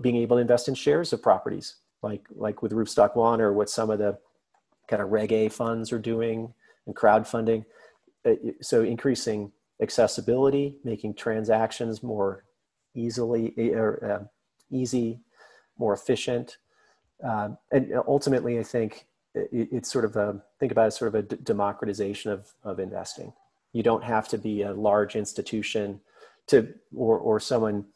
being 0.00 0.16
able 0.16 0.36
to 0.36 0.40
invest 0.40 0.68
in 0.68 0.74
shares 0.74 1.12
of 1.12 1.22
properties, 1.22 1.76
like 2.02 2.26
like 2.30 2.62
with 2.62 2.72
Roofstock 2.72 3.16
One, 3.16 3.40
or 3.40 3.52
what 3.52 3.70
some 3.70 3.90
of 3.90 3.98
the 3.98 4.18
kind 4.88 5.02
of 5.02 5.10
Reg 5.10 5.32
A 5.32 5.48
funds 5.48 5.92
are 5.92 5.98
doing 5.98 6.52
and 6.86 6.94
crowdfunding. 6.94 7.64
Uh, 8.24 8.34
so 8.60 8.82
increasing 8.82 9.50
accessibility, 9.80 10.76
making 10.84 11.14
transactions 11.14 12.02
more 12.02 12.44
easily 12.94 13.54
or 13.72 14.20
uh, 14.20 14.24
easy, 14.70 15.20
more 15.78 15.94
efficient, 15.94 16.58
um, 17.22 17.58
and 17.70 17.92
ultimately, 18.06 18.58
I 18.58 18.62
think 18.62 19.06
it, 19.34 19.68
it's 19.72 19.90
sort 19.90 20.04
of 20.04 20.16
a 20.16 20.42
think 20.58 20.72
about 20.72 20.88
it 20.88 20.92
sort 20.92 21.08
of 21.08 21.14
a 21.14 21.22
d- 21.22 21.36
democratization 21.42 22.32
of 22.32 22.48
of 22.64 22.80
investing. 22.80 23.32
You 23.72 23.82
don't 23.82 24.04
have 24.04 24.28
to 24.28 24.38
be 24.38 24.62
a 24.62 24.72
large 24.72 25.16
institution 25.16 26.00
to 26.48 26.74
or 26.94 27.18
or 27.18 27.40
someone 27.40 27.86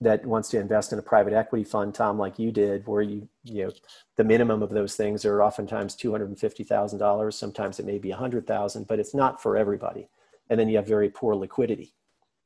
that 0.00 0.24
wants 0.24 0.48
to 0.50 0.58
invest 0.58 0.92
in 0.92 0.98
a 0.98 1.02
private 1.02 1.32
equity 1.32 1.64
fund, 1.64 1.94
Tom, 1.94 2.18
like 2.18 2.38
you 2.38 2.50
did, 2.50 2.86
where 2.86 3.02
you, 3.02 3.28
you 3.44 3.64
know, 3.64 3.72
the 4.16 4.24
minimum 4.24 4.62
of 4.62 4.70
those 4.70 4.96
things 4.96 5.24
are 5.24 5.42
oftentimes 5.42 5.96
$250,000. 5.96 7.32
Sometimes 7.32 7.78
it 7.78 7.86
may 7.86 7.98
be 7.98 8.10
100,000, 8.10 8.86
but 8.86 8.98
it's 8.98 9.14
not 9.14 9.40
for 9.40 9.56
everybody. 9.56 10.08
And 10.50 10.58
then 10.58 10.68
you 10.68 10.76
have 10.76 10.86
very 10.86 11.08
poor 11.08 11.34
liquidity. 11.34 11.94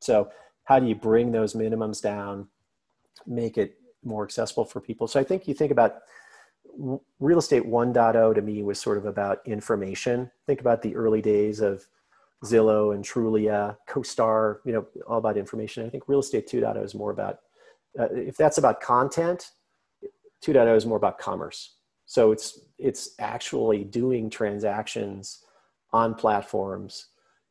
So 0.00 0.30
how 0.64 0.78
do 0.78 0.86
you 0.86 0.94
bring 0.94 1.32
those 1.32 1.54
minimums 1.54 2.00
down, 2.00 2.48
make 3.26 3.58
it 3.58 3.78
more 4.08 4.24
accessible 4.24 4.64
for 4.64 4.80
people? 4.80 5.06
So 5.06 5.20
I 5.20 5.24
think 5.24 5.46
you 5.46 5.54
think 5.54 5.70
about 5.70 6.02
real 7.18 7.38
estate 7.38 7.64
1.0 7.64 8.34
to 8.34 8.42
me 8.42 8.62
was 8.62 8.80
sort 8.80 8.98
of 8.98 9.06
about 9.06 9.40
information. 9.46 10.30
Think 10.46 10.60
about 10.60 10.82
the 10.82 10.94
early 10.96 11.22
days 11.22 11.60
of 11.60 11.86
Zillow 12.44 12.94
and 12.94 13.04
Trulia, 13.04 13.76
CoStar, 13.88 14.58
you 14.64 14.72
know, 14.72 14.86
all 15.06 15.18
about 15.18 15.36
information. 15.36 15.84
I 15.84 15.90
think 15.90 16.04
real 16.06 16.20
estate 16.20 16.48
2.0 16.48 16.84
is 16.84 16.94
more 16.94 17.10
about, 17.10 17.40
uh, 17.98 18.08
if 18.12 18.36
that's 18.36 18.58
about 18.58 18.80
content, 18.80 19.50
2.0 20.44 20.76
is 20.76 20.86
more 20.86 20.96
about 20.96 21.18
commerce. 21.18 21.74
So 22.06 22.32
it's 22.32 22.60
it's 22.78 23.10
actually 23.18 23.84
doing 23.84 24.30
transactions 24.30 25.44
on 25.92 26.14
platforms 26.14 27.08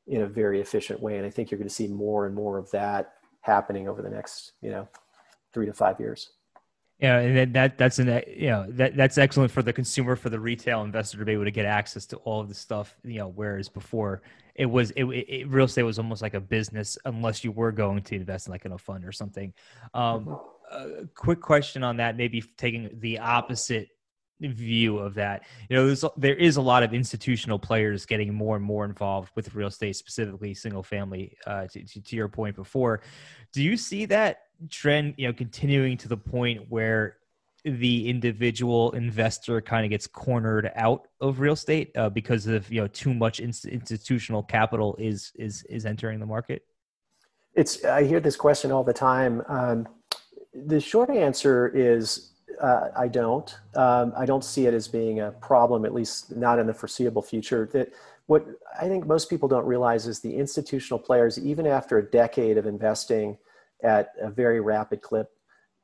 in 0.07 0.21
a 0.21 0.27
very 0.27 0.61
efficient 0.61 1.01
way, 1.01 1.17
and 1.17 1.25
I 1.25 1.29
think 1.29 1.51
you're 1.51 1.59
going 1.59 1.67
to 1.67 1.73
see 1.73 1.87
more 1.87 2.25
and 2.25 2.33
more 2.33 2.57
of 2.57 2.71
that 2.71 3.13
happening 3.41 3.87
over 3.87 4.01
the 4.01 4.09
next, 4.09 4.53
you 4.61 4.71
know, 4.71 4.87
three 5.53 5.65
to 5.65 5.73
five 5.73 5.99
years. 5.99 6.31
Yeah, 6.99 7.19
and 7.19 7.55
that 7.55 7.77
that's 7.77 7.99
an 7.99 8.23
you 8.27 8.47
know 8.47 8.65
that 8.69 8.97
that's 8.97 9.19
excellent 9.19 9.51
for 9.51 9.61
the 9.61 9.71
consumer, 9.71 10.15
for 10.15 10.29
the 10.29 10.39
retail 10.39 10.81
investor 10.81 11.19
to 11.19 11.25
be 11.25 11.33
able 11.33 11.43
to 11.43 11.51
get 11.51 11.65
access 11.65 12.07
to 12.07 12.17
all 12.17 12.41
of 12.41 12.49
the 12.49 12.55
stuff. 12.55 12.95
You 13.03 13.19
know, 13.19 13.27
whereas 13.27 13.69
before 13.69 14.23
it 14.55 14.65
was 14.65 14.89
it, 14.91 15.03
it, 15.03 15.47
real 15.47 15.65
estate 15.65 15.83
was 15.83 15.99
almost 15.99 16.23
like 16.23 16.33
a 16.33 16.41
business 16.41 16.97
unless 17.05 17.43
you 17.43 17.51
were 17.51 17.71
going 17.71 18.01
to 18.01 18.15
invest 18.15 18.47
in 18.47 18.51
like 18.51 18.65
in 18.65 18.71
a 18.71 18.77
fund 18.79 19.05
or 19.05 19.11
something. 19.11 19.53
Um, 19.93 20.39
a 20.71 21.05
quick 21.13 21.39
question 21.39 21.83
on 21.83 21.97
that, 21.97 22.17
maybe 22.17 22.41
taking 22.57 22.89
the 22.99 23.19
opposite 23.19 23.89
view 24.41 24.99
of 24.99 25.15
that. 25.15 25.43
You 25.69 25.77
know, 25.77 26.11
there 26.17 26.35
is 26.35 26.57
a 26.57 26.61
lot 26.61 26.83
of 26.83 26.93
institutional 26.93 27.59
players 27.59 28.05
getting 28.05 28.33
more 28.33 28.55
and 28.55 28.63
more 28.63 28.85
involved 28.85 29.31
with 29.35 29.53
real 29.55 29.67
estate, 29.67 29.95
specifically 29.95 30.53
single 30.53 30.83
family. 30.83 31.37
Uh, 31.45 31.67
to, 31.67 31.83
to, 31.83 32.01
to 32.01 32.15
your 32.15 32.27
point 32.27 32.55
before, 32.55 33.01
do 33.53 33.63
you 33.63 33.77
see 33.77 34.05
that 34.05 34.43
trend, 34.69 35.15
you 35.17 35.27
know, 35.27 35.33
continuing 35.33 35.97
to 35.97 36.07
the 36.07 36.17
point 36.17 36.65
where 36.69 37.17
the 37.63 38.07
individual 38.07 38.91
investor 38.91 39.59
kind 39.61 39.83
of 39.83 39.89
gets 39.89 40.07
cornered 40.07 40.71
out 40.75 41.07
of 41.19 41.39
real 41.39 41.53
estate 41.53 41.91
uh, 41.97 42.09
because 42.09 42.47
of 42.47 42.71
you 42.71 42.79
know 42.79 42.87
too 42.87 43.13
much 43.13 43.39
institutional 43.39 44.43
capital 44.43 44.95
is 44.99 45.31
is 45.35 45.63
is 45.63 45.85
entering 45.85 46.19
the 46.19 46.25
market? 46.25 46.63
It's 47.55 47.83
I 47.83 48.03
hear 48.03 48.19
this 48.19 48.35
question 48.35 48.71
all 48.71 48.83
the 48.83 48.93
time. 48.93 49.41
Um, 49.47 49.87
the 50.53 50.79
short 50.79 51.09
answer 51.09 51.67
is 51.67 52.33
uh, 52.61 52.89
I 52.95 53.07
don't. 53.07 53.55
Um, 53.75 54.13
I 54.17 54.25
don't 54.25 54.43
see 54.43 54.65
it 54.65 54.73
as 54.73 54.87
being 54.87 55.19
a 55.19 55.31
problem, 55.31 55.85
at 55.85 55.93
least 55.93 56.35
not 56.35 56.59
in 56.59 56.67
the 56.67 56.73
foreseeable 56.73 57.21
future. 57.21 57.69
That 57.73 57.93
what 58.27 58.45
I 58.79 58.87
think 58.87 59.05
most 59.05 59.29
people 59.29 59.47
don't 59.47 59.65
realize 59.65 60.07
is 60.07 60.19
the 60.19 60.35
institutional 60.35 60.99
players, 60.99 61.39
even 61.39 61.65
after 61.67 61.97
a 61.97 62.03
decade 62.03 62.57
of 62.57 62.65
investing 62.65 63.37
at 63.83 64.13
a 64.21 64.29
very 64.29 64.59
rapid 64.59 65.01
clip, 65.01 65.29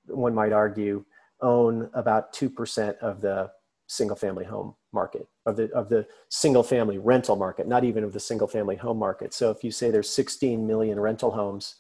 one 0.07 0.33
might 0.33 0.51
argue, 0.51 1.05
own 1.41 1.89
about 1.93 2.33
2% 2.33 2.97
of 2.99 3.21
the 3.21 3.51
single 3.87 4.15
family 4.15 4.45
home 4.45 4.73
market 4.91 5.27
of 5.45 5.55
the 5.55 5.69
of 5.71 5.89
the 5.89 6.07
single 6.29 6.63
family 6.63 6.97
rental 6.97 7.35
market 7.35 7.67
not 7.67 7.83
even 7.83 8.03
of 8.03 8.13
the 8.13 8.19
single 8.19 8.47
family 8.47 8.75
home 8.75 8.97
market 8.97 9.33
so 9.33 9.51
if 9.51 9.63
you 9.63 9.71
say 9.71 9.91
there's 9.91 10.09
16 10.09 10.65
million 10.65 10.99
rental 10.99 11.31
homes 11.31 11.75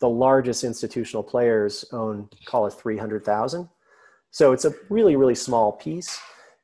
the 0.00 0.08
largest 0.08 0.64
institutional 0.64 1.22
players 1.22 1.84
own 1.92 2.28
call 2.46 2.66
it 2.66 2.72
300,000 2.72 3.68
so 4.30 4.52
it's 4.52 4.64
a 4.64 4.74
really 4.90 5.16
really 5.16 5.34
small 5.34 5.72
piece 5.72 6.18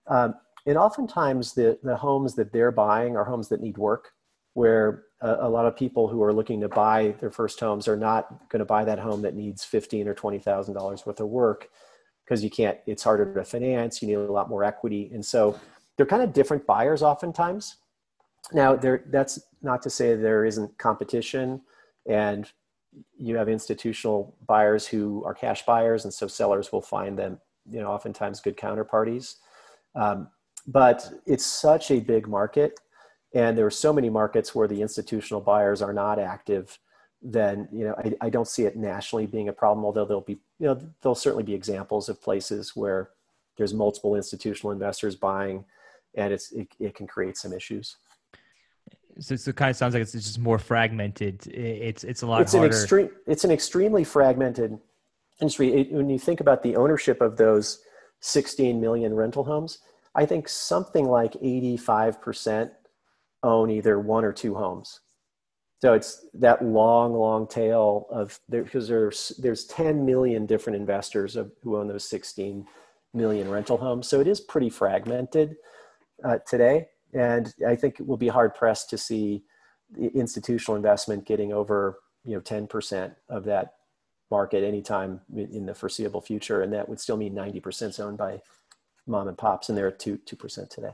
um, 0.09 0.35
and 0.67 0.77
oftentimes 0.77 1.55
the 1.55 1.79
the 1.83 1.97
homes 1.97 2.35
that 2.35 2.53
they're 2.53 2.73
buying 2.73 3.17
are 3.17 3.25
homes 3.25 3.49
that 3.49 3.61
need 3.61 3.79
work 3.79 4.13
where 4.55 5.05
a, 5.23 5.37
a, 5.41 5.49
lot 5.49 5.67
of 5.67 5.77
people 5.77 6.09
who 6.09 6.23
are 6.23 6.33
looking 6.33 6.61
to 6.61 6.69
buy 6.69 7.15
their 7.21 7.31
first 7.31 7.59
homes 7.59 7.89
are 7.89 7.97
not 7.97 8.49
going 8.51 8.61
to 8.61 8.65
buy 8.67 8.85
that 8.85 8.99
home 8.99 9.23
that 9.23 9.35
needs 9.35 9.65
fifteen 9.65 10.07
or 10.07 10.15
twenty 10.15 10.39
thousand 10.39 10.75
dollars 10.75 11.07
worth 11.07 11.21
of 11.21 11.29
work 11.29 11.69
because 12.25 12.45
you 12.45 12.51
can't. 12.51 12.79
It's 12.87 13.03
harder 13.03 13.33
to 13.35 13.45
finance. 13.45 14.03
You 14.03 14.09
need 14.09 14.15
a 14.15 14.33
lot 14.33 14.49
more 14.49 14.65
equity, 14.65 15.11
and 15.13 15.25
so 15.25 15.59
they're 15.97 16.07
kind 16.07 16.23
of 16.23 16.33
different 16.33 16.67
buyers 16.67 17.03
oftentimes. 17.03 17.77
Now, 18.53 18.77
there 18.77 19.05
that's 19.11 19.41
not 19.63 19.83
to 19.83 19.91
say 19.91 20.15
there 20.15 20.45
isn't 20.45 20.77
competition, 20.79 21.63
and 22.09 22.51
you 23.17 23.37
have 23.37 23.49
institutional 23.49 24.37
buyers 24.47 24.87
who 24.87 25.23
are 25.25 25.35
cash 25.35 25.65
buyers, 25.65 26.05
and 26.05 26.13
so 26.13 26.27
sellers 26.27 26.73
will 26.73 26.83
find 26.83 27.19
them, 27.19 27.41
you 27.71 27.81
know, 27.81 27.91
oftentimes 27.91 28.41
good 28.41 28.57
counterparties. 28.57 29.37
Um, 29.95 30.29
but 30.67 31.13
it's 31.27 31.45
such 31.45 31.91
a 31.91 32.01
big 32.01 32.29
market, 32.29 32.79
and 33.35 33.57
there 33.57 33.67
are 33.67 33.71
so 33.71 33.93
many 33.93 34.11
markets 34.11 34.55
where 34.55 34.69
the 34.69 34.81
institutional 34.81 35.41
buyers 35.41 35.83
are 35.83 35.93
not 35.93 36.19
active. 36.19 36.79
Then 37.21 37.69
you 37.73 37.85
know 37.85 37.95
I, 37.99 38.27
I 38.27 38.31
don't 38.31 38.49
see 38.49 38.65
it 38.65 38.77
nationally 38.77 39.27
being 39.27 39.49
a 39.49 39.53
problem. 39.53 39.85
Although 39.85 40.05
there'll 40.05 40.21
be 40.21 40.39
you 40.59 40.67
know 40.67 40.79
there'll 41.01 41.15
certainly 41.15 41.45
be 41.45 41.55
examples 41.55 42.09
of 42.09 42.23
places 42.23 42.77
where 42.77 43.11
there's 43.57 43.75
multiple 43.75 44.17
institutional 44.17 44.73
investors 44.73 45.15
buying, 45.15 45.65
and 46.15 46.33
it's 46.33 46.53
it, 46.53 46.69
it 46.79 46.95
can 46.95 47.07
create 47.07 47.37
some 47.37 47.53
issues. 47.53 47.97
So, 49.19 49.37
so 49.37 49.51
it 49.51 49.57
kind 49.57 49.71
of 49.71 49.77
sounds 49.77 49.95
like 49.95 50.01
it's 50.01 50.13
just 50.13 50.39
more 50.39 50.59
fragmented. 50.59 51.47
It's 51.49 52.05
it's 52.05 52.23
a 52.23 52.27
lot 52.27 52.43
it's 52.43 52.53
harder. 52.53 52.67
An 52.67 52.73
extreme, 52.73 53.11
it's 53.27 53.45
an 53.45 53.51
extremely 53.51 54.05
fragmented 54.05 54.79
industry. 55.43 55.89
When 55.91 56.09
you 56.09 56.19
think 56.19 56.41
about 56.41 56.63
the 56.63 56.77
ownership 56.77 57.21
of 57.21 57.37
those 57.37 57.81
16 58.21 58.81
million 58.81 59.15
rental 59.15 59.45
homes, 59.45 59.79
I 60.15 60.25
think 60.25 60.49
something 60.49 61.07
like 61.07 61.33
85% 61.35 62.71
own 63.43 63.71
either 63.71 63.99
one 63.99 64.25
or 64.25 64.33
two 64.33 64.55
homes. 64.55 65.01
So 65.81 65.95
it's 65.95 66.27
that 66.35 66.65
long, 66.65 67.13
long 67.13 67.49
tail 67.49 68.07
of 68.09 68.39
there 68.49 68.63
because 68.63 68.87
there's 68.87 69.33
there's 69.41 69.65
10 69.65 70.07
million 70.07 70.47
different 70.47 70.77
investors 70.77 71.35
of, 71.35 71.51
who 71.63 71.77
own 71.77 71.89
those 71.89 72.09
16 72.09 72.65
million 73.15 73.51
rental 73.51 73.77
homes. 73.77 74.07
So 74.07 74.21
it 74.21 74.29
is 74.29 74.41
pretty 74.41 74.71
fragmented 74.71 75.57
uh, 76.25 76.39
today. 76.47 76.87
And 77.15 77.53
I 77.67 77.75
think 77.75 77.99
it 77.99 78.07
will 78.07 78.17
be 78.17 78.29
hard 78.29 78.55
pressed 78.55 78.91
to 78.91 78.99
see 78.99 79.43
institutional 80.15 80.77
investment 80.77 81.27
getting 81.27 81.53
over 81.53 81.99
you 82.25 82.35
know 82.35 82.41
10% 82.41 83.15
of 83.29 83.45
that 83.45 83.75
market 84.33 84.65
anytime 84.65 85.21
in 85.37 85.67
the 85.67 85.75
foreseeable 85.75 86.23
future. 86.23 86.63
And 86.63 86.73
that 86.73 86.89
would 86.89 86.99
still 86.99 87.17
mean 87.17 87.35
90% 87.35 87.91
is 87.91 88.01
owned 88.01 88.19
by 88.19 88.41
mom 89.07 89.29
and 89.29 89.39
pops, 89.39 89.69
and 89.69 89.79
they're 89.79 89.89
at 89.89 90.01
2, 90.01 90.19
2% 90.27 90.69
today. 90.71 90.91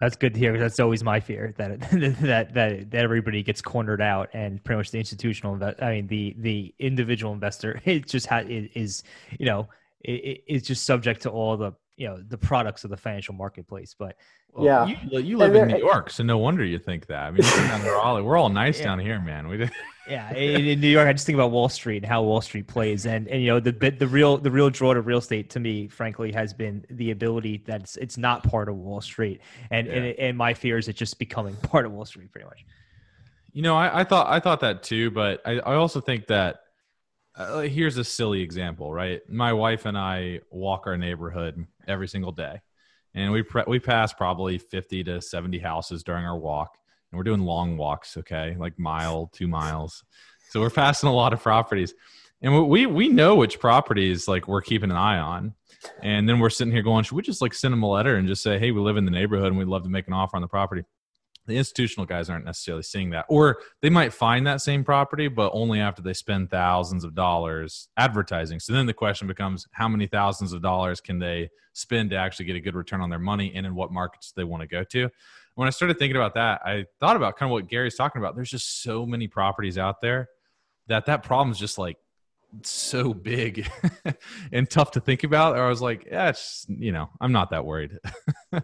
That's 0.00 0.16
good 0.16 0.34
to 0.34 0.38
hear. 0.38 0.58
That's 0.58 0.78
always 0.78 1.02
my 1.02 1.18
fear 1.18 1.54
that 1.56 1.80
that 1.90 2.54
that 2.54 2.90
that 2.92 3.02
everybody 3.02 3.42
gets 3.42 3.60
cornered 3.60 4.00
out, 4.00 4.28
and 4.32 4.62
pretty 4.62 4.76
much 4.76 4.92
the 4.92 4.98
institutional, 4.98 5.58
I 5.80 5.90
mean 5.90 6.06
the 6.06 6.36
the 6.38 6.72
individual 6.78 7.32
investor, 7.32 7.80
it 7.84 8.06
just 8.06 8.26
ha- 8.26 8.44
is 8.46 9.02
you 9.40 9.46
know 9.46 9.68
it, 10.02 10.44
it's 10.46 10.68
just 10.68 10.84
subject 10.84 11.22
to 11.22 11.30
all 11.30 11.56
the 11.56 11.72
you 11.98 12.06
know 12.06 12.22
the 12.28 12.38
products 12.38 12.84
of 12.84 12.90
the 12.90 12.96
financial 12.96 13.34
marketplace. 13.34 13.94
But 13.98 14.16
well, 14.52 14.64
yeah, 14.64 14.86
you, 14.86 15.18
you 15.20 15.36
live 15.36 15.54
in 15.54 15.68
New 15.68 15.78
York, 15.78 16.10
so 16.10 16.22
no 16.22 16.38
wonder 16.38 16.64
you 16.64 16.78
think 16.78 17.06
that. 17.06 17.24
I 17.24 17.30
mean, 17.32 17.42
we're 17.84 17.96
all 18.00 18.22
we're 18.22 18.36
all 18.36 18.48
nice 18.48 18.78
yeah. 18.78 18.84
down 18.84 19.00
here, 19.00 19.20
man. 19.20 19.48
We 19.48 19.68
yeah, 20.08 20.32
in, 20.32 20.64
in, 20.64 20.80
New 20.80 20.88
York, 20.88 21.08
I 21.08 21.12
just 21.12 21.26
think 21.26 21.34
about 21.34 21.50
Wall 21.50 21.68
Street 21.68 21.98
and 21.98 22.06
how 22.06 22.22
Wall 22.22 22.40
Street 22.40 22.68
plays, 22.68 23.04
and 23.04 23.26
and 23.26 23.42
you 23.42 23.48
know 23.48 23.58
the 23.58 23.72
the 23.72 24.06
real 24.06 24.38
the 24.38 24.50
real 24.50 24.70
draw 24.70 24.94
to 24.94 25.00
real 25.00 25.18
estate 25.18 25.50
to 25.50 25.60
me, 25.60 25.88
frankly, 25.88 26.30
has 26.32 26.54
been 26.54 26.84
the 26.88 27.10
ability 27.10 27.64
that 27.66 27.82
it's, 27.82 27.96
it's 27.96 28.16
not 28.16 28.44
part 28.44 28.68
of 28.68 28.76
Wall 28.76 29.00
Street, 29.00 29.40
and 29.72 29.88
yeah. 29.88 29.94
and, 29.94 30.18
and 30.18 30.38
my 30.38 30.54
fear 30.54 30.78
is 30.78 30.86
it 30.86 30.94
just 30.94 31.18
becoming 31.18 31.56
part 31.62 31.84
of 31.84 31.90
Wall 31.90 32.04
Street, 32.04 32.30
pretty 32.30 32.46
much. 32.46 32.64
You 33.52 33.62
know, 33.62 33.76
I, 33.76 34.00
I 34.00 34.04
thought 34.04 34.28
I 34.28 34.38
thought 34.38 34.60
that 34.60 34.84
too, 34.84 35.10
but 35.10 35.42
I, 35.44 35.58
I 35.58 35.74
also 35.74 36.00
think 36.00 36.28
that 36.28 36.60
uh, 37.34 37.60
here's 37.60 37.96
a 37.96 38.04
silly 38.04 38.40
example, 38.40 38.92
right? 38.92 39.20
My 39.28 39.52
wife 39.52 39.84
and 39.84 39.98
I 39.98 40.40
walk 40.50 40.86
our 40.86 40.96
neighborhood 40.96 41.66
every 41.88 42.08
single 42.08 42.32
day, 42.32 42.60
and 43.14 43.32
we 43.32 43.42
pre- 43.42 43.64
we 43.66 43.78
pass 43.78 44.12
probably 44.12 44.58
50 44.58 45.04
to 45.04 45.20
70 45.20 45.58
houses 45.58 46.02
during 46.02 46.24
our 46.24 46.38
walk, 46.38 46.78
and 47.10 47.18
we're 47.18 47.24
doing 47.24 47.40
long 47.40 47.76
walks, 47.76 48.16
okay, 48.16 48.56
like 48.58 48.78
mile, 48.78 49.30
two 49.32 49.48
miles. 49.48 50.04
So 50.50 50.60
we're 50.60 50.70
passing 50.70 51.08
a 51.08 51.14
lot 51.14 51.32
of 51.32 51.42
properties, 51.42 51.94
and 52.42 52.68
we 52.68 52.86
we 52.86 53.08
know 53.08 53.36
which 53.36 53.58
properties 53.58 54.28
like 54.28 54.46
we're 54.46 54.62
keeping 54.62 54.90
an 54.90 54.96
eye 54.96 55.18
on, 55.18 55.54
and 56.02 56.28
then 56.28 56.38
we're 56.38 56.50
sitting 56.50 56.72
here 56.72 56.82
going, 56.82 57.04
should 57.04 57.16
we 57.16 57.22
just 57.22 57.42
like 57.42 57.54
send 57.54 57.72
them 57.72 57.82
a 57.82 57.88
letter 57.88 58.16
and 58.16 58.28
just 58.28 58.42
say, 58.42 58.58
hey, 58.58 58.70
we 58.70 58.80
live 58.80 58.96
in 58.96 59.04
the 59.04 59.10
neighborhood 59.10 59.48
and 59.48 59.58
we'd 59.58 59.68
love 59.68 59.84
to 59.84 59.88
make 59.88 60.06
an 60.06 60.12
offer 60.12 60.36
on 60.36 60.42
the 60.42 60.48
property? 60.48 60.84
The 61.48 61.56
institutional 61.56 62.06
guys 62.06 62.28
aren't 62.28 62.44
necessarily 62.44 62.82
seeing 62.82 63.10
that. 63.10 63.24
Or 63.28 63.58
they 63.80 63.88
might 63.90 64.12
find 64.12 64.46
that 64.46 64.60
same 64.60 64.84
property 64.84 65.28
but 65.28 65.50
only 65.54 65.80
after 65.80 66.02
they 66.02 66.12
spend 66.12 66.50
thousands 66.50 67.04
of 67.04 67.14
dollars 67.14 67.88
advertising. 67.96 68.60
So 68.60 68.74
then 68.74 68.86
the 68.86 68.92
question 68.92 69.26
becomes 69.26 69.66
how 69.72 69.88
many 69.88 70.06
thousands 70.06 70.52
of 70.52 70.62
dollars 70.62 71.00
can 71.00 71.18
they 71.18 71.48
spend 71.72 72.10
to 72.10 72.16
actually 72.16 72.44
get 72.44 72.56
a 72.56 72.60
good 72.60 72.74
return 72.74 73.00
on 73.00 73.08
their 73.08 73.18
money 73.18 73.50
and 73.54 73.66
in 73.66 73.74
what 73.74 73.90
markets 73.90 74.32
they 74.36 74.44
want 74.44 74.60
to 74.60 74.68
go 74.68 74.84
to? 74.84 75.08
When 75.54 75.66
i 75.66 75.70
started 75.70 75.98
thinking 75.98 76.14
about 76.14 76.34
that 76.34 76.60
i 76.64 76.84
thought 77.00 77.16
about 77.16 77.36
kind 77.36 77.50
of 77.50 77.52
what 77.52 77.66
gary's 77.66 77.96
talking 77.96 78.22
about. 78.22 78.36
There's 78.36 78.50
just 78.50 78.80
so 78.82 79.04
many 79.04 79.26
properties 79.26 79.76
out 79.76 80.00
there 80.00 80.28
that 80.86 81.06
that 81.06 81.24
problem 81.24 81.50
is 81.50 81.58
just 81.58 81.78
like 81.78 81.96
so 82.62 83.12
big 83.12 83.68
and 84.52 84.70
tough 84.70 84.92
to 84.92 85.00
think 85.00 85.24
about. 85.24 85.56
Or 85.56 85.64
i 85.64 85.68
was 85.68 85.82
like 85.82 86.06
yeah 86.08 86.28
it's 86.28 86.64
you 86.68 86.92
know 86.92 87.08
i'm 87.20 87.32
not 87.32 87.50
that 87.50 87.64
worried 87.64 87.98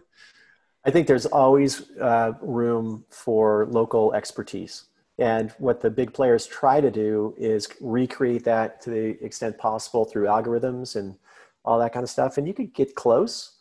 I 0.85 0.91
think 0.91 1.07
there's 1.07 1.25
always 1.25 1.89
uh, 1.99 2.33
room 2.41 3.05
for 3.09 3.65
local 3.65 4.13
expertise. 4.13 4.85
And 5.17 5.51
what 5.57 5.81
the 5.81 5.89
big 5.89 6.13
players 6.13 6.45
try 6.45 6.79
to 6.79 6.91
do 6.91 7.33
is 7.37 7.67
recreate 7.81 8.43
that 8.43 8.81
to 8.81 8.89
the 8.89 9.23
extent 9.23 9.57
possible 9.57 10.05
through 10.05 10.25
algorithms 10.25 10.95
and 10.95 11.15
all 11.63 11.79
that 11.79 11.93
kind 11.93 12.03
of 12.03 12.09
stuff. 12.09 12.37
And 12.37 12.47
you 12.47 12.53
could 12.53 12.73
get 12.73 12.95
close, 12.95 13.57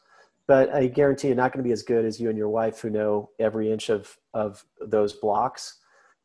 but 0.47 0.69
I 0.75 0.89
guarantee 0.89 1.29
you're 1.29 1.37
not 1.37 1.53
going 1.53 1.63
to 1.63 1.69
be 1.69 1.73
as 1.73 1.83
good 1.83 2.05
as 2.05 2.21
you 2.21 2.29
and 2.29 2.37
your 2.37 2.49
wife 2.49 2.81
who 2.81 2.91
know 2.91 3.31
every 3.39 3.73
inch 3.73 3.89
of, 3.89 4.17
of 4.35 4.65
those 4.81 5.15
blocks 5.15 5.79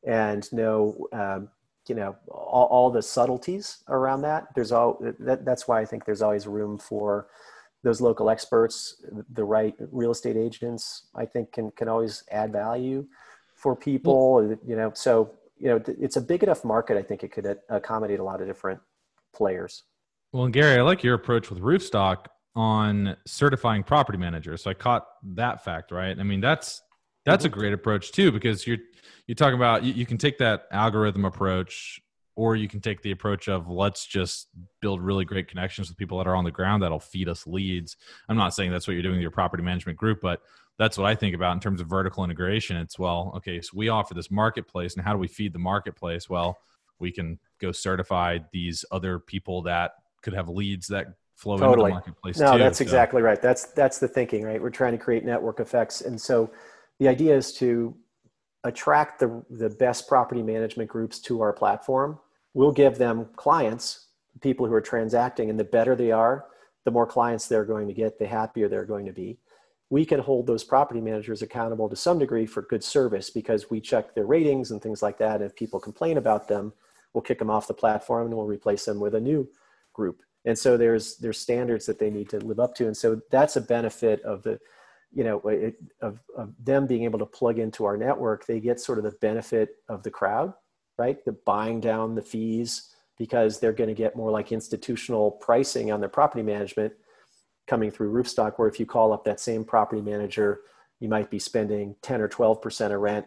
and 0.06 0.52
know, 0.52 1.08
um, 1.14 1.47
you 1.88 1.95
know, 1.95 2.16
all, 2.28 2.66
all, 2.66 2.89
the 2.89 3.02
subtleties 3.02 3.84
around 3.88 4.22
that. 4.22 4.47
There's 4.56 4.72
all 4.72 4.97
that, 5.20 5.45
that's 5.45 5.68
why 5.68 5.80
I 5.80 5.86
think 5.86 6.06
there's 6.06 6.22
always 6.22 6.47
room 6.47 6.78
for 6.78 7.28
those 7.84 8.02
local 8.02 8.30
experts, 8.30 9.04
the 9.32 9.44
right 9.44 9.74
real 9.92 10.12
estate 10.12 10.36
agents, 10.36 11.08
I 11.16 11.26
think 11.26 11.52
can 11.54 11.72
can 11.72 11.88
always 11.88 12.24
add 12.32 12.52
value 12.52 13.08
for 13.56 13.76
people. 13.76 14.58
You 14.66 14.76
know, 14.76 14.92
so 14.94 15.32
you 15.58 15.68
know 15.70 15.82
it's 15.88 16.18
a 16.18 16.22
big 16.22 16.44
enough 16.44 16.64
market. 16.66 16.98
I 16.98 17.02
think 17.04 17.24
it 17.24 17.32
could 17.32 17.58
accommodate 17.70 18.20
a 18.20 18.24
lot 18.24 18.42
of 18.42 18.48
different 18.48 18.80
players. 19.34 19.84
Well, 20.32 20.46
and 20.46 20.54
Gary, 20.54 20.80
I 20.80 20.84
like 20.84 21.04
your 21.04 21.16
approach 21.16 21.50
with 21.50 21.60
Roofstock 21.60 22.26
on 22.56 23.16
certifying 23.26 23.84
property 23.84 24.18
managers. 24.18 24.64
So 24.64 24.70
I 24.70 24.74
caught 24.74 25.08
that 25.24 25.64
fact 25.64 25.92
right. 25.92 26.18
I 26.18 26.24
mean, 26.24 26.42
that's 26.42 26.82
that's 27.26 27.46
a 27.46 27.50
mm-hmm. 27.50 27.60
great 27.60 27.74
approach 27.74 28.12
too 28.12 28.32
because 28.32 28.68
you're 28.68 28.78
you're 29.28 29.36
talking 29.36 29.56
about 29.56 29.84
you, 29.84 29.94
you 29.94 30.06
can 30.06 30.18
take 30.18 30.38
that 30.40 30.64
algorithm 30.72 31.26
approach 31.26 32.02
or 32.36 32.56
you 32.56 32.68
can 32.68 32.80
take 32.80 33.02
the 33.02 33.12
approach 33.12 33.50
of 33.50 33.70
let's 33.70 34.06
just 34.06 34.48
build 34.82 35.02
really 35.02 35.26
great 35.26 35.48
connections 35.48 35.90
with 35.90 35.98
people 35.98 36.18
that 36.18 36.28
are 36.28 36.36
on 36.36 36.44
the 36.44 36.52
ground 36.52 36.82
that'll 36.82 37.00
feed 37.00 37.28
us 37.28 37.46
leads. 37.46 37.98
I'm 38.30 38.38
not 38.38 38.54
saying 38.54 38.72
that's 38.72 38.88
what 38.88 38.94
you're 38.94 39.04
doing 39.04 39.16
with 39.16 39.22
your 39.22 39.32
property 39.32 39.64
management 39.64 39.98
group, 39.98 40.20
but 40.22 40.42
that's 40.78 40.98
what 40.98 41.06
I 41.06 41.14
think 41.14 41.36
about 41.36 41.54
in 41.54 41.60
terms 41.60 41.82
of 41.82 41.88
vertical 41.88 42.24
integration. 42.24 42.78
It's 42.78 42.98
well, 42.98 43.34
okay, 43.38 43.60
so 43.62 43.72
we 43.76 43.90
offer 43.90 44.14
this 44.14 44.32
marketplace, 44.32 44.96
and 44.96 45.04
how 45.04 45.12
do 45.12 45.20
we 45.20 45.28
feed 45.28 45.52
the 45.52 45.60
marketplace? 45.60 46.30
Well, 46.30 46.58
we 47.00 47.12
can 47.12 47.40
go 47.60 47.72
certify 47.72 48.40
these 48.52 48.86
other 48.90 49.20
people 49.20 49.62
that 49.64 49.92
could 50.22 50.34
have 50.34 50.48
leads 50.48 50.88
that 50.88 51.08
flow 51.36 51.58
totally. 51.58 51.74
into 51.74 51.84
the 51.84 51.90
marketplace. 51.90 52.40
No, 52.40 52.54
too, 52.54 52.60
that's 52.60 52.78
so. 52.78 52.84
exactly 52.84 53.22
right. 53.22 53.42
That's 53.42 53.66
that's 53.66 54.00
the 54.00 54.08
thinking, 54.08 54.44
right? 54.44 54.62
We're 54.62 54.70
trying 54.70 54.94
to 54.94 54.98
create 54.98 55.26
network 55.26 55.60
effects, 55.60 56.02
and 56.02 56.20
so 56.20 56.50
the 57.00 57.10
idea 57.10 57.36
is 57.36 57.54
to 57.56 57.94
attract 58.64 59.20
the 59.20 59.43
the 59.49 59.70
best 59.70 60.07
property 60.07 60.43
management 60.43 60.89
groups 60.89 61.20
to 61.20 61.41
our 61.41 61.53
platform 61.53 62.20
we'll 62.53 62.72
give 62.72 62.97
them 62.97 63.28
clients, 63.36 64.07
people 64.41 64.66
who 64.66 64.74
are 64.74 64.82
transacting, 64.82 65.49
and 65.49 65.60
the 65.60 65.64
better 65.64 65.95
they 65.95 66.12
are, 66.12 66.45
the 66.86 66.91
more 66.91 67.05
clients 67.05 67.47
they're 67.47 67.66
going 67.66 67.88
to 67.88 67.93
get, 67.93 68.18
the 68.18 68.28
happier 68.28 68.68
they're 68.68 68.86
going 68.86 69.05
to 69.05 69.12
be. 69.12 69.38
We 69.89 70.05
can 70.05 70.20
hold 70.20 70.45
those 70.45 70.64
property 70.64 71.01
managers 71.01 71.41
accountable 71.41 71.89
to 71.89 71.95
some 71.95 72.20
degree 72.20 72.45
for 72.45 72.62
good 72.64 72.84
service 72.84 73.30
because 73.30 73.70
we 73.70 73.82
check 73.82 74.14
their 74.14 74.26
ratings 74.26 74.72
and 74.72 74.82
things 74.82 75.01
like 75.01 75.18
that. 75.18 75.38
And 75.38 75.45
if 75.45 75.55
people 75.55 75.80
complain 75.80 76.18
about 76.18 76.47
them, 76.47 76.74
we'll 77.14 77.24
kick 77.24 77.39
them 77.39 77.49
off 77.49 77.68
the 77.68 77.74
platform 77.74 78.28
and 78.28 78.36
we'll 78.36 78.45
replace 78.45 78.86
them 78.86 78.99
with 78.99 79.16
a 79.16 79.20
new 79.20 79.49
group. 79.93 80.22
And 80.45 80.57
so 80.57 80.78
there's 80.78 81.18
there's 81.18 81.39
standards 81.39 81.86
that 81.88 81.97
they 81.97 82.10
need 82.10 82.30
to 82.30 82.39
live 82.39 82.60
up 82.60 82.76
to. 82.76 82.86
And 82.86 82.95
so 82.95 83.20
that's 83.32 83.55
a 83.55 83.62
benefit 83.62 84.22
of 84.22 84.43
the, 84.43 84.60
you 85.14 85.24
know, 85.24 85.39
it, 85.47 85.76
of, 86.01 86.20
of 86.38 86.53
them 86.64 86.88
being 86.88 87.03
able 87.03 87.20
to 87.20 87.26
plug 87.26 87.60
into 87.60 87.86
our 87.86 87.97
network. 87.97 88.45
They 88.45 88.60
get 88.60 88.80
sort 88.80 88.99
of 88.99 89.03
the 89.03 89.18
benefit 89.20 89.78
of 89.88 90.03
the 90.03 90.12
crowd 90.12 90.53
right? 90.99 91.24
The 91.26 91.32
buying 91.32 91.80
down 91.80 92.14
the 92.14 92.22
fees 92.22 92.93
because 93.18 93.60
they're 93.60 93.74
going 93.74 93.88
to 93.88 93.95
get 93.95 94.16
more 94.16 94.30
like 94.30 94.51
institutional 94.51 95.32
pricing 95.32 95.91
on 95.91 96.01
their 96.01 96.10
property 96.10 96.43
management 96.43 96.93
coming 97.68 97.89
through 97.89 98.12
Roofstock, 98.12 98.53
where 98.57 98.68
if 98.68 98.80
you 98.80 98.86
call 98.86 99.14
up 99.14 99.24
that 99.24 99.39
same 99.39 99.64
property 99.64 100.01
manager, 100.01 100.62
you 100.99 101.07
might 101.07 101.30
be 101.30 101.39
spending 101.39 101.95
10 102.01 102.22
or 102.22 102.28
12% 102.28 102.93
of 102.93 102.99
rent 102.99 103.26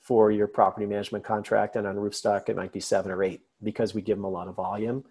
for 0.00 0.30
your 0.30 0.46
property 0.46 0.86
management 0.86 1.22
contract. 1.22 1.76
And 1.76 1.86
on 1.86 1.96
Roofstock, 1.96 2.48
it 2.48 2.56
might 2.56 2.72
be 2.72 2.80
seven 2.80 3.12
or 3.12 3.22
eight 3.22 3.42
because 3.62 3.94
we 3.94 4.00
give 4.00 4.16
them 4.16 4.24
a 4.24 4.30
lot 4.30 4.48
of 4.48 4.56
volume 4.56 5.04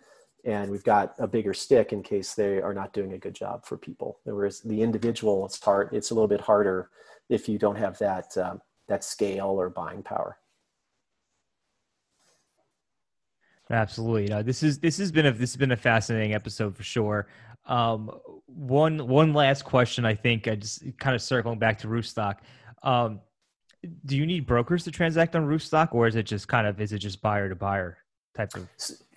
and 0.45 0.71
we've 0.71 0.83
got 0.83 1.15
a 1.19 1.27
bigger 1.27 1.53
stick 1.53 1.91
in 1.93 2.01
case 2.01 2.33
they 2.33 2.61
are 2.61 2.73
not 2.73 2.93
doing 2.93 3.13
a 3.13 3.17
good 3.17 3.35
job 3.35 3.65
for 3.65 3.77
people. 3.77 4.19
Whereas 4.23 4.61
the 4.61 4.81
individual, 4.81 5.45
it's 5.45 5.61
hard, 5.63 5.89
it's 5.91 6.11
a 6.11 6.13
little 6.13 6.27
bit 6.27 6.41
harder 6.41 6.89
if 7.29 7.49
you 7.49 7.57
don't 7.57 7.77
have 7.77 7.97
that, 7.99 8.37
um, 8.37 8.61
that 8.87 9.03
scale 9.03 9.47
or 9.47 9.69
buying 9.69 10.03
power. 10.03 10.37
Absolutely. 13.71 14.25
No, 14.25 14.41
this 14.41 14.63
is 14.63 14.79
this 14.79 14.97
has 14.97 15.11
been 15.11 15.27
a 15.27 15.31
this 15.31 15.51
has 15.51 15.57
been 15.57 15.71
a 15.71 15.77
fascinating 15.77 16.33
episode 16.33 16.75
for 16.75 16.81
sure. 16.81 17.27
Um, 17.67 18.09
one 18.47 19.07
one 19.07 19.33
last 19.33 19.63
question, 19.63 20.05
I 20.05 20.15
think, 20.15 20.47
I 20.47 20.55
just 20.55 20.83
kind 20.97 21.15
of 21.15 21.21
circling 21.21 21.59
back 21.59 21.77
to 21.79 21.87
Roofstock. 21.87 22.37
Um, 22.81 23.19
do 24.05 24.17
you 24.17 24.25
need 24.25 24.47
brokers 24.47 24.83
to 24.85 24.91
transact 24.91 25.35
on 25.35 25.45
Roofstock, 25.45 25.93
or 25.93 26.07
is 26.07 26.15
it 26.15 26.23
just 26.23 26.47
kind 26.47 26.65
of 26.65 26.81
is 26.81 26.93
it 26.93 26.97
just 26.97 27.21
buyer 27.21 27.47
to 27.47 27.55
buyer 27.55 27.99
type 28.35 28.55
of? 28.55 28.67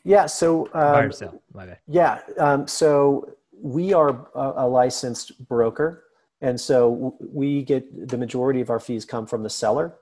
Yeah. 0.05 0.27
So 0.27 0.67
um, 0.67 0.93
buyer 0.93 1.13
sell. 1.13 1.43
My 1.53 1.67
bad. 1.67 1.79
Yeah. 1.87 2.21
Um, 2.39 2.67
so 2.67 3.35
we 3.53 3.93
are 3.93 4.27
a, 4.35 4.65
a, 4.65 4.69
licensed 4.69 5.47
broker, 5.49 6.05
and 6.41 6.61
so 6.61 7.17
we 7.21 7.63
get 7.63 8.09
the 8.09 8.19
majority 8.19 8.61
of 8.61 8.71
our 8.71 8.81
fees 8.81 9.05
come 9.05 9.27
from 9.27 9.43
the 9.43 9.51
seller, 9.51 9.95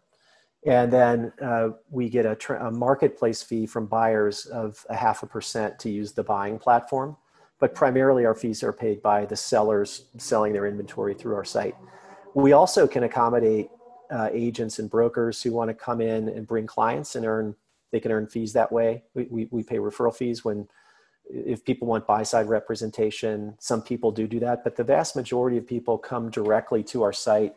and 0.67 0.91
then 0.93 1.33
uh, 1.43 1.71
we 1.91 2.09
get 2.09 2.25
a, 2.25 2.35
tra- 2.35 2.67
a 2.67 2.71
marketplace 2.71 3.43
fee 3.43 3.67
from 3.67 3.87
buyers 3.87 4.47
of 4.47 4.85
a 4.89 4.97
half 4.97 5.23
a 5.23 5.27
percent 5.27 5.79
to 5.81 5.91
use 5.91 6.13
the 6.13 6.25
buying 6.25 6.59
platform. 6.59 7.17
But 7.59 7.75
primarily, 7.75 8.25
our 8.25 8.35
fees 8.35 8.63
are 8.63 8.73
paid 8.73 9.03
by 9.03 9.27
the 9.27 9.37
sellers 9.37 10.07
selling 10.17 10.55
their 10.55 10.67
inventory 10.67 11.13
through 11.13 11.35
our 11.35 11.45
site. 11.45 11.77
We 12.33 12.53
also 12.53 12.87
can 12.87 13.03
accommodate 13.03 13.69
uh, 14.11 14.31
agents 14.33 14.79
and 14.79 14.89
brokers 14.89 15.43
who 15.43 15.53
want 15.53 15.69
to 15.69 15.75
come 15.75 16.01
in 16.01 16.29
and 16.31 16.47
bring 16.47 16.67
clients 16.67 17.17
and 17.17 17.27
earn 17.27 17.55
they 17.93 18.01
can 18.01 18.13
earn 18.13 18.27
fees 18.27 18.53
that 18.53 18.71
way. 18.71 19.03
We, 19.15 19.27
we, 19.31 19.49
we 19.51 19.63
pay 19.63 19.77
referral 19.77 20.15
fees 20.15 20.45
when 20.45 20.69
if 21.29 21.65
people 21.65 21.87
want 21.87 22.09
buy 22.09 22.25
side 22.25 22.49
representation 22.49 23.55
some 23.61 23.81
people 23.81 24.11
do 24.11 24.27
do 24.27 24.41
that 24.41 24.65
but 24.65 24.75
the 24.75 24.83
vast 24.83 25.15
majority 25.15 25.57
of 25.57 25.65
people 25.65 25.97
come 25.97 26.29
directly 26.29 26.83
to 26.83 27.05
our 27.05 27.13
site 27.13 27.55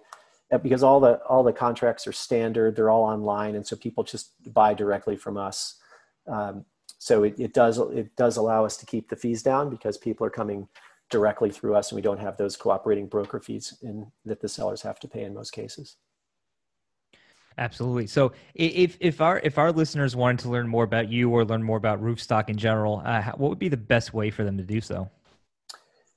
uh, 0.53 0.57
because 0.59 0.83
all 0.83 0.99
the 0.99 1.15
all 1.23 1.43
the 1.43 1.51
contracts 1.51 2.05
are 2.05 2.11
standard 2.11 2.75
they're 2.75 2.91
all 2.91 3.03
online 3.03 3.55
and 3.55 3.65
so 3.65 3.75
people 3.75 4.03
just 4.03 4.31
buy 4.53 4.73
directly 4.73 5.15
from 5.15 5.37
us. 5.37 5.79
Um, 6.27 6.65
so 6.99 7.23
it, 7.23 7.39
it 7.39 7.53
does 7.53 7.79
it 7.79 8.15
does 8.15 8.37
allow 8.37 8.63
us 8.63 8.77
to 8.77 8.85
keep 8.85 9.09
the 9.09 9.15
fees 9.15 9.41
down 9.41 9.69
because 9.69 9.97
people 9.97 10.25
are 10.25 10.29
coming 10.29 10.67
directly 11.09 11.49
through 11.49 11.75
us 11.75 11.91
and 11.91 11.95
we 11.95 12.01
don't 12.01 12.19
have 12.19 12.37
those 12.37 12.55
cooperating 12.55 13.07
broker 13.07 13.39
fees 13.39 13.77
in, 13.81 14.11
that 14.25 14.41
the 14.41 14.47
sellers 14.47 14.81
have 14.81 14.99
to 14.99 15.07
pay 15.07 15.23
in 15.23 15.33
most 15.33 15.51
cases 15.51 15.97
Absolutely. 17.57 18.07
So, 18.07 18.31
if 18.55 18.97
if 18.99 19.21
our 19.21 19.39
if 19.39 19.57
our 19.57 19.71
listeners 19.71 20.15
wanted 20.15 20.39
to 20.39 20.49
learn 20.49 20.67
more 20.67 20.83
about 20.83 21.09
you 21.09 21.29
or 21.29 21.45
learn 21.45 21.63
more 21.63 21.77
about 21.77 22.01
Roofstock 22.01 22.49
in 22.49 22.57
general, 22.57 23.01
uh, 23.05 23.31
what 23.37 23.49
would 23.49 23.59
be 23.59 23.69
the 23.69 23.77
best 23.77 24.13
way 24.13 24.29
for 24.29 24.43
them 24.43 24.57
to 24.57 24.63
do 24.63 24.81
so? 24.81 25.09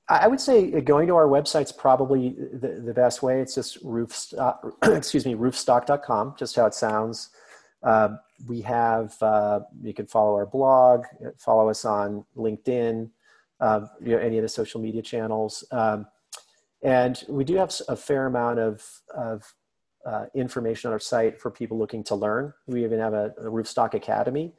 I 0.08 0.28
would 0.28 0.40
say 0.40 0.70
going 0.82 1.08
to 1.08 1.16
our 1.16 1.26
website's 1.26 1.72
probably 1.72 2.36
the, 2.52 2.80
the 2.84 2.94
best 2.94 3.24
way. 3.24 3.40
It's 3.40 3.56
just 3.56 3.84
roofstock, 3.84 4.72
excuse 4.96 5.26
me, 5.26 5.34
roofstock.com, 5.34 6.36
just 6.38 6.54
how 6.54 6.66
it 6.66 6.74
sounds. 6.74 7.30
Uh, 7.82 8.10
we 8.46 8.60
have, 8.60 9.20
uh, 9.20 9.60
you 9.82 9.92
can 9.92 10.06
follow 10.06 10.34
our 10.34 10.46
blog, 10.46 11.04
follow 11.38 11.68
us 11.68 11.84
on 11.84 12.24
LinkedIn, 12.36 13.10
uh, 13.60 13.86
you 14.00 14.12
know, 14.12 14.18
any 14.18 14.38
of 14.38 14.42
the 14.42 14.48
social 14.48 14.80
media 14.80 15.02
channels. 15.02 15.64
Um, 15.72 16.06
and 16.82 17.24
we 17.28 17.42
do 17.42 17.56
have 17.56 17.74
a 17.88 17.96
fair 17.96 18.26
amount 18.26 18.60
of, 18.60 18.84
of 19.12 19.54
uh, 20.06 20.26
information 20.34 20.88
on 20.88 20.92
our 20.92 21.00
site 21.00 21.38
for 21.38 21.50
people 21.50 21.76
looking 21.76 22.04
to 22.04 22.14
learn. 22.14 22.54
We 22.66 22.84
even 22.84 23.00
have 23.00 23.12
a, 23.12 23.34
a 23.38 23.44
Roofstock 23.44 23.94
Academy. 23.94 24.52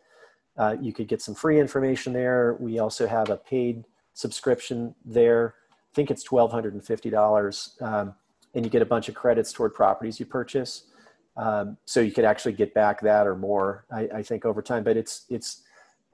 Uh, 0.58 0.76
you 0.82 0.92
could 0.92 1.08
get 1.08 1.22
some 1.22 1.34
free 1.34 1.60
information 1.60 2.14
there. 2.14 2.58
We 2.60 2.80
also 2.80 3.08
have 3.08 3.30
a 3.30 3.38
paid 3.38 3.86
subscription 4.14 4.94
there. 5.06 5.56
I 5.72 5.96
think 5.96 6.12
it's 6.12 6.28
$1,250. 6.28 7.82
Um, 7.82 8.14
and 8.54 8.66
you 8.66 8.72
get 8.72 8.82
a 8.82 8.86
bunch 8.86 9.08
of 9.08 9.16
credits 9.16 9.54
toward 9.54 9.74
properties 9.74 10.20
you 10.20 10.26
purchase. 10.26 10.84
Um, 11.38 11.78
so 11.86 12.02
you 12.02 12.12
could 12.12 12.26
actually 12.26 12.54
get 12.54 12.74
back 12.74 13.00
that 13.02 13.28
or 13.28 13.36
more, 13.36 13.86
I, 13.92 14.10
I, 14.16 14.24
think, 14.24 14.44
over 14.44 14.62
time. 14.62 14.84
But 14.84 14.98
it's 14.98 15.26
it's 15.30 15.62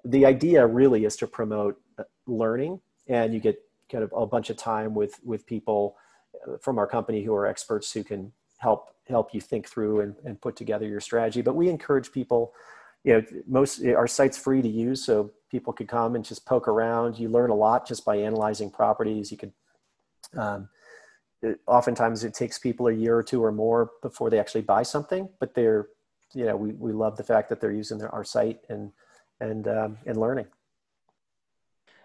the 0.04 0.26
idea 0.26 0.68
really 0.68 1.06
is 1.06 1.16
to 1.18 1.28
promote 1.28 1.80
uh, 1.98 2.04
learning, 2.28 2.82
and 3.08 3.34
you 3.34 3.40
get 3.40 3.58
kind 3.90 4.04
of 4.04 4.14
a 4.16 4.26
bunch 4.26 4.50
of 4.50 4.58
time 4.58 4.94
with 4.94 5.22
with 5.24 5.46
people 5.46 5.96
uh, 6.46 6.58
from 6.58 6.78
our 6.78 6.88
company 6.88 7.24
who 7.24 7.34
are 7.34 7.48
experts 7.48 7.94
who 7.94 8.04
can 8.04 8.34
help 8.58 8.93
help 9.08 9.34
you 9.34 9.42
think 9.42 9.68
through 9.68 10.02
and, 10.02 10.16
and 10.24 10.40
put 10.40 10.56
together 10.56 10.88
your 10.88 11.02
strategy. 11.02 11.42
But 11.42 11.56
we 11.56 11.70
encourage 11.70 12.12
people, 12.12 12.54
you 13.04 13.14
know, 13.14 13.24
most 13.48 13.84
our 13.86 14.08
site's 14.08 14.38
free 14.38 14.62
to 14.62 14.68
use, 14.68 15.04
so 15.04 15.32
people 15.52 15.74
could 15.74 15.88
come 15.88 16.16
and 16.16 16.24
just 16.24 16.46
poke 16.46 16.68
around. 16.68 17.20
You 17.20 17.30
learn 17.30 17.50
a 17.50 17.56
lot 17.56 17.88
just 17.88 18.06
by 18.06 18.16
analyzing 18.18 18.72
properties. 18.72 19.32
You 19.32 19.38
could, 19.38 19.54
um, 20.38 20.70
it, 21.42 21.60
oftentimes 21.68 22.24
it 22.24 22.34
takes 22.34 22.58
people 22.58 22.88
a 22.88 22.94
year 22.94 23.18
or 23.18 23.24
two 23.24 23.44
or 23.44 23.52
more 23.52 23.92
before 24.02 24.30
they 24.30 24.40
actually 24.40 24.62
buy 24.62 24.84
something, 24.84 25.28
but 25.40 25.54
they're, 25.54 25.88
you 26.34 26.46
know, 26.46 26.56
we, 26.56 26.72
we 26.72 26.92
love 26.94 27.18
the 27.18 27.24
fact 27.24 27.50
that 27.50 27.60
they're 27.60 27.72
using 27.72 27.98
their, 27.98 28.14
our 28.16 28.24
site 28.24 28.62
and, 28.70 28.92
and, 29.40 29.68
um, 29.68 29.98
and 30.06 30.18
learning. 30.18 30.48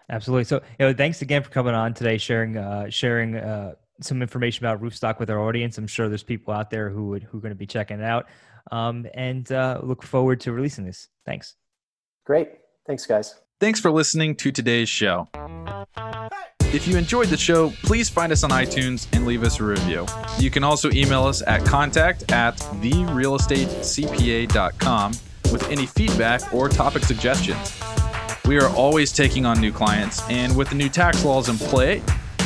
Absolutely. 0.09 0.43
So, 0.43 0.61
you 0.77 0.87
know, 0.87 0.93
thanks 0.93 1.21
again 1.21 1.43
for 1.43 1.49
coming 1.49 1.73
on 1.73 1.93
today, 1.93 2.17
sharing, 2.17 2.57
uh, 2.57 2.89
sharing, 2.89 3.35
uh, 3.35 3.75
some 4.01 4.21
information 4.21 4.65
about 4.65 4.81
Roofstock 4.81 5.19
with 5.19 5.29
our 5.29 5.39
audience. 5.39 5.77
I'm 5.77 5.87
sure 5.87 6.09
there's 6.09 6.23
people 6.23 6.53
out 6.53 6.69
there 6.69 6.89
who 6.89 7.07
would 7.09 7.23
who 7.23 7.37
are 7.37 7.41
going 7.41 7.51
to 7.51 7.55
be 7.55 7.67
checking 7.67 7.99
it 7.99 8.05
out, 8.05 8.27
um, 8.71 9.05
and 9.13 9.51
uh, 9.51 9.79
look 9.83 10.03
forward 10.03 10.39
to 10.41 10.51
releasing 10.51 10.85
this. 10.85 11.07
Thanks. 11.25 11.55
Great. 12.25 12.49
Thanks, 12.85 13.05
guys. 13.05 13.35
Thanks 13.59 13.79
for 13.79 13.91
listening 13.91 14.35
to 14.37 14.51
today's 14.51 14.89
show. 14.89 15.27
If 16.71 16.87
you 16.87 16.97
enjoyed 16.97 17.29
the 17.29 17.37
show, 17.37 17.71
please 17.83 18.09
find 18.09 18.31
us 18.31 18.43
on 18.43 18.51
iTunes 18.51 19.07
and 19.11 19.25
leave 19.25 19.41
us 19.43 19.59
a 19.59 19.63
review. 19.63 20.05
You 20.37 20.51
can 20.51 20.63
also 20.63 20.91
email 20.91 21.23
us 21.23 21.41
at 21.41 21.65
contact 21.65 22.31
at 22.31 22.57
therealestatecpa.com 22.57 25.11
with 25.51 25.67
any 25.69 25.87
feedback 25.87 26.53
or 26.53 26.69
topic 26.69 27.03
suggestions. 27.03 27.81
We 28.45 28.59
are 28.59 28.69
always 28.69 29.11
taking 29.11 29.47
on 29.47 29.59
new 29.59 29.71
clients, 29.71 30.21
and 30.29 30.55
with 30.55 30.69
the 30.69 30.75
new 30.75 30.89
tax 30.89 31.25
laws 31.25 31.49
in 31.49 31.57
play, 31.57 32.03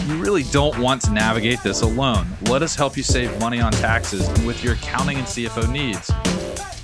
you 0.07 0.17
really 0.17 0.43
don't 0.43 0.77
want 0.79 1.01
to 1.03 1.11
navigate 1.11 1.61
this 1.63 1.81
alone. 1.81 2.27
Let 2.43 2.61
us 2.61 2.75
help 2.75 2.97
you 2.97 3.03
save 3.03 3.39
money 3.39 3.61
on 3.61 3.71
taxes 3.71 4.27
and 4.27 4.45
with 4.45 4.63
your 4.63 4.73
accounting 4.73 5.17
and 5.17 5.27
CFO 5.27 5.71
needs. 5.71 6.11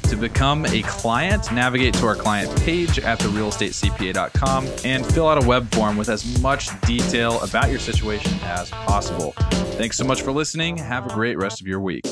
To 0.09 0.15
become 0.15 0.65
a 0.65 0.81
client, 0.83 1.51
navigate 1.51 1.93
to 1.95 2.07
our 2.07 2.15
client 2.15 2.49
page 2.61 2.97
at 2.97 3.19
therealestatecpa.com 3.19 4.67
and 4.83 5.05
fill 5.05 5.27
out 5.27 5.43
a 5.43 5.47
web 5.47 5.69
form 5.71 5.97
with 5.97 6.09
as 6.09 6.41
much 6.41 6.69
detail 6.81 7.39
about 7.41 7.69
your 7.69 7.79
situation 7.79 8.33
as 8.43 8.71
possible. 8.71 9.33
Thanks 9.77 9.97
so 9.97 10.05
much 10.05 10.23
for 10.23 10.31
listening. 10.31 10.77
Have 10.77 11.05
a 11.05 11.13
great 11.13 11.37
rest 11.37 11.61
of 11.61 11.67
your 11.67 11.79
week. 11.79 12.05